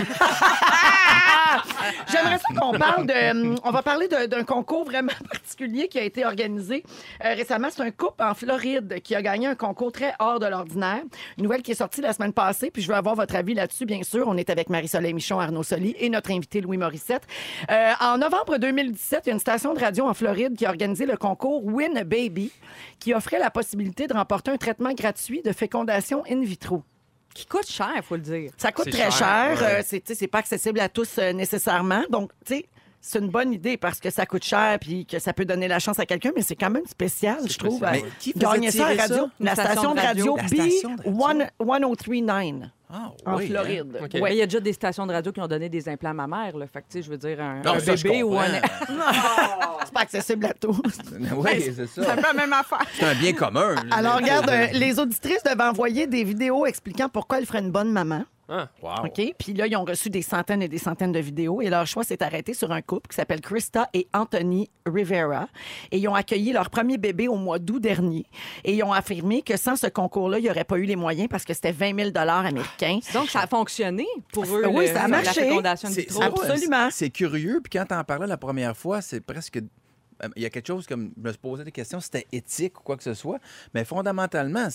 [2.11, 3.31] J'aimerais ça qu'on parle de.
[3.31, 6.83] hum, On va parler de- d'un concours vraiment particulier qui a été organisé
[7.25, 7.69] euh, récemment.
[7.71, 11.01] C'est un couple en Floride qui a gagné un concours très hors de l'ordinaire.
[11.37, 13.87] Une nouvelle qui est sortie la semaine passée, puis je veux avoir votre avis là-dessus,
[13.87, 14.25] bien sûr.
[14.29, 17.23] On est avec Marie-Soleil Michon, Arnaud Soli et notre invité Louis Morissette.
[17.71, 20.71] Euh, en novembre 2017, il y a une station de radio en Floride qui a
[20.71, 22.53] organisé le concours Win a Baby,
[22.99, 26.83] qui offrait la possibilité de remporter un traitement gratuit de fécondation in vitro.
[27.35, 28.51] Qui coûte cher, il faut le dire.
[28.57, 29.61] Ça coûte très cher, cher.
[29.61, 29.97] ouais.
[29.97, 32.03] euh, c'est, pas accessible à tous euh, nécessairement.
[32.11, 32.69] Donc, tu sais,
[33.01, 35.79] c'est une bonne idée parce que ça coûte cher puis que ça peut donner la
[35.79, 37.81] chance à quelqu'un, mais c'est quand même spécial, je trouve.
[37.81, 39.17] Mais qui Gagner ça à tirer radio?
[39.17, 39.31] ça?
[39.41, 41.49] La station de radio, La station de radio.
[41.63, 43.49] B1039 Ah, en oui, hein?
[43.49, 43.99] Floride.
[44.21, 44.33] Ouais.
[44.33, 46.27] il y a déjà des stations de radio qui ont donné des implants à ma
[46.27, 46.57] mère.
[46.57, 46.67] Là.
[46.67, 48.35] Fait que, je veux dire, un, Non, un ça, bébé ou.
[48.35, 49.79] Ah, un.
[49.85, 50.81] C'est pas accessible à tous.
[51.37, 52.17] Oui, c'est C'est un ça.
[52.17, 52.83] peu la même affaire.
[52.95, 53.75] C'est un bien commun.
[53.91, 57.91] Alors, regarde, euh, les auditrices devaient envoyer des vidéos expliquant pourquoi elles feraient une bonne
[57.93, 58.25] maman.
[58.49, 59.07] Ah, wow.
[59.07, 59.35] OK?
[59.39, 62.03] Puis là, ils ont reçu des centaines et des centaines de vidéos et leur choix
[62.05, 65.49] s'est arrêté sur un couple qui s'appelle Krista et Anthony Rivera.
[65.91, 68.25] Et ils ont accueilli leur premier bébé au mois d'août dernier.
[68.65, 71.29] Et ils ont affirmé que sans ce concours-là, il n'y aurait pas eu les moyens
[71.29, 73.01] parce que c'était 20 000 américains.
[73.13, 74.63] Donc, ça a fonctionné pour eux.
[74.67, 75.41] Oui, le- ça a marché.
[76.51, 76.89] Absolument.
[76.91, 77.61] C'est curieux.
[77.63, 79.59] Puis quand t'en parlais la première fois, c'est presque.
[79.59, 81.13] euh, Il y a quelque chose comme.
[81.23, 83.39] Je me posais des questions, c'était éthique ou quoi que ce soit.
[83.75, 84.69] Mais fondamentalement,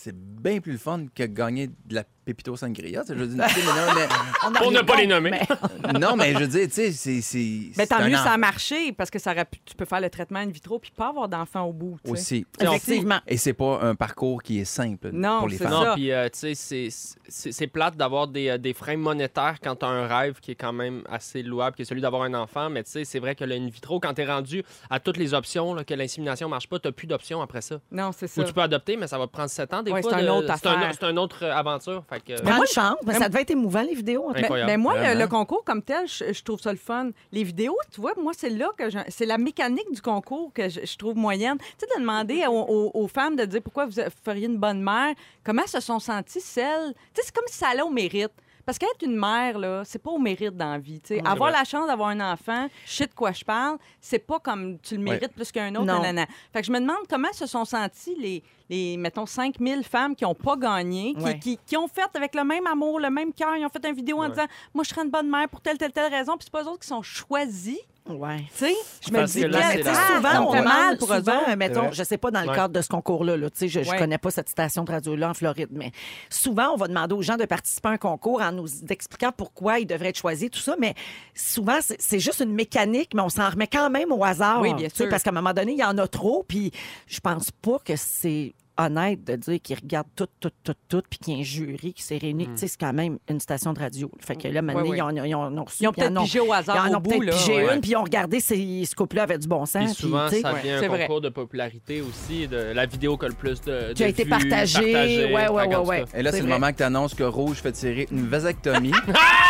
[0.00, 3.02] c'est bien plus le fun que gagner de la Pépito Sangria.
[3.08, 5.30] Je veux dire, non, mais- On pas les nommer.
[5.30, 7.20] mais- non, mais je veux dire, tu sais, c'est.
[7.22, 10.00] c'est- Mais tant mieux, ça a marché parce que ça aurait pu- tu peux faire
[10.00, 11.96] le traitement in vitro puis pas avoir d'enfant au bout.
[12.06, 12.46] Aussi.
[12.60, 13.18] Effectivement.
[13.26, 15.72] Et c'est pas un parcours qui est simple Non, pour les c'est femmes.
[15.84, 16.90] Non, puis euh, tu sais,
[17.28, 20.54] c'est- plate d'avoir des, euh, des freins monétaires quand tu as un rêve qui est
[20.54, 22.70] quand même assez louable, qui est celui d'avoir un enfant.
[22.70, 25.16] Mais tu sais, c'est vrai que le in vitro, quand tu es rendu à toutes
[25.16, 27.80] les options, là, que l'insémination marche pas, tu plus d'options après ça.
[27.90, 28.44] Non, c'est Ou ça.
[28.44, 30.10] tu peux adopter, mais ça va te prendre 7 ans des Ouais, fois.
[30.12, 30.92] c'est un de- autre c'est un- affaire.
[31.00, 32.04] C'est une autre euh, aventure.
[32.08, 32.96] Fait que, Grande chance.
[33.06, 34.32] Mais ça devait être émouvant, les vidéos.
[34.66, 37.10] Mais moi, le, concours comme tel, je, je trouve ça le fun.
[37.32, 40.68] Les vidéos, tu vois, moi, c'est là que je- c'est la mécanique du concours que
[40.68, 41.58] je, je trouve moyenne.
[41.58, 43.92] Tu sais, de demander aux, aux- aux femmes de dire pourquoi vous
[44.24, 45.14] feriez une bonne mère,
[45.44, 46.94] comment se sont senties celles?
[47.14, 48.32] Tu sais, c'est comme si ça allait au mérite.
[48.68, 51.00] Parce qu'être une mère, là, c'est pas au mérite dans la vie.
[51.24, 51.58] Avoir vrai.
[51.58, 54.94] la chance d'avoir un enfant, je sais de quoi je parle, c'est pas comme tu
[54.94, 55.86] le mérites plus qu'un autre.
[55.86, 56.02] Non.
[56.02, 56.26] nanana.
[56.52, 60.26] Fait que je me demande comment se sont senties les, les mettons, 5000 femmes qui
[60.26, 61.38] ont pas gagné, qui, Ouais.
[61.38, 63.94] qui, qui ont fait avec le même amour, le même cœur, ils ont fait une
[63.94, 64.44] vidéo en disant
[64.74, 66.68] Moi, je serais une bonne mère pour telle, telle, telle raison, puis c'est pas eux
[66.68, 67.78] autres qui sont choisis.
[68.08, 68.38] Ouais.
[68.56, 68.74] Tu sais,
[69.06, 71.40] je me Parce dis que là, c'est la- souvent, on mal demande pour eux souvent,
[71.42, 71.56] autres.
[71.56, 72.54] mettons, je sais pas dans le Ouais.
[72.54, 73.98] cadre de ce concours-là, là, tu sais, je, je Ouais.
[73.98, 75.92] connais pas cette station de radio-là en Floride, mais
[76.30, 79.78] souvent, on va demander aux gens de participer à un concours en nous expliquant pourquoi
[79.78, 80.94] ils devraient être choisis, tout ça, mais
[81.34, 84.60] souvent, c'est c'est juste une mécanique, mais on s'en remet quand même au hasard.
[84.60, 85.08] Oui, bien tu sais, sûr.
[85.08, 86.72] Parce qu'à un moment donné, il y en a trop, puis
[87.06, 91.18] je pense pas que c'est honnête de dire qu'ils regardent tout, tout, tout, tout, puis
[91.18, 92.46] qu'il y a un jury qui s'est réuni.
[92.46, 94.10] Tu sais, c'est quand même une station de radio.
[94.20, 94.82] Fait que là, maintenant.
[94.82, 94.96] Ouais, ouais.
[94.98, 96.98] ils, ont, ils ont- ils ont reçu, Ils ont peut-être pigé au hasard Ils en
[96.98, 97.74] ont peut-être pigé ouais.
[97.74, 99.94] une, puis ils ont regardé si ce couple-là avait du bon sens.
[99.94, 101.00] Puis souvent, puis, tu sais, ça devient c'est un vrai.
[101.06, 103.92] concours de popularité aussi, de la vidéo qui a le plus de.
[103.94, 105.24] Qui a été partagée.
[105.34, 106.04] Ouais, ouais, ouais, ouais.
[106.14, 106.58] Et là, C'est c'est le vrai.
[106.58, 108.92] moment que tu annonces que Rouge fait tirer une vasectomie.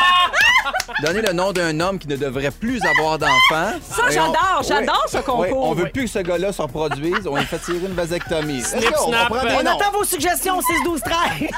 [1.03, 3.72] Donner le nom d'un homme qui ne devrait plus avoir d'enfants.
[3.82, 5.11] Ça, Et on- j'adore, j'adore Ouais.
[5.11, 5.39] ce concours.
[5.41, 7.26] Ouais, on veut plus que ce gars-là se reproduise.
[7.26, 8.62] On lui fait tirer une vasectomie.
[8.62, 9.28] Snip, on snap.
[9.28, 9.78] prend des On noms?
[9.78, 11.49] attend vos suggestions, 6, 12, 13.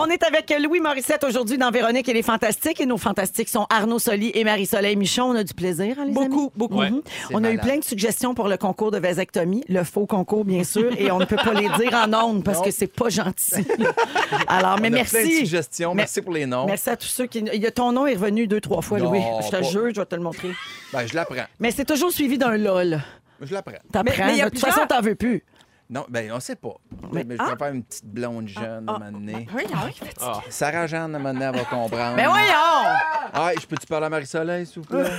[0.00, 2.80] On est avec Louis Morissette aujourd'hui dans Véronique et les Fantastiques.
[2.80, 5.24] Et nos Fantastiques sont Arnaud Soli et Marie-Soleil Michon.
[5.24, 6.28] On a du plaisir, hein, les amis?
[6.28, 6.78] Beaucoup, beaucoup.
[6.78, 6.90] Ouais.
[6.90, 7.02] Mhm.
[7.32, 10.62] On a eu plein de suggestions pour le concours de vasectomie, le faux concours, bien
[10.62, 12.64] sûr, et on ne peut pas les dire en ondes parce Non.
[12.64, 13.66] que c'est pas gentil.
[14.46, 15.16] Alors, mais On a merci.
[15.16, 15.90] plein de suggestions.
[15.94, 16.66] Mais- Merci pour les noms.
[16.66, 17.40] Merci à tous ceux qui.
[17.52, 19.22] Il y a ton nom est revenu deux, trois fois, Non, Louis.
[19.42, 20.50] Je te pas- jure, je vais te le montrer.
[20.92, 21.34] Ben, je l'apprends.
[21.58, 23.00] Mais c'est toujours suivi d'un lol.
[23.42, 23.72] Je l'apprends.
[23.92, 24.14] T'apprends.
[24.16, 25.42] Mais- mais il y a de toute plusieurs- façon, t'en veux plus.
[25.90, 26.74] Non, ben, on sait pas.
[27.12, 29.48] Mais- Mais, je préfère une petite blonde jeune à un moment donné.
[29.56, 30.32] Oui, ah, il fait ça.
[30.36, 30.40] Ah.
[30.50, 32.14] Sarah Jeanne, à un moment donné, elle va comprendre.
[32.14, 32.84] Mais voyons!
[33.32, 35.10] Ah, je peux-tu parler à Marie-Soleil, s'il vous plaît?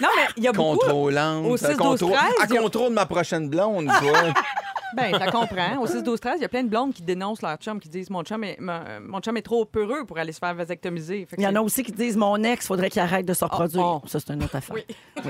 [0.00, 0.78] Non, mais il y a beaucoup.
[0.78, 1.44] Contrôlante.
[1.44, 4.18] Au Elle 6, 12, contrôle- 13, Elle il y a- contrôle ma prochaine blonde, toi.
[4.94, 5.78] Ben, ça comprend.
[5.80, 7.88] Au 6, 12, 13, il y a plein de blondes qui dénoncent leur chum, qui
[7.88, 11.26] disent mon chum est, mon, mon chum est trop peureux pour aller se faire vasectomiser.
[11.28, 13.34] Fait que Il y en a aussi qui disent mon ex, faudrait qu'il arrête de
[13.34, 13.84] se reproduire.
[13.84, 14.02] oh.
[14.06, 14.74] Ça, c'est une autre affaire.
[14.76, 14.84] Oui.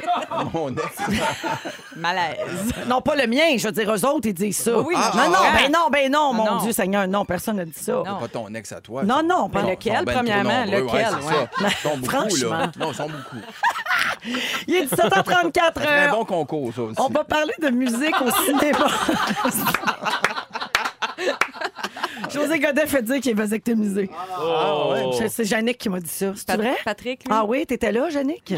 [0.52, 0.98] Mon ex.
[1.96, 2.72] malaise.
[2.86, 3.56] Non, pas le mien.
[3.56, 4.78] Je veux dire, eux autres, ils disent ça.
[4.80, 5.52] Oui, Ah, je non, non, comprends.
[5.54, 6.56] ben non, ben non, Ah, mon non.
[6.62, 7.06] Dieu Seigneur.
[7.08, 7.92] Non, personne n'a dit ça.
[7.92, 8.18] Non.
[8.18, 9.02] Pas ton ex à toi.
[9.04, 10.80] Non, non, Ils pas sont- lequel, sont ben trop premièrement, nombreux.
[10.80, 11.48] lequel, Ouais, c'est ouais?
[11.60, 11.68] ça.
[11.68, 12.50] Ils sont beaucoup, Franchement.
[12.58, 12.72] là.
[12.78, 13.36] Non, ils sont beaucoup.
[14.66, 15.52] Il est 17h34.
[15.76, 16.96] C'est un euh, bon concours, ça aussi.
[17.00, 18.86] On va parler de musique au cinéma.
[22.32, 24.10] José Godet fait dire qu'il est vasectomisé.
[24.40, 24.94] Oh.
[25.18, 26.32] C'est- C'est Yannick qui m'a dit ça.
[26.34, 26.76] C'est Pat- vrai?
[26.84, 27.30] Patrick, lui?
[27.32, 28.54] Ah oui, t'étais là, Yannick?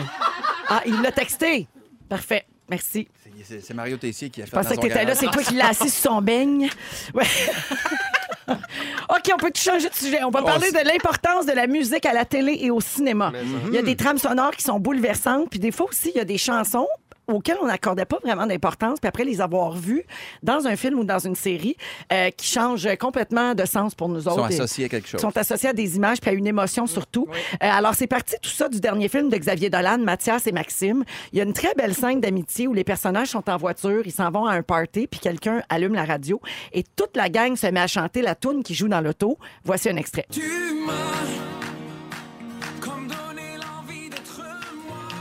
[0.69, 1.67] Ah, il l'a texté.
[2.09, 2.47] Parfait.
[2.69, 3.09] Merci.
[3.45, 5.15] C'est- Mario Tessier qui a fait Je pensais que t'étais là.
[5.15, 6.69] C'est toi qui l'as assis sur son beigne.
[7.15, 7.25] Ouais.
[9.27, 10.23] OK, on peut changer de sujet.
[10.25, 13.33] On va parler de l'importance de la musique à la télé et au cinéma.
[13.69, 16.21] Il y a des trames sonores qui sont bouleversantes, puis des fois aussi, il y
[16.21, 16.87] a des chansons
[17.29, 20.05] auxquelles on n'accordait pas vraiment d'importance, puis après les avoir vues
[20.43, 21.77] dans un film ou dans une série
[22.13, 24.37] euh, qui changent complètement de sens pour nous Ils autres.
[24.45, 25.21] sont Et- associés à quelque chose.
[25.21, 27.27] sont associés à des images puis à une émotion surtout.
[27.31, 31.05] Euh, alors, c'est parti tout ça du dernier film de Xavier Dolan, Mathias et Maxime.
[31.33, 34.13] Il y a une très belle scène d'amitié où les personnages sont en voiture, ils
[34.13, 36.41] s'en vont à un party, puis quelqu'un allume la radio
[36.73, 39.39] et toute la gang se met à chanter la tune qui joue dans l'auto.
[39.65, 40.27] Voici un extrait.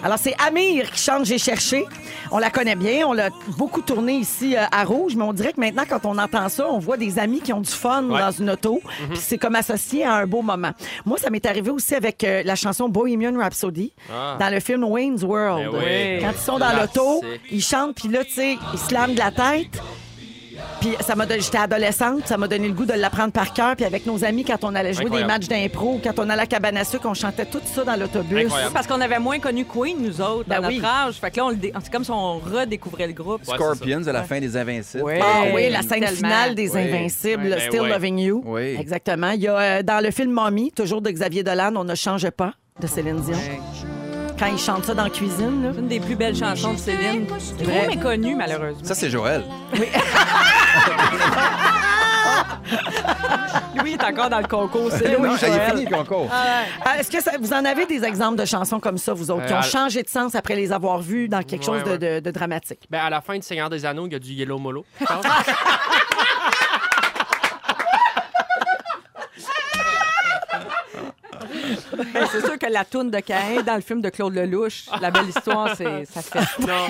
[0.06, 1.84] Alors, c'est Amir qui chante J'ai cherché.
[2.30, 3.08] On la connaît bien.
[3.08, 6.20] On l'a beaucoup tourné ici euh, à Rouge, mais on dirait que maintenant, quand on
[6.20, 8.20] entend ça, on voit des amis qui ont du fun Ouais.
[8.20, 8.82] dans une auto.
[9.10, 10.74] Puis c'est comme associé à un beau moment.
[11.08, 14.38] Moi, ça m'est arrivé aussi avec euh, la chanson Bohemian Rhapsody Ah.
[14.40, 15.70] dans le film Wayne's World.
[15.74, 16.20] Oui.
[16.22, 19.20] Quand ils sont dans l'auto, ils chantent, puis là, tu sais, ils se lament de
[19.20, 19.82] la tête.
[20.80, 23.76] Puis ça m'a donné- j'étais adolescente, ça m'a donné le goût de l'apprendre par cœur.
[23.76, 25.32] Puis avec nos amis, quand on allait jouer Incroyable.
[25.32, 27.84] des matchs d'impro, quand on allait à la cabane à sucre, on chantait tout ça
[27.84, 28.46] dans l'autobus.
[28.46, 28.74] Incroyable.
[28.74, 30.78] Parce qu'on avait moins connu Queen, nous autres, Ben dans oui.
[30.78, 31.16] notre âge.
[31.16, 33.42] Fait que là, on le dé- c'est comme si on redécouvrait le groupe.
[33.48, 35.04] Ouais, Scorpions à la fin des Invincibles.
[35.04, 35.20] Ouais.
[35.22, 36.16] Ah oui, la scène Tellement.
[36.16, 36.82] finale des Oui.
[36.82, 37.50] Invincibles, Oui.
[37.52, 37.90] Ben Still oui.
[37.90, 38.44] Loving You.
[38.46, 38.76] Oui.
[38.80, 39.32] Exactement.
[39.32, 42.30] Il y a euh, dans le film Mommy, toujours de Xavier Dolan, On ne change
[42.32, 43.34] pas de Céline Dion.
[43.36, 43.60] Ouais.
[44.38, 45.70] Quand il chante ça dans la cuisine, là.
[45.74, 47.26] C'est une des plus belles chansons de Céline.
[47.28, 48.84] Trop méconnue, malheureusement.
[48.84, 49.44] Ça, c'est Joël.
[53.84, 54.90] Lui est encore dans le concours.
[54.92, 55.70] C'est Non, Louis il est Joël.
[55.72, 56.30] fini le concours.
[56.32, 59.46] Ah, Est-ce que ça- vous en avez des exemples de chansons comme ça, vous autres,
[59.46, 61.84] qui Euh, ont à- changé de sens après les avoir vues dans quelque Ouais, chose
[61.86, 62.20] de- ouais.
[62.20, 62.80] de, de dramatique?
[62.90, 64.84] Ben, à la fin du Seigneur des Anneaux, il y a du Yellow Molo.
[65.00, 65.24] je pense.
[72.32, 75.30] C'est sûr que la toune de Caïn dans le film de Claude Lelouch, La belle
[75.30, 76.60] histoire, c'est ça fait.
[76.66, 76.88] Non.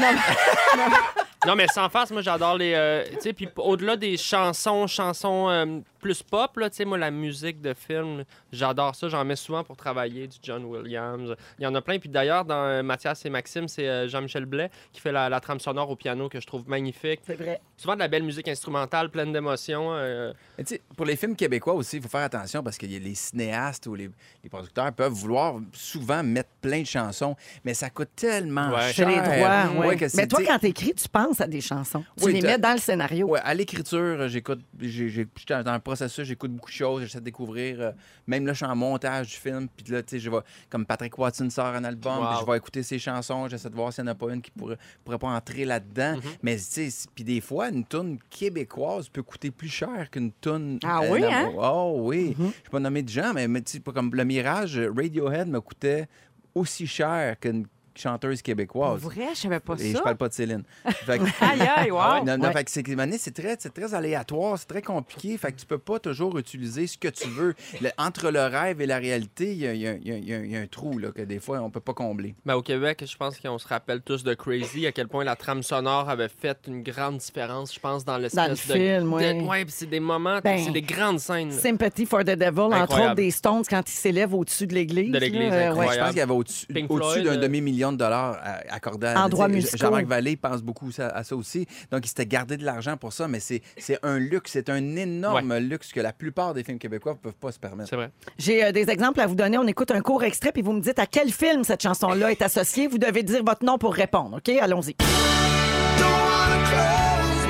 [1.47, 2.73] non, mais sans face, moi, j'adore les.
[2.75, 5.65] euh, tu sais, puis au-delà des chansons, chansons euh,
[6.05, 9.09] plus pop, là, tu sais, moi, la musique de film, j'adore ça.
[9.09, 11.33] J'en mets souvent pour travailler, du John Williams.
[11.57, 11.97] Il y en a plein.
[11.97, 15.39] Puis d'ailleurs, dans euh, Mathias et Maxime, c'est euh, Jean-Michel Blais qui fait la, la
[15.39, 17.21] trame sonore au piano que je trouve magnifique.
[17.25, 17.59] C'est vrai.
[17.75, 19.93] Souvent de la belle musique instrumentale, pleine d'émotions.
[19.95, 20.31] euh,
[20.65, 23.15] tu pour les films québécois aussi, il faut faire attention parce que y a les
[23.15, 24.11] cinéastes ou les,
[24.43, 28.93] les producteurs peuvent vouloir souvent mettre plein de chansons, mais ça coûte tellement Ouais.
[28.93, 29.07] Cher.
[29.09, 29.81] les droits.
[29.81, 29.97] Ouais, ouais.
[29.97, 32.03] que c'est- Mais toi, tu quand t'écris, tu penses à des chansons.
[32.17, 33.27] Tu Oui, les t'as- mets dans le scénario.
[33.27, 37.81] Ouais, à l'écriture, j'écoute, j'étais dans le processus, j'écoute beaucoup de choses, j'essaie de découvrir.
[37.81, 37.91] euh,
[38.27, 40.39] même là, je suis en montage du film, puis là, tu sais, je vais,
[40.69, 42.41] comme Patrick Watson sort un album, Wow.
[42.41, 44.51] je vais écouter ses chansons, j'essaie de voir s'il n'y en a pas une qui
[44.51, 46.17] pourrait, pourrait pas entrer là-dedans.
[46.43, 50.79] Mais tu sais, puis des fois, une tune québécoise peut coûter plus cher qu'une tune.
[50.83, 51.51] Ah oui, non- hein?
[51.57, 52.35] Oh oui.
[52.37, 55.47] Je ne vais pas nommer de gens, mais, mais tu sais, comme le Mirage, Radiohead
[55.47, 56.07] me coûtait
[56.53, 57.65] aussi cher qu'une
[57.95, 59.01] chanteuse québécoise.
[59.01, 60.01] vrai, je savais pas Et je ça.
[60.01, 60.63] parle pas de Céline.
[61.05, 62.23] Fait que- Aïe, aïe, wow.
[62.25, 62.53] non, non, Ouais.
[62.53, 65.37] fait que c'est, Mané, c'est très, c'est très aléatoire, c'est très compliqué.
[65.37, 67.55] Fait que tu peux pas toujours utiliser ce que tu veux.
[67.81, 70.11] Le- entre le rêve et la réalité, il y a, il y a- il y
[70.11, 71.79] a- il y a- il y a un trou là, que des fois, on peut
[71.79, 72.35] pas combler.
[72.45, 75.35] Ben, au Québec, je pense qu'on se rappelle tous de Crazy, à quel point la
[75.35, 78.55] trame sonore avait fait une grande différence, je pense, dans l'espèce Dans le de...
[78.55, 79.41] film, de- ouais.
[79.41, 81.49] ouais, puis c'est des moments, Ben, c'est des grandes scènes.
[81.49, 81.55] là.
[81.57, 83.11] Sympathy for the Devil, entre Incroyable.
[83.11, 85.11] autres des Stones quand ils s'élèvent au-dessus de l'église.
[85.11, 85.75] De l'église, là, euh.
[85.75, 88.73] Je pense qu'il y avait au-dessus, Pink au-dessus Floyd, d'un euh, demi-million de dollars à-
[88.73, 89.77] accordé à En musicaux.
[89.77, 91.65] Jean-Marc Vallée pense beaucoup à ça aussi.
[91.91, 94.95] Donc, il s'était gardé de l'argent pour ça, mais c'est, c'est un luxe, c'est un
[94.95, 97.89] énorme luxe que la plupart des films québécois ne peuvent pas se permettre.
[97.89, 98.11] C'est vrai.
[98.37, 99.57] J'ai euh, des exemples à vous donner.
[99.57, 102.41] On écoute un court extrait, puis vous me dites à quel film cette chanson-là est
[102.41, 102.87] associée.
[102.87, 104.49] Vous devez dire votre nom pour répondre, OK?
[104.61, 104.95] Allons-y.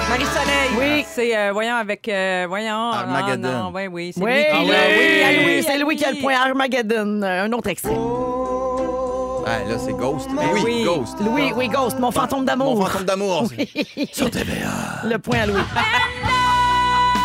[0.09, 0.69] Marie-Soleil.
[0.77, 1.05] Oui.
[1.07, 2.07] C'est, euh, voyons, avec.
[2.07, 2.91] euh, voyons.
[2.91, 3.49] Armageddon.
[3.51, 4.11] Ah, non, ouais, oui.
[4.13, 5.63] C'est Oui, lui qui Ah oui, oui, oui, oui, oui.
[5.65, 6.35] c'est Louis qui a le point.
[6.35, 7.21] Armageddon.
[7.23, 7.95] Euh, Un autre extrait.
[9.47, 10.27] Ah, là, c'est Ghost.
[10.35, 10.83] Ben oui, oui.
[10.83, 11.17] Ghost.
[11.21, 12.75] Louis, oui, Ghost, mon fantôme d'amour.
[12.77, 13.47] Mon fantôme d'amour.
[14.11, 15.03] Sur TVA.
[15.03, 15.61] Le point à Louis.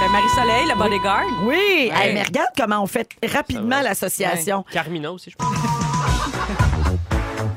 [0.00, 1.24] Ben, Marie-Soleil, le bodyguard.
[1.44, 1.90] Oui, Ouais.
[1.94, 4.64] Hey, mais regarde comment on fait rapidement l'association.
[4.70, 5.48] Carmina aussi, je pense.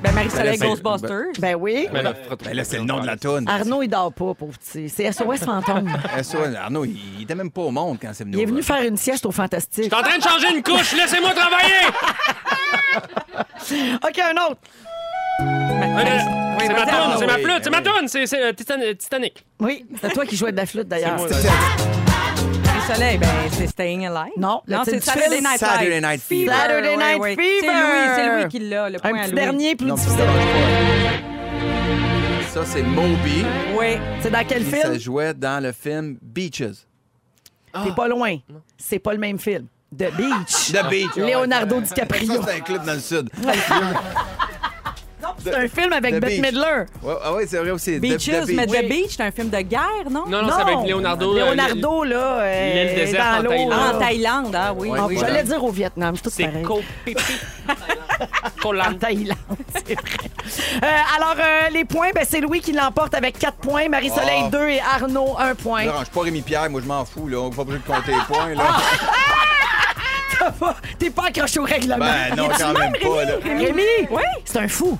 [0.01, 1.31] Ben, Marie-Soleil, Ben, Ghostbusters.
[1.39, 1.87] Ben oui.
[1.93, 3.47] Mais là, Ben là, c'est le nom de la toune.
[3.47, 4.89] Arnaud, il dort pas, pauvre petit.
[4.89, 5.89] C'est SOS Fantôme.
[6.21, 8.35] SOS, Arnaud, il, il était même pas au monde quand c'est venu.
[8.37, 9.85] Il est venu faire une sieste au Fantastique.
[9.85, 11.87] Je suis en train de changer une couche, laissez-moi travailler!
[14.07, 14.61] OK, un autre.
[16.59, 19.45] C'est ma toune, c'est ma flûte, c'est ma toune, c'est euh, Titan- Titanic.
[19.59, 21.19] Oui, c'est toi qui jouais de la flûte, d'ailleurs.
[21.27, 21.53] C'est moi,
[22.65, 24.33] Marie-Soleil, ben, c'est Staying Alive.
[24.37, 26.01] Non, le non c'est Saturday film, Night Saturday Live.
[26.01, 26.51] Night Fever.
[26.51, 27.23] Saturday Night.
[27.23, 27.59] Fever.
[27.61, 29.41] C'est Louis, c'est Louis qui l'a, le point Un à petit Louis.
[29.41, 30.19] dernier, plus Non, difficile.
[32.49, 33.45] Ça, c'est Moby.
[33.75, 33.97] Oui.
[34.21, 34.99] C'est dans quel Puis ça film?
[34.99, 36.85] jouait dans le film Beaches.
[37.83, 38.37] T'es pas loin.
[38.77, 39.65] C'est pas le même film.
[39.97, 40.71] The Beach.
[40.73, 41.15] The Beach.
[41.15, 42.41] Leonardo Ça, DiCaprio.
[42.45, 43.29] c'est un club dans le sud.
[45.43, 46.41] C'est un film avec The Bette Beach.
[46.53, 46.83] Midler.
[47.01, 47.97] Ouais, ah oui, c'est vrai aussi.
[47.97, 48.55] The- Beaches, The Beach.
[48.55, 48.65] mais.
[48.67, 50.23] The Beach, c'est un film de guerre, non?
[50.27, 51.35] Non, non, c'est avec Leonardo.
[51.35, 53.49] euh, Leonardo, là, euh, l'île déserte dans en l'eau.
[53.49, 53.69] Thaïlande.
[53.71, 53.77] là.
[53.91, 54.89] Ah, en Thaïlande, ah oui.
[54.89, 55.17] Ouais, Ah, oui.
[55.19, 56.65] J'allais dire au Vietnam, c'est tout C'est pareil.
[58.63, 58.93] En.
[58.93, 59.37] Thaïlande,
[59.85, 60.29] c'est vrai.
[60.83, 60.87] Euh,
[61.17, 64.49] alors, euh, les points, ben, c'est Louis qui l'emporte avec 4 points, Marie-Soleil Ah.
[64.49, 65.83] 2 et Arnaud 1 point.
[65.85, 67.39] Non, je suis pas Rémi Pierre, moi je m'en fous, là.
[67.39, 68.63] On va pas obligé de compter les points, là.
[70.39, 71.97] Ça va, T'es pas accroché au règlement.
[72.05, 73.33] Ben non, quand même pas, là.
[73.43, 73.81] Rémi?
[74.09, 74.21] Oui.
[74.45, 74.97] C'est un fou.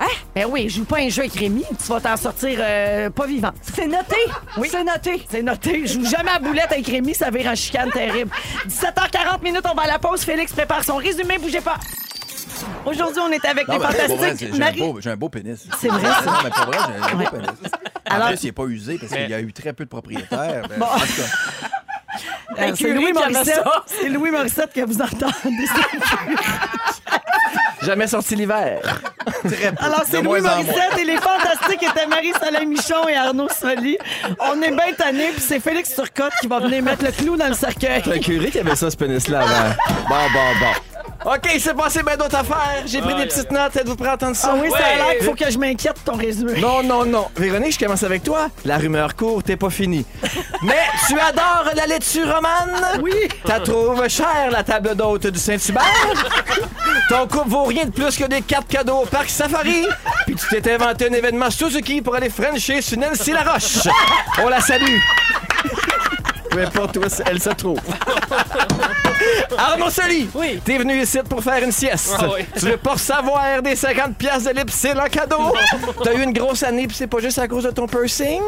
[0.00, 0.06] Hein?
[0.34, 1.64] Ben oui, je joue pas un jeu avec Rémi.
[1.68, 3.52] Tu vas t'en sortir euh, pas vivant.
[3.62, 4.16] C'est noté.
[4.56, 4.68] Oui.
[4.70, 5.24] C'est noté.
[5.30, 5.86] C'est noté.
[5.86, 8.30] Je joue jamais à boulette avec Rémi, ça vire en chicane terrible.
[8.68, 10.22] 17h40 minutes, on va à la pause.
[10.22, 11.76] Félix prépare son résumé, bougez pas.
[12.84, 14.48] Aujourd'hui, on est avec Non, les ben, vrai, fantastiques.
[14.50, 14.78] j'ai un Marie?
[14.80, 15.66] beau- j'ai un beau pénis.
[15.80, 16.22] C'est vrai, ça.
[16.26, 17.48] Non, mais pour vrai, j'ai un beau pénis.
[18.10, 19.88] En Alors- plus, il n'est pas usé parce qu'il y a eu très peu de
[19.88, 20.66] propriétaires.
[20.68, 20.86] Ben, Bon.
[20.86, 21.68] en tout cas,
[22.58, 23.20] Euh, c'est Curie Louis.
[23.86, 25.34] C'est Louis Morissette que vous entendez.
[27.82, 28.80] Jamais sorti l'hiver.
[29.78, 30.40] Alors, c'est Louis.
[30.40, 33.98] Morissette et les Fantastiques étaient Marie-Soleil Michon et Arnaud Soli.
[34.40, 37.48] On est bien tannés, puis c'est Félix Turcotte qui va venir mettre le clou dans
[37.48, 38.00] le cercueil.
[38.04, 39.74] C'est un curé qui avait ça, ce pénis-là, avant.
[40.08, 40.72] Bon, bon, bon.
[41.26, 42.82] OK, il s'est passé bien d'autres affaires.
[42.86, 43.76] J'ai pris des petites notes.
[43.76, 44.50] Êtes-vous prêts à entendre ça?
[44.52, 46.60] Ah oui, ça a l'air qu'il faut que je m'inquiète de ton résumé.
[46.60, 47.26] Non, non, non.
[47.36, 48.48] Véronique, je commence avec toi.
[48.66, 50.04] La rumeur court, t'es pas fini.
[50.64, 53.00] Mais tu adores la laitue romane?
[53.02, 53.28] Oui.
[53.44, 55.84] T'as trouvé cher la table d'hôte du Saint-Hubert?
[57.10, 59.86] Ton couple vaut rien de plus que des cartes cadeaux au Parc Safari?
[60.26, 63.88] Puis tu t'es inventé un événement Suzuki pour aller frencher sur Nancy Laroche.
[64.42, 64.98] On la salue.
[66.50, 67.80] Peu importe où elle se trouve.
[69.58, 70.60] Arnaud Soli, Oui.
[70.64, 72.14] t'es venu ici pour faire une sieste.
[72.18, 72.44] Ah oui.
[72.58, 75.54] Tu veux pas recevoir des 50 pièces de Lipsil en cadeau?
[76.02, 78.40] T'as eu une grosse année pis c'est pas juste à cause de ton piercing?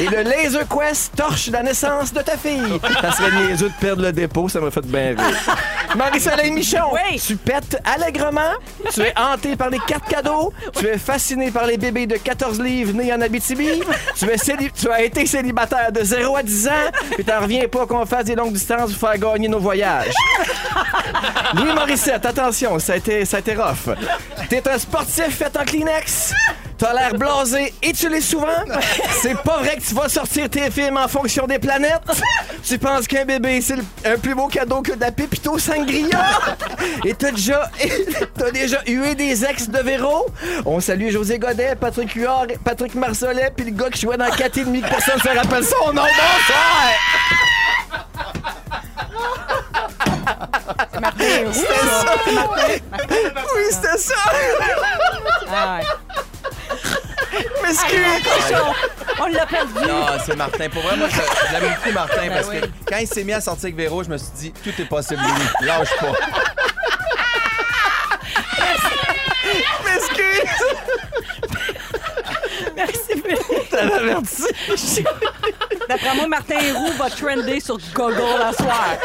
[0.00, 2.80] Et le Laser Quest torche la naissance de ta fille.
[3.00, 5.56] Ça serait niaiseux de perdre le dépôt, ça m'a fait bien rire.
[5.96, 7.20] Marie-Soleil Michon, Oui.
[7.20, 8.52] tu pètes allègrement,
[8.92, 12.60] tu es hanté par les cartes cadeaux, tu es fasciné par les bébés de 14
[12.60, 13.82] livres nés en Abitibi,
[14.16, 14.36] tu, es
[14.74, 16.70] tu as été célibataire de 0 à 10 ans,
[17.18, 20.14] et t'en reviens pas qu'on fasse des longues distances pour faire gagner nos voyages.
[21.54, 23.94] Louis Morissette, attention, ça a été, ça a été rough.
[24.48, 26.32] T'es un sportif fait en Kleenex.
[26.82, 28.48] T'as l'air blasé et tu l'es souvent.
[29.20, 32.02] C'est pas vrai que tu vas sortir tes films en fonction des planètes.
[32.64, 36.40] Tu penses qu'un bébé, c'est un plus beau cadeau que de la Pépito Sangria.
[37.04, 37.70] Et t'as déjà,
[38.36, 40.26] t'as déjà hué des ex de Véro.
[40.64, 44.58] On salue José Godet, Patrick Huard, Patrick Marcelet, puis le gars qui jouait dans 4
[44.58, 46.00] et demi que personne ne
[51.52, 52.14] C'était ça!
[53.54, 54.14] Oui, c'était ça!
[55.54, 55.86] Ah ouais.
[57.62, 58.54] M'excuse!
[59.20, 59.72] On l'a perdu.
[59.86, 60.68] Non, c'est Martin.
[60.68, 62.60] Pour vrai, moi, je, je l'aime beaucoup, Martin, parce oui.
[62.60, 64.84] que quand il s'est mis à sortir avec Véro, je me suis dit, tout est
[64.84, 65.66] possible, Louis.
[65.66, 66.12] Lâche pas.
[69.84, 70.50] M'excuse!
[72.76, 73.68] Merci, Félix.
[73.70, 74.44] T'as l'averti!
[75.88, 78.96] D'après moi, Martin Héroux va trender sur Google à soir.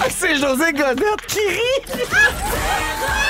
[0.00, 2.04] Ah, c'est José Godette qui rit!